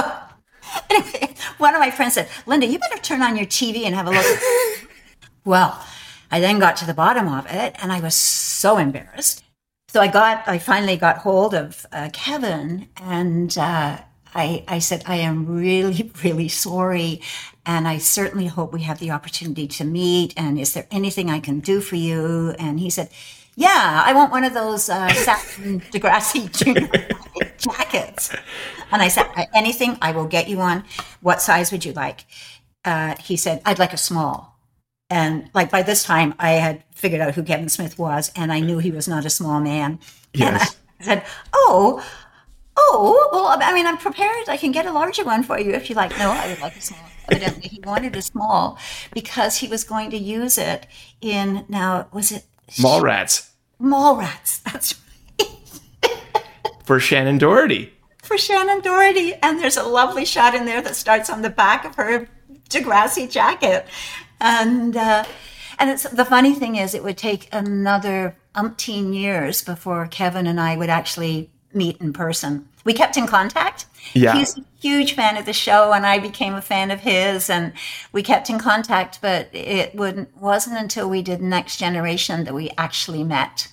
anyway, 0.89 1.35
one 1.57 1.75
of 1.75 1.81
my 1.81 1.91
friends 1.91 2.13
said, 2.13 2.29
Linda, 2.45 2.65
you 2.65 2.79
better 2.79 2.97
turn 2.97 3.21
on 3.21 3.35
your 3.35 3.45
TV 3.45 3.83
and 3.83 3.93
have 3.93 4.07
a 4.07 4.11
look. 4.11 4.89
well, 5.45 5.85
I 6.31 6.39
then 6.39 6.59
got 6.59 6.77
to 6.77 6.87
the 6.87 6.93
bottom 6.93 7.27
of 7.27 7.45
it 7.47 7.75
and 7.81 7.91
I 7.91 7.99
was 7.99 8.15
so 8.15 8.77
embarrassed. 8.77 9.44
So 9.95 10.01
I 10.01 10.09
got, 10.09 10.45
I 10.45 10.57
finally 10.57 10.97
got 10.97 11.19
hold 11.19 11.53
of 11.55 11.85
uh, 11.93 12.09
Kevin 12.11 12.89
and 12.97 13.57
uh, 13.57 13.99
I, 14.35 14.65
I 14.67 14.79
said, 14.79 15.03
I 15.07 15.15
am 15.15 15.45
really, 15.45 16.11
really 16.23 16.49
sorry. 16.49 17.21
And 17.65 17.87
I 17.87 17.99
certainly 17.99 18.47
hope 18.47 18.73
we 18.73 18.81
have 18.81 18.99
the 18.99 19.11
opportunity 19.11 19.67
to 19.67 19.85
meet. 19.85 20.33
And 20.35 20.59
is 20.59 20.73
there 20.73 20.85
anything 20.91 21.29
I 21.29 21.39
can 21.39 21.61
do 21.61 21.79
for 21.79 21.95
you? 21.95 22.53
And 22.59 22.77
he 22.77 22.89
said, 22.89 23.09
yeah, 23.55 24.03
I 24.05 24.11
want 24.11 24.33
one 24.33 24.43
of 24.43 24.53
those 24.53 24.89
uh, 24.89 25.07
satin 25.13 25.79
Degrassi 25.93 26.51
jackets. 27.57 28.35
And 28.91 29.01
I 29.01 29.07
said, 29.07 29.27
anything, 29.55 29.97
I 30.01 30.11
will 30.11 30.27
get 30.27 30.49
you 30.49 30.57
one. 30.57 30.83
What 31.21 31.41
size 31.41 31.71
would 31.71 31.85
you 31.85 31.93
like? 31.93 32.25
Uh, 32.83 33.15
he 33.23 33.37
said, 33.37 33.61
I'd 33.63 33.79
like 33.79 33.93
a 33.93 33.97
small. 33.97 34.54
And 35.09 35.49
like 35.53 35.69
by 35.69 35.83
this 35.83 36.03
time, 36.03 36.33
I 36.39 36.51
had 36.51 36.83
figured 36.93 37.21
out 37.21 37.35
who 37.35 37.43
Kevin 37.43 37.69
Smith 37.69 37.99
was, 37.99 38.31
and 38.35 38.51
I 38.51 38.59
knew 38.59 38.79
he 38.79 38.91
was 38.91 39.07
not 39.07 39.25
a 39.25 39.29
small 39.29 39.59
man. 39.61 39.99
Yes. 40.33 40.77
I 40.99 41.03
said, 41.03 41.25
"Oh, 41.53 42.03
oh, 42.75 43.29
well, 43.31 43.57
I 43.61 43.73
mean, 43.73 43.85
I'm 43.85 43.97
prepared. 43.97 44.49
I 44.49 44.57
can 44.57 44.71
get 44.71 44.85
a 44.85 44.91
larger 44.91 45.23
one 45.23 45.43
for 45.43 45.59
you 45.59 45.71
if 45.71 45.89
you 45.89 45.95
like." 45.95 46.17
No, 46.17 46.31
I 46.31 46.47
would 46.47 46.59
like 46.59 46.75
a 46.75 46.81
small. 46.81 46.99
Evidently, 47.29 47.69
he 47.69 47.79
wanted 47.81 48.15
a 48.15 48.21
small 48.21 48.77
because 49.13 49.57
he 49.57 49.67
was 49.67 49.83
going 49.83 50.09
to 50.11 50.17
use 50.17 50.57
it 50.57 50.87
in 51.21 51.65
now. 51.69 52.07
Was 52.11 52.31
it 52.31 52.45
Mallrats? 52.71 53.51
Mallrats. 53.79 54.63
That's 54.63 54.95
right. 55.39 55.49
For 56.83 56.99
Shannen 56.99 57.39
Doherty. 57.39 57.93
For 58.23 58.37
Shannen 58.37 58.81
Doherty, 58.81 59.33
and 59.35 59.59
there's 59.59 59.77
a 59.77 59.83
lovely 59.83 60.25
shot 60.25 60.55
in 60.55 60.65
there 60.65 60.81
that 60.81 60.95
starts 60.95 61.29
on 61.29 61.43
the 61.43 61.49
back 61.49 61.85
of 61.85 61.95
her 61.95 62.27
Degrassi 62.69 63.29
jacket 63.29 63.87
and 64.39 64.95
uh, 64.95 65.25
and 65.79 65.89
it's 65.89 66.03
the 66.03 66.25
funny 66.25 66.53
thing 66.53 66.75
is, 66.75 66.93
it 66.93 67.03
would 67.03 67.17
take 67.17 67.49
another 67.51 68.35
umpteen 68.55 69.13
years 69.13 69.63
before 69.63 70.07
Kevin 70.07 70.47
and 70.47 70.59
I 70.59 70.77
would 70.77 70.89
actually 70.89 71.51
meet 71.73 71.97
in 71.97 72.13
person. 72.13 72.67
We 72.85 72.93
kept 72.93 73.17
in 73.17 73.27
contact. 73.27 73.85
Yeah. 74.13 74.37
He's 74.37 74.57
a 74.57 74.61
huge 74.79 75.13
fan 75.13 75.35
of 75.37 75.45
the 75.45 75.53
show, 75.53 75.91
and 75.91 76.05
I 76.05 76.19
became 76.19 76.53
a 76.53 76.61
fan 76.61 76.91
of 76.91 76.99
his, 76.99 77.49
and 77.49 77.73
we 78.11 78.21
kept 78.21 78.49
in 78.49 78.59
contact. 78.59 79.19
But 79.21 79.49
it 79.53 79.95
wouldn't, 79.95 80.37
wasn't 80.37 80.77
until 80.77 81.09
we 81.09 81.21
did 81.21 81.41
Next 81.41 81.77
Generation 81.77 82.43
that 82.43 82.53
we 82.53 82.69
actually 82.77 83.23
met. 83.23 83.71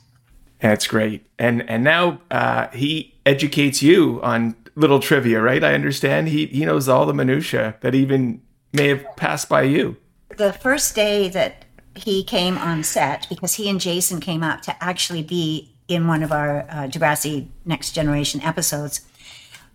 That's 0.61 0.87
great. 0.87 1.27
And 1.39 1.69
and 1.69 1.85
now 1.85 2.21
uh, 2.31 2.69
he 2.69 3.15
educates 3.27 3.83
you 3.83 4.21
on 4.23 4.57
little 4.75 5.01
trivia, 5.01 5.43
right? 5.43 5.63
I 5.63 5.75
understand 5.75 6.29
he 6.29 6.47
he 6.47 6.65
knows 6.65 6.89
all 6.89 7.05
the 7.05 7.13
minutia 7.13 7.77
that 7.81 7.95
even 7.95 8.41
may 8.73 8.89
have 8.89 9.05
passed 9.17 9.49
by 9.49 9.63
you 9.63 9.97
the 10.37 10.53
first 10.53 10.95
day 10.95 11.29
that 11.29 11.65
he 11.95 12.25
came 12.25 12.57
on 12.59 12.85
set, 12.85 13.27
because 13.29 13.55
he 13.55 13.69
and 13.69 13.81
Jason 13.81 14.21
came 14.21 14.43
out 14.43 14.63
to 14.65 14.83
actually 14.83 15.23
be 15.23 15.73
in 15.89 16.07
one 16.07 16.23
of 16.23 16.33
our 16.33 16.61
uh, 16.63 16.89
Degrassi 16.89 17.49
Next 17.65 17.93
Generation 17.93 18.41
episodes, 18.43 19.03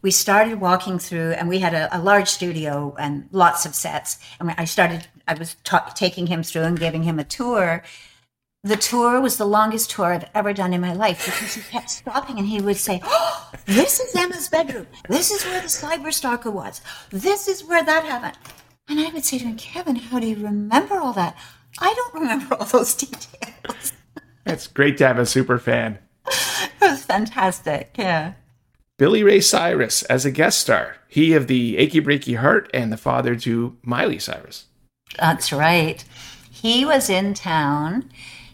we 0.01 0.12
started 0.12 0.60
walking 0.60 0.99
through, 0.99 1.32
and 1.32 1.49
we 1.49 1.60
had 1.60 1.74
a, 1.74 1.95
a 1.95 1.99
large 1.99 2.30
studio 2.30 2.95
and 2.99 3.28
lots 3.32 3.66
of 3.66 3.76
sets. 3.76 4.20
And 4.39 4.53
I 4.58 4.66
started, 4.66 5.08
I 5.28 5.34
was 5.34 5.55
ta- 5.64 5.91
taking 5.95 6.28
him 6.28 6.43
through 6.43 6.64
and 6.64 6.80
giving 6.80 7.03
him 7.03 7.20
a 7.20 7.24
tour. 7.24 7.84
The 8.64 8.76
tour 8.76 9.22
was 9.22 9.38
the 9.38 9.45
longest 9.45 9.91
tour 9.91 10.14
I've 10.14 10.30
ever 10.36 10.53
done 10.53 10.74
in 10.74 10.82
my 10.82 10.93
life 10.93 11.26
because 11.26 11.55
he 11.55 11.62
kept 11.62 11.89
stopping 11.89 12.38
and 12.38 12.47
he 12.47 12.62
would 12.62 12.78
say, 12.78 13.01
oh, 13.03 13.51
This 13.66 13.99
is 13.99 14.16
Emma's 14.16 14.49
bedroom. 14.49 14.88
This 15.10 15.32
is 15.32 15.43
where 15.45 15.62
the 15.62 15.68
cyber 15.68 16.14
stalker 16.14 16.51
was. 16.51 16.82
This 17.10 17.47
is 17.47 17.64
where 17.64 17.84
that 17.84 18.03
happened. 18.03 18.38
And 18.88 18.99
I 18.99 19.09
would 19.09 19.25
say 19.25 19.38
to 19.38 19.45
him, 19.45 19.57
Kevin, 19.57 19.97
how 19.97 20.19
do 20.19 20.27
you 20.27 20.35
remember 20.35 20.95
all 20.95 21.13
that? 21.13 21.38
I 21.79 21.93
don't 21.93 22.21
remember 22.21 22.55
all 22.55 22.65
those 22.65 22.93
details. 22.95 23.93
It's 24.45 24.67
great 24.67 24.97
to 24.97 25.07
have 25.07 25.19
a 25.19 25.25
super 25.25 25.59
fan. 25.59 25.99
it 26.25 26.71
was 26.81 27.03
fantastic. 27.03 27.95
Yeah. 27.97 28.33
Billy 28.97 29.23
Ray 29.23 29.41
Cyrus 29.41 30.03
as 30.03 30.25
a 30.25 30.31
guest 30.31 30.59
star. 30.59 30.97
He 31.07 31.33
of 31.33 31.47
the 31.47 31.77
Achy 31.77 32.01
Breaky 32.01 32.38
Heart 32.38 32.69
and 32.73 32.91
the 32.91 32.97
father 32.97 33.35
to 33.35 33.77
Miley 33.83 34.19
Cyrus. 34.19 34.65
That's 35.19 35.51
right. 35.51 36.03
He 36.49 36.85
was 36.85 37.09
in 37.09 37.33
town. 37.33 38.09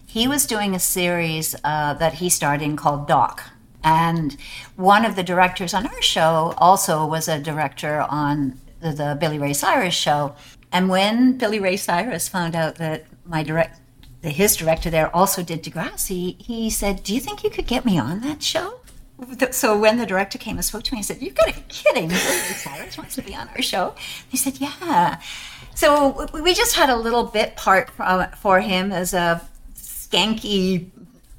He 0.06 0.28
was 0.28 0.46
doing 0.46 0.76
a 0.76 0.80
series 0.80 1.56
uh, 1.64 1.94
that 1.96 2.16
he 2.16 2.30
starred 2.30 2.62
in 2.62 2.76
called 2.76 3.08
Doc. 3.08 3.44
And 3.84 4.38
one 4.76 5.06
of 5.06 5.16
the 5.16 5.24
directors 5.24 5.74
on 5.74 5.88
our 5.88 6.02
show 6.02 6.54
also 6.58 7.06
was 7.06 7.28
a 7.28 7.40
director 7.40 8.02
on 8.02 8.60
the, 8.84 8.92
the 8.92 9.18
Billy 9.20 9.40
Ray 9.40 9.54
Cyrus 9.54 9.94
show. 9.94 10.36
And 10.72 10.90
when 10.90 11.38
Billy 11.38 11.60
Ray 11.60 11.78
Cyrus 11.78 12.28
found 12.28 12.56
out 12.56 12.76
that 12.76 13.06
my 13.26 13.44
direct, 13.44 13.80
his 14.22 14.56
director 14.56 14.90
there 14.90 15.16
also 15.16 15.44
did 15.44 15.64
Degrassi, 15.64 16.40
he 16.42 16.70
said, 16.70 17.04
"Do 17.04 17.14
you 17.14 17.20
think 17.20 17.44
you 17.44 17.50
could 17.50 17.68
get 17.68 17.86
me 17.86 17.98
on 17.98 18.22
that 18.22 18.44
show?" 18.44 18.80
So 19.52 19.80
when 19.80 19.98
the 19.98 20.06
director 20.06 20.38
came 20.38 20.58
and 20.58 20.66
spoke 20.66 20.84
to 20.84 20.94
me, 20.94 20.98
he 20.98 21.04
said, 21.04 21.22
"You've 21.22 21.36
got 21.36 21.48
to 21.48 21.56
be 21.56 21.64
kidding! 21.70 22.10
Billy 22.10 22.22
Ray 22.22 22.58
Cyrus 22.66 22.98
wants 22.98 23.16
to 23.16 23.22
be 23.22 23.36
on 23.36 23.48
our 23.50 23.62
show." 23.62 23.96
He 24.30 24.38
said, 24.38 24.60
"Yeah." 24.60 25.20
So 25.76 26.28
we 26.34 26.54
just 26.54 26.76
had 26.76 26.90
a 26.90 26.96
little 26.96 27.24
bit 27.24 27.56
part 27.56 27.90
for 28.38 28.60
him 28.60 28.92
as 28.92 29.14
a 29.14 29.42
skanky 29.76 30.90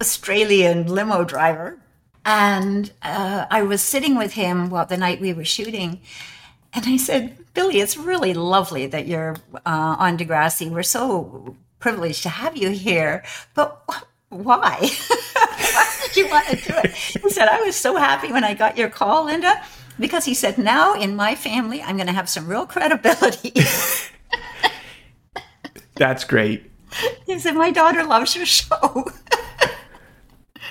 Australian 0.01 0.86
limo 0.86 1.24
driver. 1.24 1.78
And 2.24 2.90
uh, 3.03 3.47
I 3.51 3.62
was 3.62 3.82
sitting 3.82 4.16
with 4.16 4.32
him 4.32 4.70
well, 4.70 4.86
the 4.86 4.97
night 4.97 5.20
we 5.20 5.32
were 5.32 5.45
shooting, 5.45 6.01
and 6.75 6.85
I 6.87 6.97
said, 6.97 7.37
Billy, 7.55 7.81
it's 7.81 7.97
really 7.97 8.35
lovely 8.35 8.87
that 8.87 9.07
you're 9.07 9.37
uh, 9.55 9.97
on 9.99 10.18
Degrassi. 10.18 10.70
We're 10.70 10.83
so 10.83 11.57
privileged 11.79 12.22
to 12.25 12.29
have 12.29 12.57
you 12.57 12.70
here. 12.70 13.22
But 13.55 13.83
why? 14.29 14.79
why 15.37 15.97
did 16.03 16.16
you 16.16 16.29
want 16.29 16.49
to 16.49 16.57
do 16.57 16.75
it? 16.83 16.91
He 16.93 17.31
said, 17.31 17.49
I 17.49 17.61
was 17.61 17.77
so 17.77 17.97
happy 17.97 18.33
when 18.33 18.43
I 18.43 18.55
got 18.55 18.77
your 18.77 18.89
call, 18.89 19.27
Linda, 19.27 19.62
because 20.01 20.25
he 20.25 20.35
said, 20.35 20.59
now 20.59 20.95
in 20.95 21.14
my 21.14 21.35
family, 21.35 21.81
I'm 21.81 21.97
going 21.97 22.09
to 22.09 22.12
have 22.12 22.29
some 22.29 22.49
real 22.49 22.66
credibility. 22.66 23.53
That's 25.95 26.25
great. 26.25 26.70
He 27.27 27.39
said, 27.39 27.55
my 27.55 27.70
daughter 27.70 28.03
loves 28.03 28.35
your 28.35 28.47
show. 28.47 29.07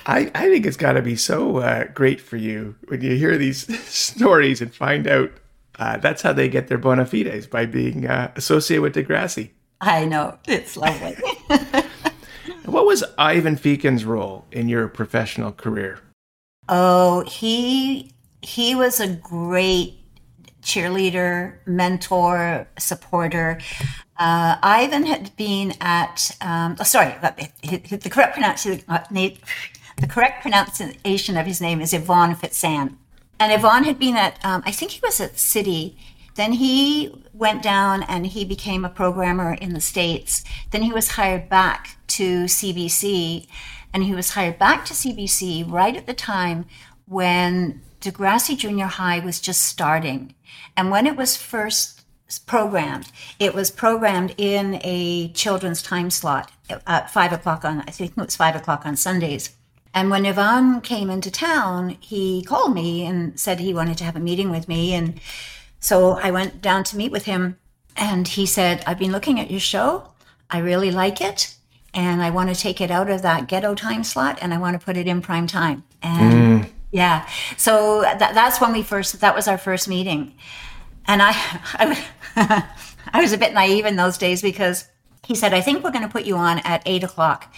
I, 0.06 0.30
I 0.36 0.50
think 0.50 0.66
it's 0.66 0.76
got 0.76 0.94
to 0.94 1.02
be 1.02 1.16
so 1.16 1.58
uh, 1.58 1.86
great 1.86 2.20
for 2.20 2.36
you 2.36 2.76
when 2.88 3.02
you 3.02 3.16
hear 3.16 3.38
these 3.38 3.80
stories 3.88 4.62
and 4.62 4.74
find 4.74 5.08
out 5.08 5.32
uh, 5.80 5.98
that's 5.98 6.22
how 6.22 6.34
they 6.34 6.50
get 6.50 6.68
their 6.68 6.78
bona 6.78 7.06
fides 7.06 7.48
by 7.48 7.66
being 7.66 8.06
uh, 8.06 8.32
associated 8.36 8.82
with 8.82 8.96
Degrassi. 8.96 9.52
I 9.82 10.06
know 10.06 10.38
it's 10.48 10.78
lovely. 10.78 11.18
what 12.66 12.86
was 12.86 13.04
Ivan 13.18 13.58
Fecan's 13.58 14.06
role 14.06 14.46
in 14.52 14.70
your 14.70 14.88
professional 14.88 15.52
career? 15.52 16.00
Oh, 16.70 17.22
he 17.22 18.14
he 18.42 18.76
was 18.76 19.00
a 19.00 19.08
great 19.08 20.00
cheerleader, 20.62 21.58
mentor, 21.66 22.68
supporter. 22.80 23.60
Uh, 24.18 24.58
Ivan 24.62 25.06
had 25.06 25.36
been 25.36 25.74
at 25.82 26.32
um, 26.40 26.78
oh, 26.80 26.84
sorry, 26.84 27.16
the 27.22 28.10
correct 28.10 28.34
pronunciation 28.34 28.86
uh, 28.88 29.04
the 29.98 30.08
correct 30.08 30.42
pronunciation 30.42 31.38
of 31.38 31.46
his 31.46 31.62
name 31.62 31.82
is 31.82 31.94
Yvonne 31.94 32.36
Fitzanne. 32.36 32.98
And 33.40 33.52
Yvonne 33.52 33.84
had 33.84 34.00
been 34.00 34.16
at, 34.16 34.44
um, 34.46 34.64
I 34.66 34.72
think 34.72 34.92
he 34.92 35.00
was 35.04 35.20
at 35.20 35.38
City. 35.38 35.98
Then 36.36 36.54
he 36.54 37.14
went 37.34 37.62
down 37.62 38.04
and 38.04 38.26
he 38.26 38.46
became 38.46 38.86
a 38.86 38.90
programmer 38.90 39.54
in 39.54 39.74
the 39.74 39.82
States. 39.82 40.44
Then 40.72 40.84
he 40.84 40.94
was 40.94 41.10
hired 41.10 41.50
back 41.50 41.98
to 42.08 42.46
CBC. 42.46 43.48
And 43.94 44.04
he 44.04 44.16
was 44.16 44.32
hired 44.32 44.58
back 44.58 44.86
to 44.86 44.94
CBC 44.94 45.70
right 45.72 45.96
at 45.96 46.08
the 46.08 46.16
time 46.16 46.66
when 47.06 47.82
Degrassi 48.02 48.58
Junior 48.58 48.88
High 48.88 49.20
was 49.20 49.40
just 49.40 49.62
starting. 49.62 50.34
And 50.76 50.90
when 50.90 51.06
it 51.06 51.16
was 51.16 51.38
first 51.38 52.02
programmed, 52.48 53.12
it 53.40 53.54
was 53.54 53.70
programmed 53.70 54.34
in 54.38 54.80
a 54.84 55.30
children's 55.34 55.84
time 55.84 56.10
slot 56.10 56.52
at 56.88 57.12
five 57.12 57.32
o'clock 57.32 57.64
on, 57.64 57.82
I 57.82 57.92
think 57.92 58.12
it 58.12 58.18
was 58.18 58.36
five 58.36 58.56
o'clock 58.56 58.86
on 58.86 58.96
Sundays. 58.96 59.56
And 59.94 60.10
when 60.10 60.26
Ivan 60.26 60.82
came 60.82 61.10
into 61.10 61.30
town, 61.30 61.98
he 62.00 62.44
called 62.44 62.74
me 62.74 63.06
and 63.06 63.40
said 63.40 63.60
he 63.60 63.74
wanted 63.74 63.98
to 64.00 64.04
have 64.04 64.16
a 64.16 64.20
meeting 64.20 64.50
with 64.50 64.68
me. 64.68 64.94
And 64.94 65.20
so 65.80 66.14
I 66.14 66.32
went 66.32 66.62
down 66.62 66.84
to 66.86 66.98
meet 66.98 67.12
with 67.12 67.26
him. 67.26 67.58
And 67.96 68.28
he 68.28 68.46
said, 68.48 68.84
I've 68.88 68.98
been 68.98 69.12
looking 69.12 69.40
at 69.40 69.52
your 69.52 69.60
show. 69.60 70.10
I 70.50 70.58
really 70.60 70.90
like 70.92 71.22
it. 71.22 71.56
and 71.94 72.24
I 72.24 72.30
want 72.32 72.50
to 72.54 72.60
take 72.60 72.82
it 72.82 72.90
out 72.90 73.10
of 73.10 73.22
that 73.22 73.48
ghetto 73.48 73.76
time 73.76 74.04
slot 74.04 74.40
and 74.42 74.54
I 74.54 74.58
want 74.58 74.80
to 74.80 74.84
put 74.84 74.98
it 74.98 75.08
in 75.08 75.22
prime 75.22 75.48
time. 75.48 75.84
And 76.02 76.64
mm. 76.64 76.70
yeah, 76.92 77.28
so 77.56 78.02
that's 78.02 78.60
when 78.60 78.74
we 78.74 78.82
first, 78.84 79.22
that 79.22 79.36
was 79.36 79.48
our 79.48 79.58
first 79.58 79.88
meeting. 79.88 80.34
And 81.06 81.22
I, 81.22 81.32
I, 82.36 82.70
I 83.14 83.22
was 83.22 83.34
a 83.34 83.38
bit 83.38 83.54
naive 83.54 83.86
in 83.86 83.96
those 83.96 84.18
days 84.18 84.42
because 84.42 84.88
he 85.26 85.36
said, 85.36 85.54
I 85.54 85.62
think 85.62 85.84
we're 85.84 85.92
going 85.92 86.06
to 86.06 86.12
put 86.12 86.26
you 86.26 86.36
on 86.36 86.60
at 86.60 86.82
eight 86.86 87.04
o'clock. 87.04 87.54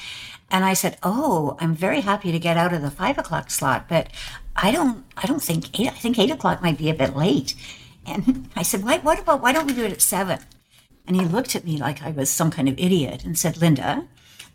And 0.52 0.64
I 0.64 0.74
said, 0.74 0.98
"Oh, 1.04 1.58
I'm 1.60 1.76
very 1.76 2.02
happy 2.02 2.32
to 2.32 2.40
get 2.40 2.58
out 2.58 2.74
of 2.74 2.82
the 2.82 2.92
five 2.92 3.18
o'clock 3.18 3.50
slot, 3.52 3.88
but 3.90 4.08
I 4.56 4.72
don't, 4.72 5.04
I 5.18 5.26
don't 5.28 5.42
think 5.42 5.80
eight. 5.80 5.88
I 5.88 5.92
think 5.92 6.18
eight 6.20 6.32
o'clock 6.32 6.62
might 6.62 6.78
be 6.78 6.90
a 6.90 6.94
bit 6.94 7.16
late." 7.16 7.56
And 8.06 8.50
I 8.56 8.64
said, 8.64 8.84
"Why? 8.84 9.00
What 9.00 9.20
about? 9.20 9.42
Why 9.42 9.52
don't 9.52 9.68
we 9.68 9.74
do 9.74 9.84
it 9.86 9.92
at 9.92 10.02
7? 10.02 10.40
And 11.08 11.16
he 11.16 11.26
looked 11.26 11.56
at 11.56 11.66
me 11.66 11.78
like 11.78 12.02
I 12.04 12.12
was 12.12 12.30
some 12.30 12.52
kind 12.52 12.68
of 12.70 12.80
idiot 12.80 13.24
and 13.24 13.38
said, 13.38 13.58
"Linda, 13.58 14.06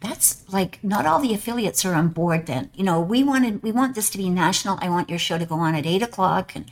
that's 0.01 0.45
like 0.53 0.83
not 0.83 1.07
all 1.07 1.21
the 1.21 1.35
affiliates 1.35 1.85
are 1.85 1.95
on 1.95 2.09
board. 2.09 2.47
Then 2.47 2.71
you 2.75 2.85
know 2.85 3.01
we 3.01 3.23
wanted 3.23 3.63
we 3.63 3.73
want 3.73 3.95
this 3.95 4.11
to 4.11 4.19
be 4.19 4.31
national. 4.31 4.79
I 4.81 4.89
want 4.89 5.11
your 5.11 5.19
show 5.19 5.39
to 5.39 5.47
go 5.47 5.57
on 5.57 5.75
at 5.75 5.87
eight 5.87 6.03
o'clock." 6.03 6.55
And 6.55 6.71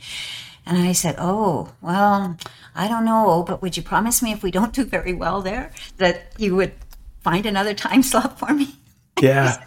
and 0.65 0.77
I 0.77 0.91
said, 0.93 1.15
"Oh, 1.17 1.73
well, 1.81 2.37
I 2.75 2.87
don't 2.87 3.05
know, 3.05 3.43
but 3.47 3.61
would 3.61 3.77
you 3.77 3.83
promise 3.83 4.21
me 4.21 4.31
if 4.31 4.43
we 4.43 4.51
don't 4.51 4.73
do 4.73 4.85
very 4.85 5.13
well 5.13 5.41
there 5.41 5.71
that 5.97 6.33
you 6.37 6.55
would 6.55 6.73
find 7.21 7.45
another 7.45 7.73
time 7.73 8.03
slot 8.03 8.39
for 8.39 8.53
me?" 8.53 8.75
Yeah. 9.21 9.63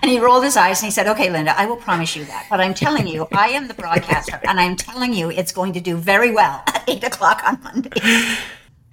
And 0.00 0.10
he 0.10 0.18
rolled 0.18 0.44
his 0.44 0.56
eyes 0.56 0.80
and 0.80 0.86
he 0.86 0.90
said, 0.90 1.06
Okay, 1.08 1.30
Linda, 1.30 1.58
I 1.58 1.66
will 1.66 1.76
promise 1.76 2.16
you 2.16 2.24
that. 2.26 2.46
But 2.48 2.60
I'm 2.60 2.74
telling 2.74 3.06
you, 3.06 3.26
I 3.32 3.48
am 3.48 3.68
the 3.68 3.74
broadcaster 3.74 4.40
and 4.44 4.60
I'm 4.60 4.76
telling 4.76 5.12
you 5.12 5.30
it's 5.30 5.52
going 5.52 5.72
to 5.74 5.80
do 5.80 5.96
very 5.96 6.32
well 6.32 6.62
at 6.66 6.84
eight 6.88 7.04
o'clock 7.04 7.42
on 7.44 7.60
Monday. 7.62 7.90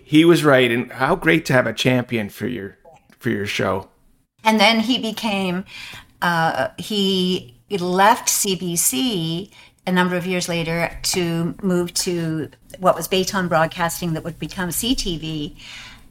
He 0.04 0.26
was 0.26 0.44
right. 0.44 0.72
And 0.72 0.92
how 0.92 1.16
great 1.16 1.46
to 1.46 1.54
have 1.54 1.68
a 1.68 1.74
champion 1.74 2.30
for 2.30 2.48
your 2.48 2.78
for 3.20 3.30
your 3.30 3.46
show. 3.46 3.90
And 4.44 4.60
then 4.60 4.80
he 4.80 4.98
became 4.98 5.66
uh, 6.22 6.70
he 6.78 7.60
left 7.70 8.28
CBC 8.28 9.52
a 9.86 9.92
number 9.92 10.16
of 10.16 10.26
years 10.26 10.48
later 10.48 10.98
to 11.02 11.56
move 11.62 11.94
to 11.96 12.50
what 12.80 12.96
was 12.96 13.08
Baton 13.08 13.48
Broadcasting 13.48 14.14
that 14.14 14.24
would 14.24 14.40
become 14.40 14.70
CTV 14.70 15.58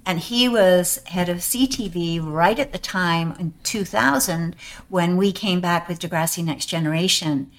and 0.09 0.20
he 0.20 0.48
was 0.48 1.02
head 1.04 1.28
of 1.28 1.36
CTV 1.36 2.18
right 2.24 2.59
at 2.59 2.72
the 2.72 2.78
time 2.78 3.34
in 3.38 3.52
2000 3.62 4.56
when 4.88 5.18
we 5.18 5.32
came 5.32 5.61
back 5.61 5.86
with 5.86 6.00
Degrassi 6.00 6.42
Next 6.42 6.64
Generation. 6.64 7.50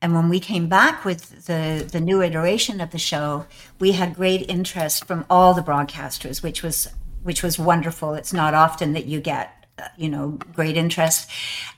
And 0.00 0.14
when 0.14 0.28
we 0.28 0.38
came 0.38 0.68
back 0.68 1.04
with 1.04 1.46
the, 1.46 1.84
the 1.90 2.00
new 2.00 2.22
iteration 2.22 2.80
of 2.80 2.92
the 2.92 2.98
show, 2.98 3.46
we 3.80 3.92
had 3.92 4.14
great 4.14 4.48
interest 4.48 5.04
from 5.04 5.26
all 5.28 5.52
the 5.52 5.62
broadcasters, 5.62 6.44
which 6.44 6.62
was 6.62 6.88
which 7.24 7.42
was 7.42 7.58
wonderful. 7.58 8.14
It's 8.14 8.32
not 8.32 8.54
often 8.54 8.92
that 8.92 9.06
you 9.06 9.20
get, 9.20 9.66
uh, 9.76 9.88
you 9.96 10.08
know, 10.08 10.38
great 10.54 10.76
interest. 10.76 11.28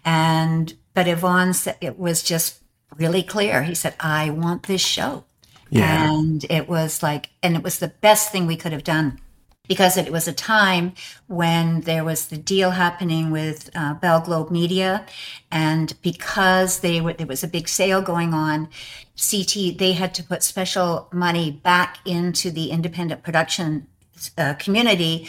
And 0.05 0.75
but 0.93 1.09
Yvonne 1.09 1.55
said 1.55 1.79
it 1.81 1.99
was 1.99 2.23
just 2.23 2.63
really 2.99 3.23
clear. 3.23 3.63
He 3.63 3.75
said, 3.75 3.95
"I 3.99 4.29
want 4.29 4.65
this 4.65 4.83
show," 4.83 5.25
yeah. 5.71 6.13
and 6.13 6.45
it 6.51 6.69
was 6.69 7.03
like, 7.03 7.31
and 7.43 7.57
it 7.57 7.63
was 7.63 7.79
the 7.79 7.89
best 7.89 8.31
thing 8.31 8.47
we 8.47 8.57
could 8.57 8.73
have 8.73 8.85
done 8.85 9.21
because 9.69 9.97
it 9.97 10.11
was 10.11 10.27
a 10.27 10.33
time 10.33 10.95
when 11.27 11.83
there 11.83 12.03
was 12.03 12.29
the 12.29 12.39
deal 12.39 12.71
happening 12.71 13.31
with 13.31 13.71
uh, 13.75 13.95
Bell 13.95 14.21
Globemedia, 14.23 15.07
and 15.51 15.95
because 16.03 16.81
they 16.81 17.01
were, 17.01 17.13
there 17.13 17.27
was 17.27 17.45
a 17.45 17.49
big 17.49 17.69
sale 17.69 18.03
going 18.03 18.35
on, 18.35 18.69
CT 19.17 19.79
they 19.79 19.93
had 19.93 20.15
to 20.15 20.23
put 20.23 20.43
special 20.43 21.09
money 21.13 21.51
back 21.51 21.99
into 22.05 22.51
the 22.51 22.71
independent 22.71 23.23
production 23.23 23.87
uh, 24.37 24.55
community. 24.55 25.29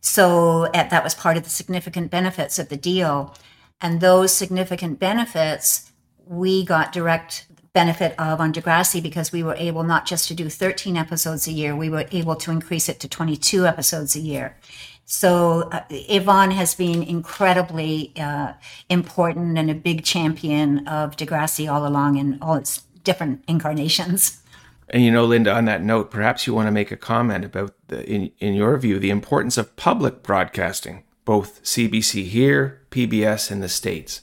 So 0.00 0.66
uh, 0.66 0.88
that 0.88 1.02
was 1.02 1.14
part 1.14 1.36
of 1.36 1.44
the 1.44 1.50
significant 1.50 2.10
benefits 2.10 2.58
of 2.58 2.68
the 2.68 2.76
deal, 2.76 3.34
and 3.80 4.00
those 4.00 4.32
significant 4.32 4.98
benefits 4.98 5.90
we 6.26 6.62
got 6.62 6.92
direct 6.92 7.46
benefit 7.72 8.18
of 8.18 8.40
on 8.40 8.52
Degrassi 8.52 9.02
because 9.02 9.32
we 9.32 9.42
were 9.42 9.54
able 9.54 9.82
not 9.82 10.06
just 10.06 10.28
to 10.28 10.34
do 10.34 10.48
13 10.48 10.96
episodes 10.96 11.46
a 11.46 11.52
year, 11.52 11.76
we 11.76 11.90
were 11.90 12.06
able 12.12 12.36
to 12.36 12.50
increase 12.50 12.88
it 12.88 13.00
to 13.00 13.08
22 13.08 13.66
episodes 13.66 14.16
a 14.16 14.20
year. 14.20 14.56
So 15.04 15.68
uh, 15.72 15.84
Yvon 15.88 16.52
has 16.52 16.74
been 16.74 17.02
incredibly 17.02 18.12
uh, 18.18 18.52
important 18.90 19.56
and 19.56 19.70
a 19.70 19.74
big 19.74 20.04
champion 20.04 20.86
of 20.86 21.16
Degrassi 21.16 21.72
all 21.72 21.86
along 21.86 22.18
in 22.18 22.38
all 22.42 22.56
its 22.56 22.82
different 23.04 23.42
incarnations. 23.48 24.42
And 24.90 25.02
you 25.02 25.10
know, 25.10 25.24
Linda, 25.24 25.54
on 25.54 25.64
that 25.66 25.82
note, 25.82 26.10
perhaps 26.10 26.46
you 26.46 26.54
want 26.54 26.66
to 26.66 26.72
make 26.72 26.90
a 26.90 26.96
comment 26.96 27.44
about, 27.44 27.74
the, 27.88 28.06
in, 28.06 28.30
in 28.38 28.54
your 28.54 28.76
view, 28.78 28.98
the 28.98 29.10
importance 29.10 29.56
of 29.56 29.76
public 29.76 30.22
broadcasting, 30.22 31.04
both 31.24 31.62
CBC 31.62 32.24
here, 32.24 32.82
PBS 32.90 33.50
in 33.50 33.60
the 33.60 33.68
States. 33.68 34.22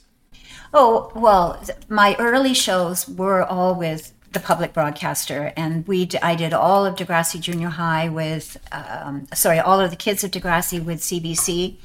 Oh, 0.78 1.10
well, 1.14 1.58
my 1.88 2.16
early 2.18 2.52
shows 2.52 3.08
were 3.08 3.42
all 3.42 3.74
with 3.74 4.12
the 4.32 4.40
public 4.40 4.74
broadcaster, 4.74 5.54
and 5.56 5.88
we 5.88 6.06
I 6.20 6.34
did 6.34 6.52
all 6.52 6.84
of 6.84 6.96
Degrassi 6.96 7.40
Junior 7.40 7.70
High 7.70 8.10
with, 8.10 8.58
um, 8.72 9.26
sorry, 9.32 9.58
all 9.58 9.80
of 9.80 9.88
the 9.88 9.96
kids 9.96 10.22
of 10.22 10.32
Degrassi 10.32 10.84
with 10.84 11.00
CBC. 11.00 11.78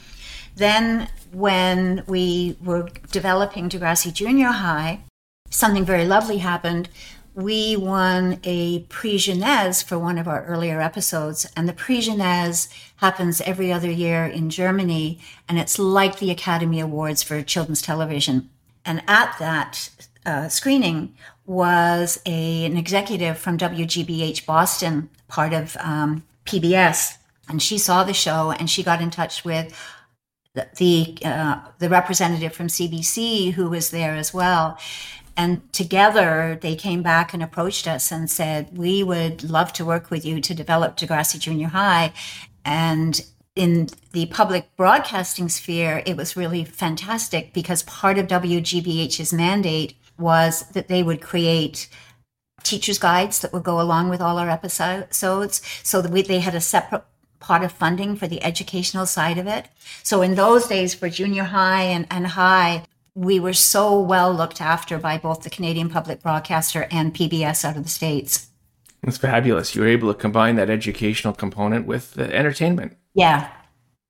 Then, 0.57 1.07
when 1.31 2.03
we 2.05 2.57
were 2.61 2.89
developing 3.13 3.69
Degrassi 3.69 4.13
Junior 4.13 4.49
High, 4.49 5.05
something 5.49 5.85
very 5.85 6.03
lovely 6.03 6.39
happened. 6.39 6.89
We 7.33 7.77
won 7.77 8.41
a 8.43 8.79
Prix 8.89 9.19
Jeunesse 9.19 9.81
for 9.81 9.97
one 9.97 10.17
of 10.17 10.27
our 10.27 10.43
earlier 10.43 10.81
episodes, 10.81 11.47
and 11.55 11.69
the 11.69 11.79
Prix 11.81 12.01
Jeunesse 12.01 12.67
happens 12.97 13.39
every 13.39 13.71
other 13.71 13.89
year 13.89 14.25
in 14.25 14.49
Germany, 14.49 15.21
and 15.47 15.57
it's 15.57 15.79
like 15.79 16.19
the 16.19 16.29
Academy 16.29 16.81
Awards 16.81 17.23
for 17.23 17.41
children's 17.41 17.81
television. 17.81 18.49
And 18.85 19.03
at 19.07 19.35
that 19.39 19.89
uh, 20.25 20.47
screening 20.49 21.15
was 21.45 22.19
a, 22.25 22.65
an 22.65 22.77
executive 22.77 23.37
from 23.37 23.57
WGBH 23.57 24.45
Boston, 24.45 25.09
part 25.27 25.53
of 25.53 25.75
um, 25.79 26.23
PBS. 26.45 27.17
And 27.49 27.61
she 27.61 27.77
saw 27.77 28.03
the 28.03 28.13
show 28.13 28.51
and 28.51 28.69
she 28.69 28.83
got 28.83 29.01
in 29.01 29.09
touch 29.09 29.43
with 29.43 29.75
the 30.53 30.67
the, 30.77 31.17
uh, 31.25 31.59
the 31.79 31.89
representative 31.89 32.53
from 32.53 32.67
CBC 32.67 33.53
who 33.53 33.69
was 33.69 33.91
there 33.91 34.15
as 34.15 34.33
well. 34.33 34.77
And 35.37 35.71
together 35.73 36.57
they 36.61 36.75
came 36.75 37.01
back 37.01 37.33
and 37.33 37.41
approached 37.41 37.87
us 37.87 38.11
and 38.11 38.29
said, 38.29 38.77
We 38.77 39.01
would 39.03 39.49
love 39.49 39.73
to 39.73 39.85
work 39.85 40.11
with 40.11 40.25
you 40.25 40.41
to 40.41 40.53
develop 40.53 40.97
Degrassi 40.97 41.39
Junior 41.39 41.69
High. 41.69 42.13
And 42.65 43.21
in 43.55 43.89
the 44.13 44.27
public 44.27 44.75
broadcasting 44.77 45.49
sphere, 45.49 46.03
it 46.05 46.15
was 46.15 46.37
really 46.37 46.63
fantastic 46.63 47.53
because 47.53 47.83
part 47.83 48.17
of 48.17 48.27
WGBH's 48.27 49.33
mandate 49.33 49.95
was 50.17 50.61
that 50.69 50.87
they 50.87 51.03
would 51.03 51.21
create 51.21 51.89
teachers' 52.63 52.99
guides 52.99 53.39
that 53.39 53.51
would 53.51 53.63
go 53.63 53.81
along 53.81 54.09
with 54.09 54.21
all 54.21 54.37
our 54.37 54.49
episodes 54.49 55.61
so 55.83 56.01
that 56.01 56.11
we, 56.11 56.21
they 56.21 56.39
had 56.39 56.55
a 56.55 56.61
separate 56.61 57.03
pot 57.39 57.63
of 57.63 57.71
funding 57.71 58.15
for 58.15 58.27
the 58.27 58.41
educational 58.43 59.05
side 59.05 59.37
of 59.37 59.47
it. 59.47 59.67
So 60.03 60.21
in 60.21 60.35
those 60.35 60.67
days 60.67 60.93
for 60.93 61.09
junior 61.09 61.43
high 61.43 61.83
and, 61.83 62.05
and 62.11 62.27
high, 62.27 62.85
we 63.15 63.39
were 63.39 63.53
so 63.53 63.99
well 63.99 64.33
looked 64.33 64.61
after 64.61 64.97
by 64.97 65.17
both 65.17 65.41
the 65.41 65.49
Canadian 65.49 65.89
public 65.89 66.21
broadcaster 66.21 66.87
and 66.91 67.13
PBS 67.13 67.65
out 67.65 67.75
of 67.75 67.83
the 67.83 67.89
States. 67.89 68.47
That's 69.01 69.17
fabulous. 69.17 69.75
You 69.75 69.81
were 69.81 69.87
able 69.87 70.13
to 70.13 70.19
combine 70.19 70.55
that 70.55 70.69
educational 70.69 71.33
component 71.33 71.87
with 71.87 72.13
the 72.13 72.33
entertainment. 72.33 72.95
Yeah. 73.13 73.51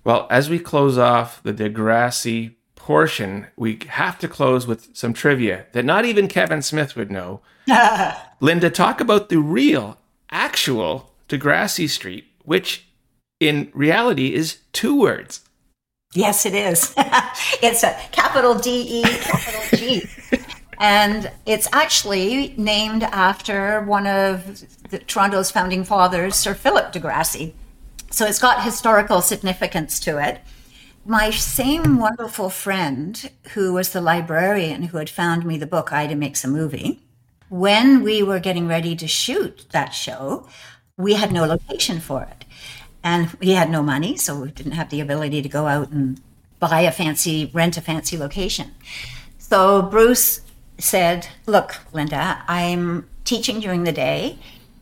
Well, 0.04 0.28
as 0.30 0.50
we 0.50 0.60
close 0.60 0.98
off 0.98 1.42
the 1.44 1.54
Degrassi 1.54 2.56
portion, 2.76 3.48
we 3.56 3.80
have 3.90 4.18
to 4.20 4.28
close 4.28 4.66
with 4.66 4.96
some 4.96 5.14
trivia 5.14 5.66
that 5.74 5.86
not 5.86 6.06
even 6.06 6.28
Kevin 6.28 6.62
Smith 6.62 6.96
would 6.96 7.12
know. 7.12 7.42
Linda, 8.40 8.70
talk 8.70 9.00
about 9.00 9.30
the 9.30 9.38
real, 9.38 9.98
actual 10.32 11.12
Degrassi 11.30 11.88
Street, 11.88 12.26
which 12.44 12.88
in 13.40 13.72
reality 13.74 14.34
is 14.34 14.60
two 14.74 15.00
words. 15.00 15.42
Yes, 16.14 16.46
it 16.46 16.54
is. 16.54 16.94
it's 17.62 17.84
a 17.84 17.98
capital 18.12 18.56
D 18.56 19.02
E, 19.02 19.04
capital 19.04 19.78
G. 19.78 20.04
and 20.80 21.32
it's 21.46 21.70
actually 21.72 22.54
named 22.58 23.04
after 23.04 23.82
one 23.82 24.08
of 24.08 24.66
the, 24.90 25.00
Toronto's 25.00 25.52
founding 25.52 25.84
fathers, 25.84 26.36
Sir 26.36 26.54
Philip 26.54 26.92
Degrassi. 26.92 27.54
So 28.12 28.26
it's 28.26 28.40
got 28.40 28.64
historical 28.64 29.22
significance 29.22 29.98
to 30.02 30.18
it. 30.18 30.42
My 31.06 31.32
same 31.32 31.98
wonderful 31.98 32.50
friend, 32.50 33.32
who 33.54 33.74
was 33.74 33.90
the 33.90 34.02
librarian 34.02 34.84
who 34.84 34.98
had 34.98 35.10
found 35.10 35.46
me 35.46 35.58
the 35.58 35.66
book 35.66 35.94
Ida 35.94 36.16
Makes 36.16 36.44
a 36.44 36.50
Movie, 36.50 37.02
when 37.48 38.04
we 38.04 38.22
were 38.22 38.40
getting 38.40 38.68
ready 38.68 38.98
to 38.98 39.08
shoot 39.08 39.66
that 39.72 39.94
show, 39.94 40.46
we 40.98 41.14
had 41.14 41.32
no 41.32 41.46
location 41.46 42.02
for 42.02 42.24
it. 42.24 42.46
And 43.02 43.32
we 43.40 43.52
had 43.52 43.72
no 43.72 43.82
money, 43.82 44.18
so 44.18 44.42
we 44.42 44.52
didn't 44.52 44.74
have 44.74 44.90
the 44.90 45.00
ability 45.00 45.42
to 45.42 45.50
go 45.50 45.66
out 45.68 45.90
and 45.90 46.22
buy 46.60 46.82
a 46.82 46.92
fancy, 46.92 47.50
rent 47.54 47.78
a 47.78 47.82
fancy 47.82 48.18
location. 48.18 48.72
So 49.38 49.82
Bruce 49.82 50.42
said, 50.78 51.28
Look, 51.46 51.78
Linda, 51.94 52.44
I'm 52.48 53.10
teaching 53.24 53.62
during 53.62 53.86
the 53.86 53.92
day 53.92 54.38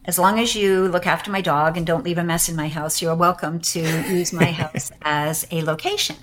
as 0.09 0.17
long 0.17 0.39
as 0.39 0.55
you 0.55 0.87
look 0.87 1.05
after 1.05 1.29
my 1.29 1.39
dog 1.39 1.77
and 1.77 1.85
don't 1.85 2.03
leave 2.03 2.17
a 2.17 2.23
mess 2.23 2.49
in 2.49 2.55
my 2.55 2.67
house, 2.67 2.99
you're 2.99 3.13
welcome 3.13 3.59
to 3.59 3.79
use 4.09 4.33
my 4.33 4.45
house 4.61 4.91
as 5.03 5.45
a 5.51 5.61
location. 5.61 6.15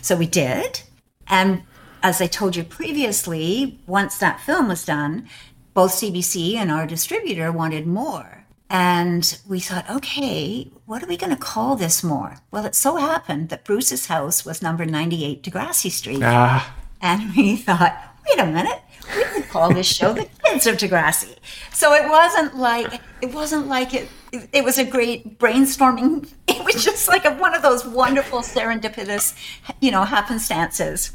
So 0.00 0.14
we 0.14 0.28
did. 0.28 0.82
And 1.26 1.64
as 2.04 2.20
I 2.20 2.28
told 2.28 2.54
you 2.54 2.62
previously, 2.62 3.80
once 3.88 4.16
that 4.18 4.38
film 4.38 4.68
was 4.68 4.84
done, 4.84 5.28
both 5.74 5.90
CBC 5.90 6.54
and 6.54 6.70
our 6.70 6.86
distributor 6.86 7.50
wanted 7.50 7.84
more. 7.84 8.46
And 8.70 9.36
we 9.48 9.58
thought, 9.58 9.90
okay, 9.90 10.70
what 10.86 11.02
are 11.02 11.08
we 11.08 11.16
going 11.16 11.34
to 11.34 11.48
call 11.50 11.74
this 11.74 12.04
more? 12.04 12.36
Well, 12.52 12.64
it 12.64 12.76
so 12.76 12.94
happened 12.94 13.48
that 13.48 13.64
Bruce's 13.64 14.06
house 14.06 14.46
was 14.46 14.62
number 14.62 14.86
98 14.86 15.42
Degrassi 15.42 15.90
Street. 15.90 16.22
Ah, 16.22 16.72
And 17.00 17.34
we 17.34 17.56
thought, 17.56 18.16
wait 18.24 18.38
a 18.38 18.46
minute, 18.46 18.82
we 19.16 19.24
could 19.24 19.48
call 19.48 19.72
this 19.72 19.86
show 19.86 20.12
The 20.12 20.28
Kids 20.44 20.66
of 20.66 20.76
Degrassi. 20.76 21.36
So 21.72 21.94
it 21.94 22.08
wasn't 22.08 22.56
like 22.56 23.00
it 23.20 23.32
wasn't 23.32 23.68
like 23.68 23.94
it 23.94 24.08
it 24.52 24.64
was 24.64 24.78
a 24.78 24.84
great 24.84 25.38
brainstorming. 25.38 26.28
It 26.52 26.74
was 26.74 26.84
just 26.84 27.08
like 27.08 27.24
a, 27.24 27.32
one 27.32 27.54
of 27.54 27.62
those 27.62 27.84
wonderful 27.84 28.40
serendipitous, 28.40 29.34
you 29.80 29.90
know, 29.90 30.04
happenstances. 30.04 31.10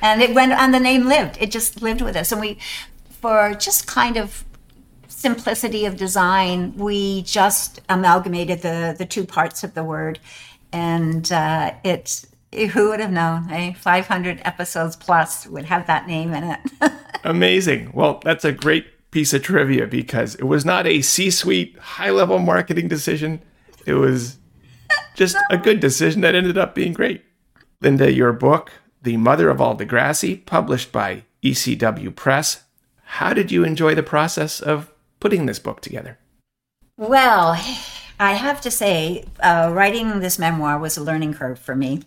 And 0.00 0.22
it 0.22 0.32
went 0.32 0.52
and 0.52 0.72
the 0.72 0.80
name 0.80 1.06
lived. 1.06 1.36
It 1.40 1.50
just 1.50 1.82
lived 1.82 2.00
with 2.00 2.16
us. 2.16 2.32
And 2.32 2.40
we 2.40 2.58
for 3.20 3.54
just 3.54 3.86
kind 3.86 4.16
of 4.16 4.44
simplicity 5.08 5.84
of 5.86 5.96
design, 5.96 6.74
we 6.76 7.22
just 7.22 7.80
amalgamated 7.88 8.62
the 8.62 8.94
the 8.96 9.06
two 9.06 9.24
parts 9.24 9.64
of 9.64 9.74
the 9.74 9.84
word, 9.84 10.18
and 10.72 11.30
uh, 11.32 11.72
it. 11.84 12.24
Who 12.52 12.90
would 12.90 13.00
have 13.00 13.12
known? 13.12 13.50
Eh? 13.50 13.74
500 13.74 14.40
episodes 14.44 14.96
plus 14.96 15.46
would 15.46 15.64
have 15.66 15.86
that 15.86 16.06
name 16.06 16.32
in 16.32 16.44
it. 16.44 16.60
amazing. 17.24 17.90
Well, 17.92 18.20
that's 18.24 18.44
a 18.44 18.52
great 18.52 18.86
piece 19.10 19.32
of 19.34 19.42
trivia 19.42 19.86
because 19.86 20.34
it 20.36 20.44
was 20.44 20.64
not 20.64 20.86
a 20.86 21.02
C 21.02 21.30
suite, 21.30 21.78
high 21.78 22.10
level 22.10 22.38
marketing 22.38 22.88
decision. 22.88 23.42
It 23.84 23.94
was 23.94 24.38
just 25.14 25.36
a 25.50 25.56
good 25.56 25.80
decision 25.80 26.20
that 26.22 26.34
ended 26.34 26.58
up 26.58 26.74
being 26.74 26.92
great. 26.92 27.24
Linda, 27.80 28.12
your 28.12 28.32
book, 28.32 28.72
The 29.02 29.16
Mother 29.16 29.50
of 29.50 29.60
All 29.60 29.76
Degrassi, 29.76 30.44
published 30.44 30.92
by 30.92 31.24
ECW 31.42 32.14
Press. 32.14 32.64
How 33.02 33.32
did 33.32 33.50
you 33.50 33.64
enjoy 33.64 33.94
the 33.94 34.02
process 34.02 34.60
of 34.60 34.92
putting 35.20 35.46
this 35.46 35.58
book 35.58 35.80
together? 35.80 36.18
Well, 36.96 37.52
I 38.18 38.32
have 38.34 38.60
to 38.62 38.70
say, 38.70 39.24
uh, 39.40 39.70
writing 39.72 40.20
this 40.20 40.38
memoir 40.38 40.78
was 40.78 40.96
a 40.96 41.02
learning 41.02 41.34
curve 41.34 41.58
for 41.58 41.74
me. 41.74 42.02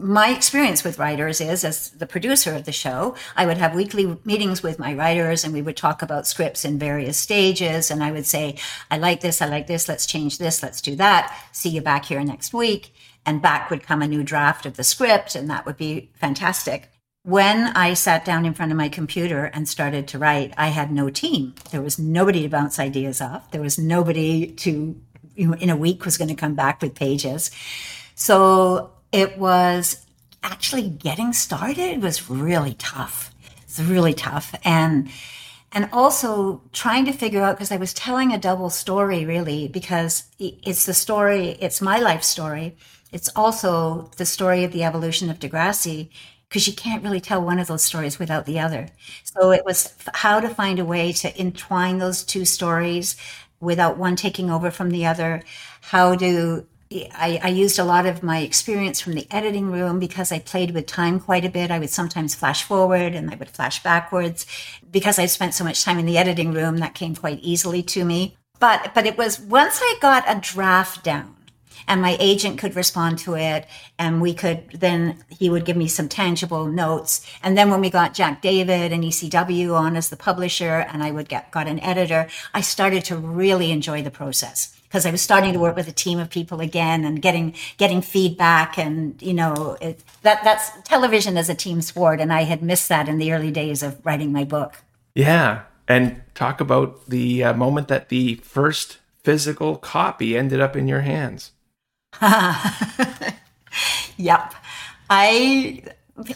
My 0.00 0.28
experience 0.30 0.84
with 0.84 1.00
writers 1.00 1.40
is, 1.40 1.64
as 1.64 1.90
the 1.90 2.06
producer 2.06 2.54
of 2.54 2.64
the 2.64 2.72
show, 2.72 3.16
I 3.34 3.46
would 3.46 3.58
have 3.58 3.74
weekly 3.74 4.16
meetings 4.24 4.62
with 4.62 4.78
my 4.78 4.94
writers 4.94 5.42
and 5.42 5.52
we 5.52 5.60
would 5.60 5.76
talk 5.76 6.02
about 6.02 6.28
scripts 6.28 6.64
in 6.64 6.78
various 6.78 7.16
stages. 7.16 7.90
And 7.90 8.04
I 8.04 8.12
would 8.12 8.24
say, 8.24 8.56
I 8.92 8.98
like 8.98 9.20
this, 9.20 9.42
I 9.42 9.46
like 9.46 9.66
this, 9.66 9.88
let's 9.88 10.06
change 10.06 10.38
this, 10.38 10.62
let's 10.62 10.80
do 10.80 10.94
that. 10.96 11.36
See 11.50 11.68
you 11.68 11.80
back 11.80 12.04
here 12.04 12.22
next 12.22 12.54
week. 12.54 12.94
And 13.26 13.42
back 13.42 13.70
would 13.70 13.82
come 13.82 14.00
a 14.00 14.06
new 14.06 14.22
draft 14.22 14.66
of 14.66 14.76
the 14.76 14.84
script, 14.84 15.34
and 15.34 15.50
that 15.50 15.66
would 15.66 15.76
be 15.76 16.10
fantastic. 16.14 16.90
When 17.24 17.76
I 17.76 17.94
sat 17.94 18.24
down 18.24 18.46
in 18.46 18.54
front 18.54 18.70
of 18.70 18.78
my 18.78 18.88
computer 18.88 19.46
and 19.46 19.68
started 19.68 20.06
to 20.08 20.18
write, 20.18 20.54
I 20.56 20.68
had 20.68 20.92
no 20.92 21.10
team. 21.10 21.54
There 21.72 21.82
was 21.82 21.98
nobody 21.98 22.42
to 22.42 22.48
bounce 22.48 22.78
ideas 22.78 23.20
off. 23.20 23.50
There 23.50 23.60
was 23.60 23.78
nobody 23.78 24.46
to, 24.52 24.96
you 25.34 25.48
know, 25.48 25.54
in 25.54 25.70
a 25.70 25.76
week 25.76 26.04
was 26.04 26.16
going 26.16 26.28
to 26.28 26.34
come 26.34 26.54
back 26.54 26.80
with 26.80 26.94
pages. 26.94 27.50
So 28.14 28.92
it 29.12 29.38
was 29.38 30.06
actually 30.42 30.88
getting 30.88 31.32
started 31.32 32.02
was 32.02 32.30
really 32.30 32.74
tough. 32.74 33.34
It's 33.62 33.80
really 33.80 34.14
tough. 34.14 34.54
And 34.64 35.10
and 35.72 35.88
also 35.92 36.62
trying 36.72 37.04
to 37.04 37.12
figure 37.12 37.42
out 37.42 37.56
because 37.56 37.72
I 37.72 37.76
was 37.76 37.92
telling 37.92 38.32
a 38.32 38.38
double 38.38 38.70
story 38.70 39.26
really 39.26 39.68
because 39.68 40.24
it's 40.38 40.86
the 40.86 40.94
story, 40.94 41.58
it's 41.60 41.82
my 41.82 41.98
life 41.98 42.22
story. 42.22 42.76
It's 43.12 43.28
also 43.36 44.10
the 44.16 44.24
story 44.24 44.64
of 44.64 44.72
the 44.72 44.84
evolution 44.84 45.28
of 45.28 45.38
Degrassi 45.38 46.08
because 46.48 46.66
you 46.66 46.72
can't 46.72 47.02
really 47.02 47.20
tell 47.20 47.42
one 47.42 47.58
of 47.58 47.66
those 47.66 47.82
stories 47.82 48.18
without 48.18 48.46
the 48.46 48.58
other. 48.58 48.88
So 49.24 49.50
it 49.50 49.64
was 49.66 49.94
how 50.14 50.40
to 50.40 50.48
find 50.48 50.78
a 50.78 50.84
way 50.84 51.12
to 51.12 51.38
entwine 51.38 51.98
those 51.98 52.24
two 52.24 52.46
stories 52.46 53.16
without 53.60 53.98
one 53.98 54.16
taking 54.16 54.50
over 54.50 54.70
from 54.70 54.90
the 54.90 55.04
other, 55.04 55.42
how 55.82 56.14
to 56.16 56.66
I, 56.90 57.38
I, 57.42 57.48
used 57.48 57.78
a 57.78 57.84
lot 57.84 58.06
of 58.06 58.22
my 58.22 58.38
experience 58.38 58.98
from 58.98 59.12
the 59.12 59.26
editing 59.30 59.70
room 59.70 59.98
because 59.98 60.32
I 60.32 60.38
played 60.38 60.70
with 60.70 60.86
time 60.86 61.20
quite 61.20 61.44
a 61.44 61.50
bit. 61.50 61.70
I 61.70 61.78
would 61.78 61.90
sometimes 61.90 62.34
flash 62.34 62.62
forward 62.62 63.14
and 63.14 63.30
I 63.30 63.34
would 63.34 63.50
flash 63.50 63.82
backwards. 63.82 64.46
Because 64.90 65.18
I 65.18 65.26
spent 65.26 65.52
so 65.52 65.64
much 65.64 65.84
time 65.84 65.98
in 65.98 66.06
the 66.06 66.16
editing 66.16 66.52
room, 66.52 66.78
that 66.78 66.94
came 66.94 67.14
quite 67.14 67.40
easily 67.40 67.82
to 67.82 68.04
me. 68.06 68.38
But 68.58 68.92
but 68.94 69.06
it 69.06 69.18
was 69.18 69.38
once 69.38 69.80
I 69.82 69.98
got 70.00 70.24
a 70.26 70.40
draft 70.40 71.04
down 71.04 71.36
and 71.86 72.02
my 72.02 72.16
agent 72.20 72.58
could 72.58 72.76
respond 72.76 73.18
to 73.18 73.34
it 73.34 73.66
and 73.98 74.20
we 74.20 74.34
could 74.34 74.70
then 74.72 75.24
he 75.28 75.50
would 75.50 75.64
give 75.64 75.76
me 75.76 75.88
some 75.88 76.08
tangible 76.08 76.66
notes 76.66 77.26
and 77.42 77.56
then 77.56 77.70
when 77.70 77.80
we 77.80 77.88
got 77.88 78.14
jack 78.14 78.42
david 78.42 78.92
and 78.92 79.04
ecw 79.04 79.74
on 79.74 79.96
as 79.96 80.10
the 80.10 80.16
publisher 80.16 80.86
and 80.92 81.02
i 81.02 81.10
would 81.10 81.28
get 81.28 81.50
got 81.50 81.66
an 81.66 81.80
editor 81.80 82.28
i 82.52 82.60
started 82.60 83.04
to 83.04 83.16
really 83.16 83.72
enjoy 83.72 84.02
the 84.02 84.10
process 84.10 84.77
because 84.88 85.04
I 85.04 85.10
was 85.10 85.20
starting 85.20 85.52
to 85.52 85.58
work 85.58 85.76
with 85.76 85.88
a 85.88 85.92
team 85.92 86.18
of 86.18 86.30
people 86.30 86.60
again 86.60 87.04
and 87.04 87.20
getting 87.20 87.54
getting 87.76 88.00
feedback 88.00 88.78
and 88.78 89.20
you 89.22 89.34
know 89.34 89.76
it, 89.80 90.02
that 90.22 90.42
that's 90.44 90.70
television 90.84 91.36
as 91.36 91.48
a 91.48 91.54
team 91.54 91.80
sport 91.82 92.20
and 92.20 92.32
I 92.32 92.42
had 92.42 92.62
missed 92.62 92.88
that 92.88 93.08
in 93.08 93.18
the 93.18 93.32
early 93.32 93.50
days 93.50 93.82
of 93.82 94.04
writing 94.04 94.32
my 94.32 94.44
book. 94.44 94.82
Yeah, 95.14 95.62
and 95.86 96.22
talk 96.34 96.60
about 96.60 97.06
the 97.06 97.44
uh, 97.44 97.54
moment 97.54 97.88
that 97.88 98.08
the 98.08 98.36
first 98.36 98.98
physical 99.22 99.76
copy 99.76 100.36
ended 100.36 100.60
up 100.60 100.76
in 100.76 100.88
your 100.88 101.00
hands. 101.00 101.52
yep. 104.16 104.54
I 105.10 105.82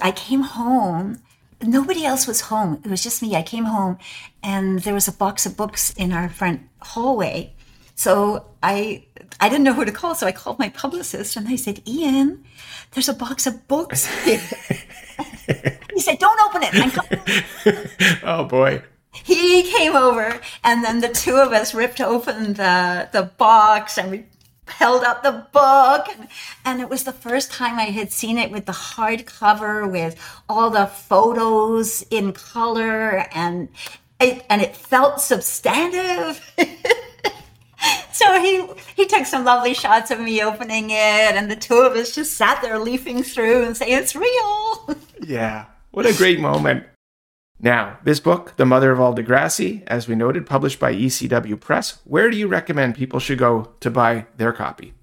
I 0.00 0.12
came 0.12 0.42
home. 0.42 1.22
Nobody 1.62 2.04
else 2.04 2.26
was 2.26 2.42
home. 2.42 2.80
It 2.84 2.90
was 2.90 3.02
just 3.02 3.22
me. 3.22 3.36
I 3.36 3.42
came 3.42 3.64
home 3.64 3.98
and 4.42 4.80
there 4.80 4.94
was 4.94 5.06
a 5.06 5.12
box 5.12 5.46
of 5.46 5.56
books 5.56 5.92
in 5.94 6.12
our 6.12 6.28
front 6.28 6.62
hallway. 6.80 7.54
So 8.02 8.46
I 8.64 9.04
I 9.38 9.48
didn't 9.48 9.62
know 9.62 9.74
who 9.74 9.84
to 9.84 9.92
call, 9.92 10.16
so 10.16 10.26
I 10.26 10.32
called 10.32 10.58
my 10.58 10.70
publicist 10.70 11.36
and 11.36 11.46
I 11.46 11.54
said, 11.54 11.82
"Ian, 11.86 12.42
there's 12.90 13.08
a 13.08 13.14
box 13.14 13.46
of 13.46 13.68
books." 13.68 14.06
he 14.24 16.00
said, 16.00 16.18
"Don't 16.18 16.40
open 16.46 16.62
it." 16.64 18.20
Oh 18.24 18.42
boy. 18.42 18.82
He 19.12 19.70
came 19.70 19.94
over, 19.94 20.40
and 20.64 20.82
then 20.82 21.00
the 21.00 21.10
two 21.10 21.36
of 21.36 21.52
us 21.52 21.74
ripped 21.74 22.00
open 22.00 22.54
the 22.54 23.08
the 23.12 23.30
box, 23.38 23.96
and 23.98 24.10
we 24.10 24.24
held 24.66 25.04
up 25.04 25.22
the 25.22 25.46
book 25.52 26.08
and, 26.08 26.28
and, 26.64 26.80
it 26.80 26.88
was 26.88 27.04
the 27.04 27.12
first 27.12 27.52
time 27.52 27.78
i 27.78 27.90
had 27.98 28.10
seen 28.10 28.38
it 28.38 28.50
with 28.50 28.64
the 28.64 28.72
hardcover 28.72 29.90
with 29.90 30.14
all 30.48 30.70
the 30.70 30.86
photos 30.86 32.02
in 32.10 32.32
color 32.32 33.26
and 33.34 33.68
it, 34.18 34.46
and 34.48 34.62
it 34.62 34.74
felt 34.74 35.20
substantive 35.20 36.40
so 38.12 38.40
he 38.40 38.66
he 38.96 39.06
took 39.06 39.26
some 39.26 39.44
lovely 39.44 39.74
shots 39.74 40.10
of 40.10 40.20
me 40.20 40.42
opening 40.42 40.90
it 40.90 41.34
and 41.34 41.50
the 41.50 41.56
two 41.56 41.78
of 41.78 41.94
us 41.94 42.14
just 42.14 42.36
sat 42.36 42.62
there 42.62 42.78
leafing 42.78 43.22
through 43.22 43.64
and 43.64 43.76
saying 43.76 43.92
it's 43.92 44.14
real 44.14 44.96
yeah 45.20 45.66
what 45.90 46.06
a 46.06 46.14
great 46.14 46.40
moment 46.40 46.84
now, 47.64 47.98
this 48.02 48.18
book, 48.18 48.54
The 48.56 48.66
Mother 48.66 48.90
of 48.90 48.98
All 48.98 49.14
Degrassi, 49.14 49.84
as 49.86 50.08
we 50.08 50.16
noted, 50.16 50.46
published 50.46 50.80
by 50.80 50.92
ECW 50.92 51.60
Press, 51.60 52.00
where 52.02 52.28
do 52.28 52.36
you 52.36 52.48
recommend 52.48 52.96
people 52.96 53.20
should 53.20 53.38
go 53.38 53.72
to 53.78 53.88
buy 53.88 54.26
their 54.36 54.52
copy? 54.52 54.94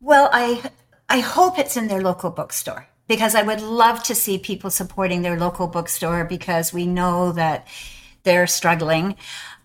Well, 0.00 0.28
I 0.32 0.68
I 1.08 1.20
hope 1.20 1.60
it's 1.60 1.76
in 1.76 1.86
their 1.86 2.02
local 2.02 2.30
bookstore 2.30 2.88
because 3.06 3.36
I 3.36 3.42
would 3.42 3.60
love 3.60 4.02
to 4.04 4.16
see 4.16 4.36
people 4.36 4.68
supporting 4.70 5.22
their 5.22 5.38
local 5.38 5.68
bookstore 5.68 6.24
because 6.24 6.72
we 6.72 6.86
know 6.86 7.30
that 7.32 7.68
they're 8.24 8.48
struggling. 8.48 9.14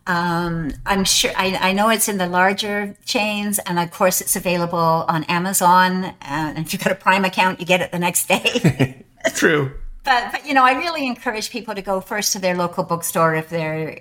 Um, 0.08 0.72
I'm 0.86 1.04
sure 1.04 1.32
I, 1.36 1.58
I, 1.58 1.74
know 1.74 1.90
it's 1.90 2.08
in 2.08 2.18
the 2.18 2.28
larger 2.28 2.96
chains, 3.04 3.60
and 3.60 3.78
of 3.78 3.92
course, 3.92 4.22
it's 4.22 4.38
available 4.38 4.78
on 4.78 5.26
Amazon. 5.26 6.16
And 6.22 6.58
if 6.58 6.72
you've 6.72 6.82
got 6.82 6.94
a 6.94 6.96
Prime 6.96 7.26
account, 7.26 7.60
you 7.60 7.66
get 7.66 7.82
it 7.82 7.92
the 7.92 8.00
next 8.00 8.28
day. 8.28 9.06
True 9.36 9.74
but, 10.08 10.32
but 10.32 10.46
you 10.46 10.54
know, 10.54 10.64
I 10.64 10.72
really 10.72 11.06
encourage 11.06 11.50
people 11.52 11.76
to 11.76 11.82
go 11.82 12.00
first 12.00 12.32
to 12.32 12.40
their 12.40 12.56
local 12.56 12.86
bookstore 12.86 13.36
if 13.36 13.50
they're 13.50 14.00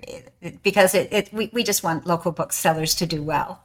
because 0.63 0.95
it, 0.95 1.13
it 1.13 1.33
we, 1.33 1.51
we 1.53 1.65
just 1.65 1.83
want 1.83 2.07
local 2.07 2.31
booksellers 2.31 2.95
to 2.97 3.07
do 3.07 3.23
well. 3.23 3.61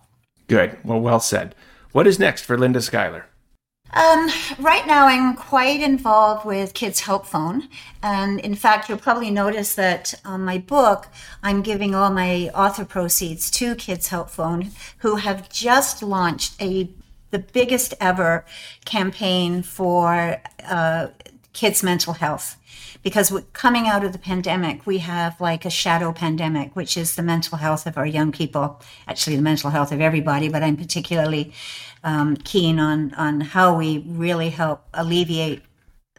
Good. 0.48 0.76
Well, 0.84 1.00
well 1.00 1.20
said. 1.20 1.54
What 1.92 2.08
is 2.08 2.18
next 2.18 2.44
for 2.44 2.58
Linda 2.58 2.82
Schuyler? 2.82 3.28
Um, 3.94 4.30
right 4.60 4.88
now, 4.88 5.08
I'm 5.08 5.36
quite 5.36 5.82
involved 5.82 6.46
with 6.46 6.74
Kids 6.74 7.02
Help 7.02 7.26
Phone. 7.26 7.68
And 8.02 8.40
in 8.40 8.56
fact, 8.56 8.88
you'll 8.88 8.98
probably 8.98 9.30
notice 9.30 9.76
that 9.76 10.14
on 10.24 10.46
my 10.46 10.60
book, 10.60 11.08
I'm 11.44 11.62
giving 11.62 11.94
all 11.94 12.10
my 12.10 12.50
author 12.56 12.86
proceeds 12.86 13.52
to 13.52 13.76
Kids 13.76 14.08
Help 14.08 14.30
Phone, 14.30 14.72
who 15.00 15.18
have 15.18 15.50
just 15.50 16.02
launched 16.02 16.62
a 16.62 16.90
the 17.32 17.40
biggest 17.40 17.94
ever 18.02 18.46
campaign 18.84 19.64
for 19.64 20.42
uh, 20.66 21.08
kids' 21.54 21.82
mental 21.82 22.14
health. 22.14 22.58
Because 23.04 23.34
coming 23.54 23.88
out 23.88 24.04
of 24.04 24.12
the 24.12 24.20
pandemic, 24.20 24.86
we 24.86 25.00
have 25.00 25.40
like 25.40 25.66
a 25.66 25.70
shadow 25.70 26.12
pandemic, 26.12 26.76
which 26.76 26.98
is 26.98 27.16
the 27.16 27.24
mental 27.24 27.58
health 27.58 27.88
of 27.88 27.98
our 27.98 28.06
young 28.06 28.32
people, 28.32 28.82
actually, 29.08 29.38
the 29.38 29.42
mental 29.42 29.70
health 29.70 29.92
of 29.92 30.02
everybody, 30.02 30.50
but 30.50 30.62
I'm 30.62 30.78
particularly 30.78 31.54
um, 32.04 32.36
keen 32.38 32.80
on, 32.80 33.14
on 33.16 33.42
how 33.42 33.76
we 33.76 34.00
really 34.00 34.50
help 34.50 34.86
alleviate 34.94 35.62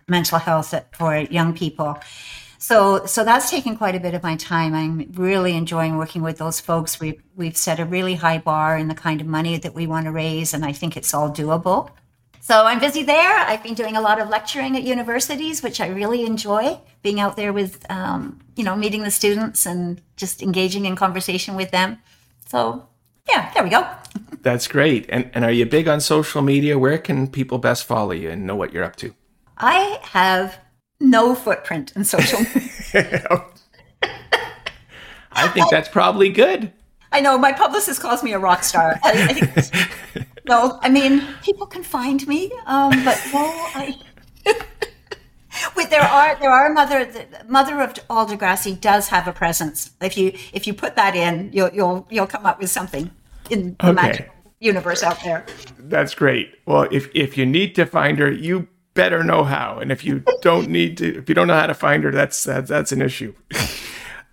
mental 0.09 0.39
health 0.39 0.75
for 0.93 1.17
young 1.17 1.55
people. 1.55 1.99
So, 2.59 3.07
so 3.07 3.25
that's 3.25 3.51
taken 3.51 3.77
quite 3.77 3.97
a 3.97 4.01
bit 4.01 4.15
of 4.15 4.23
my 4.23 4.37
time. 4.37 4.73
I'm 4.73 5.11
really 5.15 5.57
enjoying 5.57 5.97
working 5.97 6.23
with 6.23 6.39
those 6.39 6.61
folks. 6.61 7.01
We've, 7.01 7.21
we've 7.35 7.57
set 7.57 7.81
a 7.81 7.85
really 7.85 8.15
high 8.15 8.39
bar 8.39 8.77
in 8.77 8.87
the 8.87 8.95
kind 8.95 9.21
of 9.21 9.27
money 9.27 9.59
that 9.59 9.75
we 9.75 9.87
want 9.87 10.07
to 10.07 10.13
raise, 10.13 10.55
and 10.55 10.65
I 10.65 10.73
think 10.73 10.97
it's 10.97 11.13
all 11.13 11.29
doable. 11.29 11.91
So 12.41 12.65
I'm 12.65 12.79
busy 12.79 13.03
there. 13.03 13.37
I've 13.37 13.63
been 13.63 13.75
doing 13.75 13.97
a 13.97 14.01
lot 14.01 14.21
of 14.21 14.29
lecturing 14.29 14.77
at 14.77 14.83
universities, 14.83 15.63
which 15.63 15.81
I 15.81 15.89
really 15.89 16.25
enjoy. 16.25 16.79
Being 17.03 17.21
out 17.21 17.37
there 17.37 17.53
with, 17.53 17.85
um, 17.91 18.41
you 18.57 18.65
know, 18.65 18.77
meeting 18.77 19.03
the 19.03 19.11
students 19.11 19.67
and 19.67 20.01
just 20.17 20.43
engaging 20.43 20.85
in 20.85 20.97
conversation 20.97 21.55
with 21.57 21.71
them. 21.71 21.99
So 22.49 22.89
yeah, 23.29 23.53
there 23.55 23.63
we 23.63 23.71
go. 23.71 23.87
That's 24.41 24.67
great. 24.67 25.07
And 25.09 25.31
and 25.35 25.45
are 25.45 25.53
you 25.53 25.67
big 25.67 25.89
on 25.89 26.01
social 26.01 26.43
media? 26.43 26.79
Where 26.79 26.99
can 26.99 27.29
people 27.29 27.59
best 27.59 27.85
follow 27.85 28.13
you 28.13 28.31
and 28.31 28.47
know 28.47 28.57
what 28.57 28.73
you're 28.73 28.85
up 28.85 28.97
to? 28.97 29.15
I 29.59 29.99
have 30.03 30.59
no 31.01 31.35
footprint 31.35 31.93
in 31.95 32.05
social 32.05 32.41
media. 32.95 33.47
I 35.33 35.49
think 35.49 35.71
that's 35.71 35.89
probably 35.89 36.31
good. 36.31 36.73
I 37.11 37.21
know 37.21 37.37
my 37.37 37.53
publicist 37.53 38.01
calls 38.01 38.23
me 38.23 38.33
a 38.33 38.39
rock 38.39 38.65
star. 38.65 38.99
I, 39.03 39.11
I 39.13 39.35
think, 39.35 40.27
no, 40.49 40.79
I 40.83 40.89
mean 40.89 41.27
people 41.43 41.67
can 41.67 41.83
find 41.83 42.27
me, 42.27 42.51
um, 42.67 42.91
but 43.05 43.21
no, 43.33 43.41
I. 43.75 43.95
Wait, 45.77 45.91
there 45.91 46.01
are 46.01 46.37
there 46.41 46.51
are 46.51 46.73
mother 46.73 47.05
the 47.05 47.27
mother 47.47 47.81
of 47.83 47.95
all 48.09 48.27
Degrassi 48.27 48.81
does 48.81 49.09
have 49.09 49.29
a 49.29 49.33
presence. 49.33 49.91
If 50.01 50.17
you 50.17 50.33
if 50.53 50.67
you 50.67 50.73
put 50.73 50.97
that 50.97 51.15
in, 51.15 51.51
you'll 51.53 51.71
you'll 51.71 52.07
you'll 52.11 52.27
come 52.27 52.47
up 52.47 52.59
with 52.59 52.71
something 52.71 53.11
in 53.51 53.77
the 53.81 53.91
okay. 53.91 53.93
magical 53.93 54.35
universe 54.61 55.03
out 55.03 55.23
there. 55.23 55.45
That's 55.79 56.15
great. 56.15 56.55
Well, 56.67 56.89
if 56.91 57.11
if 57.15 57.37
you 57.37 57.47
need 57.47 57.75
to 57.75 57.87
find 57.87 58.19
her, 58.19 58.31
you 58.31 58.69
better 58.95 59.23
know 59.25 59.45
how. 59.45 59.79
And 59.79 59.91
if 59.91 60.05
you 60.05 60.25
don't 60.41 60.69
need 60.69 60.97
to, 60.99 61.19
if 61.19 61.29
you 61.29 61.35
don't 61.35 61.49
know 61.49 61.59
how 61.59 61.67
to 61.67 61.75
find 61.75 62.05
her, 62.05 62.11
that's 62.11 62.43
that's, 62.45 62.69
that's 62.69 62.93
an 62.93 63.03
issue. 63.03 63.35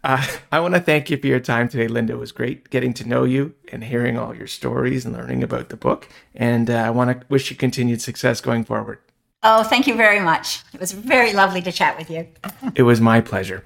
Uh, 0.02 0.26
I 0.52 0.62
want 0.62 0.76
to 0.76 0.80
thank 0.80 1.10
you 1.10 1.18
for 1.18 1.28
your 1.28 1.42
time 1.42 1.68
today, 1.68 1.88
Linda. 1.88 2.14
It 2.14 2.20
was 2.20 2.32
great 2.32 2.70
getting 2.70 2.94
to 2.94 3.08
know 3.08 3.26
you 3.26 3.54
and 3.72 3.84
hearing 3.84 4.18
all 4.18 4.34
your 4.34 4.48
stories 4.48 5.06
and 5.06 5.14
learning 5.14 5.44
about 5.44 5.68
the 5.68 5.76
book. 5.76 6.08
And 6.34 6.70
uh, 6.70 6.76
I 6.76 6.90
want 6.90 7.20
to 7.20 7.28
wish 7.28 7.52
you 7.52 7.58
continued 7.58 8.02
success 8.02 8.40
going 8.40 8.64
forward. 8.64 9.00
Oh, 9.44 9.64
thank 9.64 9.88
you 9.88 9.96
very 9.96 10.20
much. 10.20 10.64
It 10.74 10.80
was 10.80 10.94
very 10.94 11.34
lovely 11.34 11.62
to 11.64 11.72
chat 11.72 11.98
with 11.98 12.10
you. 12.10 12.28
it 12.76 12.84
was 12.84 13.02
my 13.02 13.20
pleasure. 13.22 13.66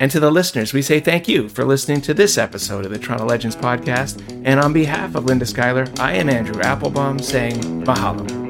And 0.00 0.10
to 0.12 0.18
the 0.18 0.30
listeners, 0.30 0.72
we 0.72 0.80
say 0.80 0.98
thank 0.98 1.28
you 1.28 1.50
for 1.50 1.62
listening 1.62 2.00
to 2.02 2.14
this 2.14 2.38
episode 2.38 2.86
of 2.86 2.90
the 2.90 2.98
Toronto 2.98 3.26
Legends 3.26 3.54
podcast. 3.54 4.18
And 4.46 4.58
on 4.58 4.72
behalf 4.72 5.14
of 5.14 5.26
Linda 5.26 5.44
Schuyler, 5.44 5.86
I 5.98 6.14
am 6.14 6.30
Andrew 6.30 6.58
Applebaum 6.62 7.18
saying 7.18 7.84
mahalo. 7.84 8.49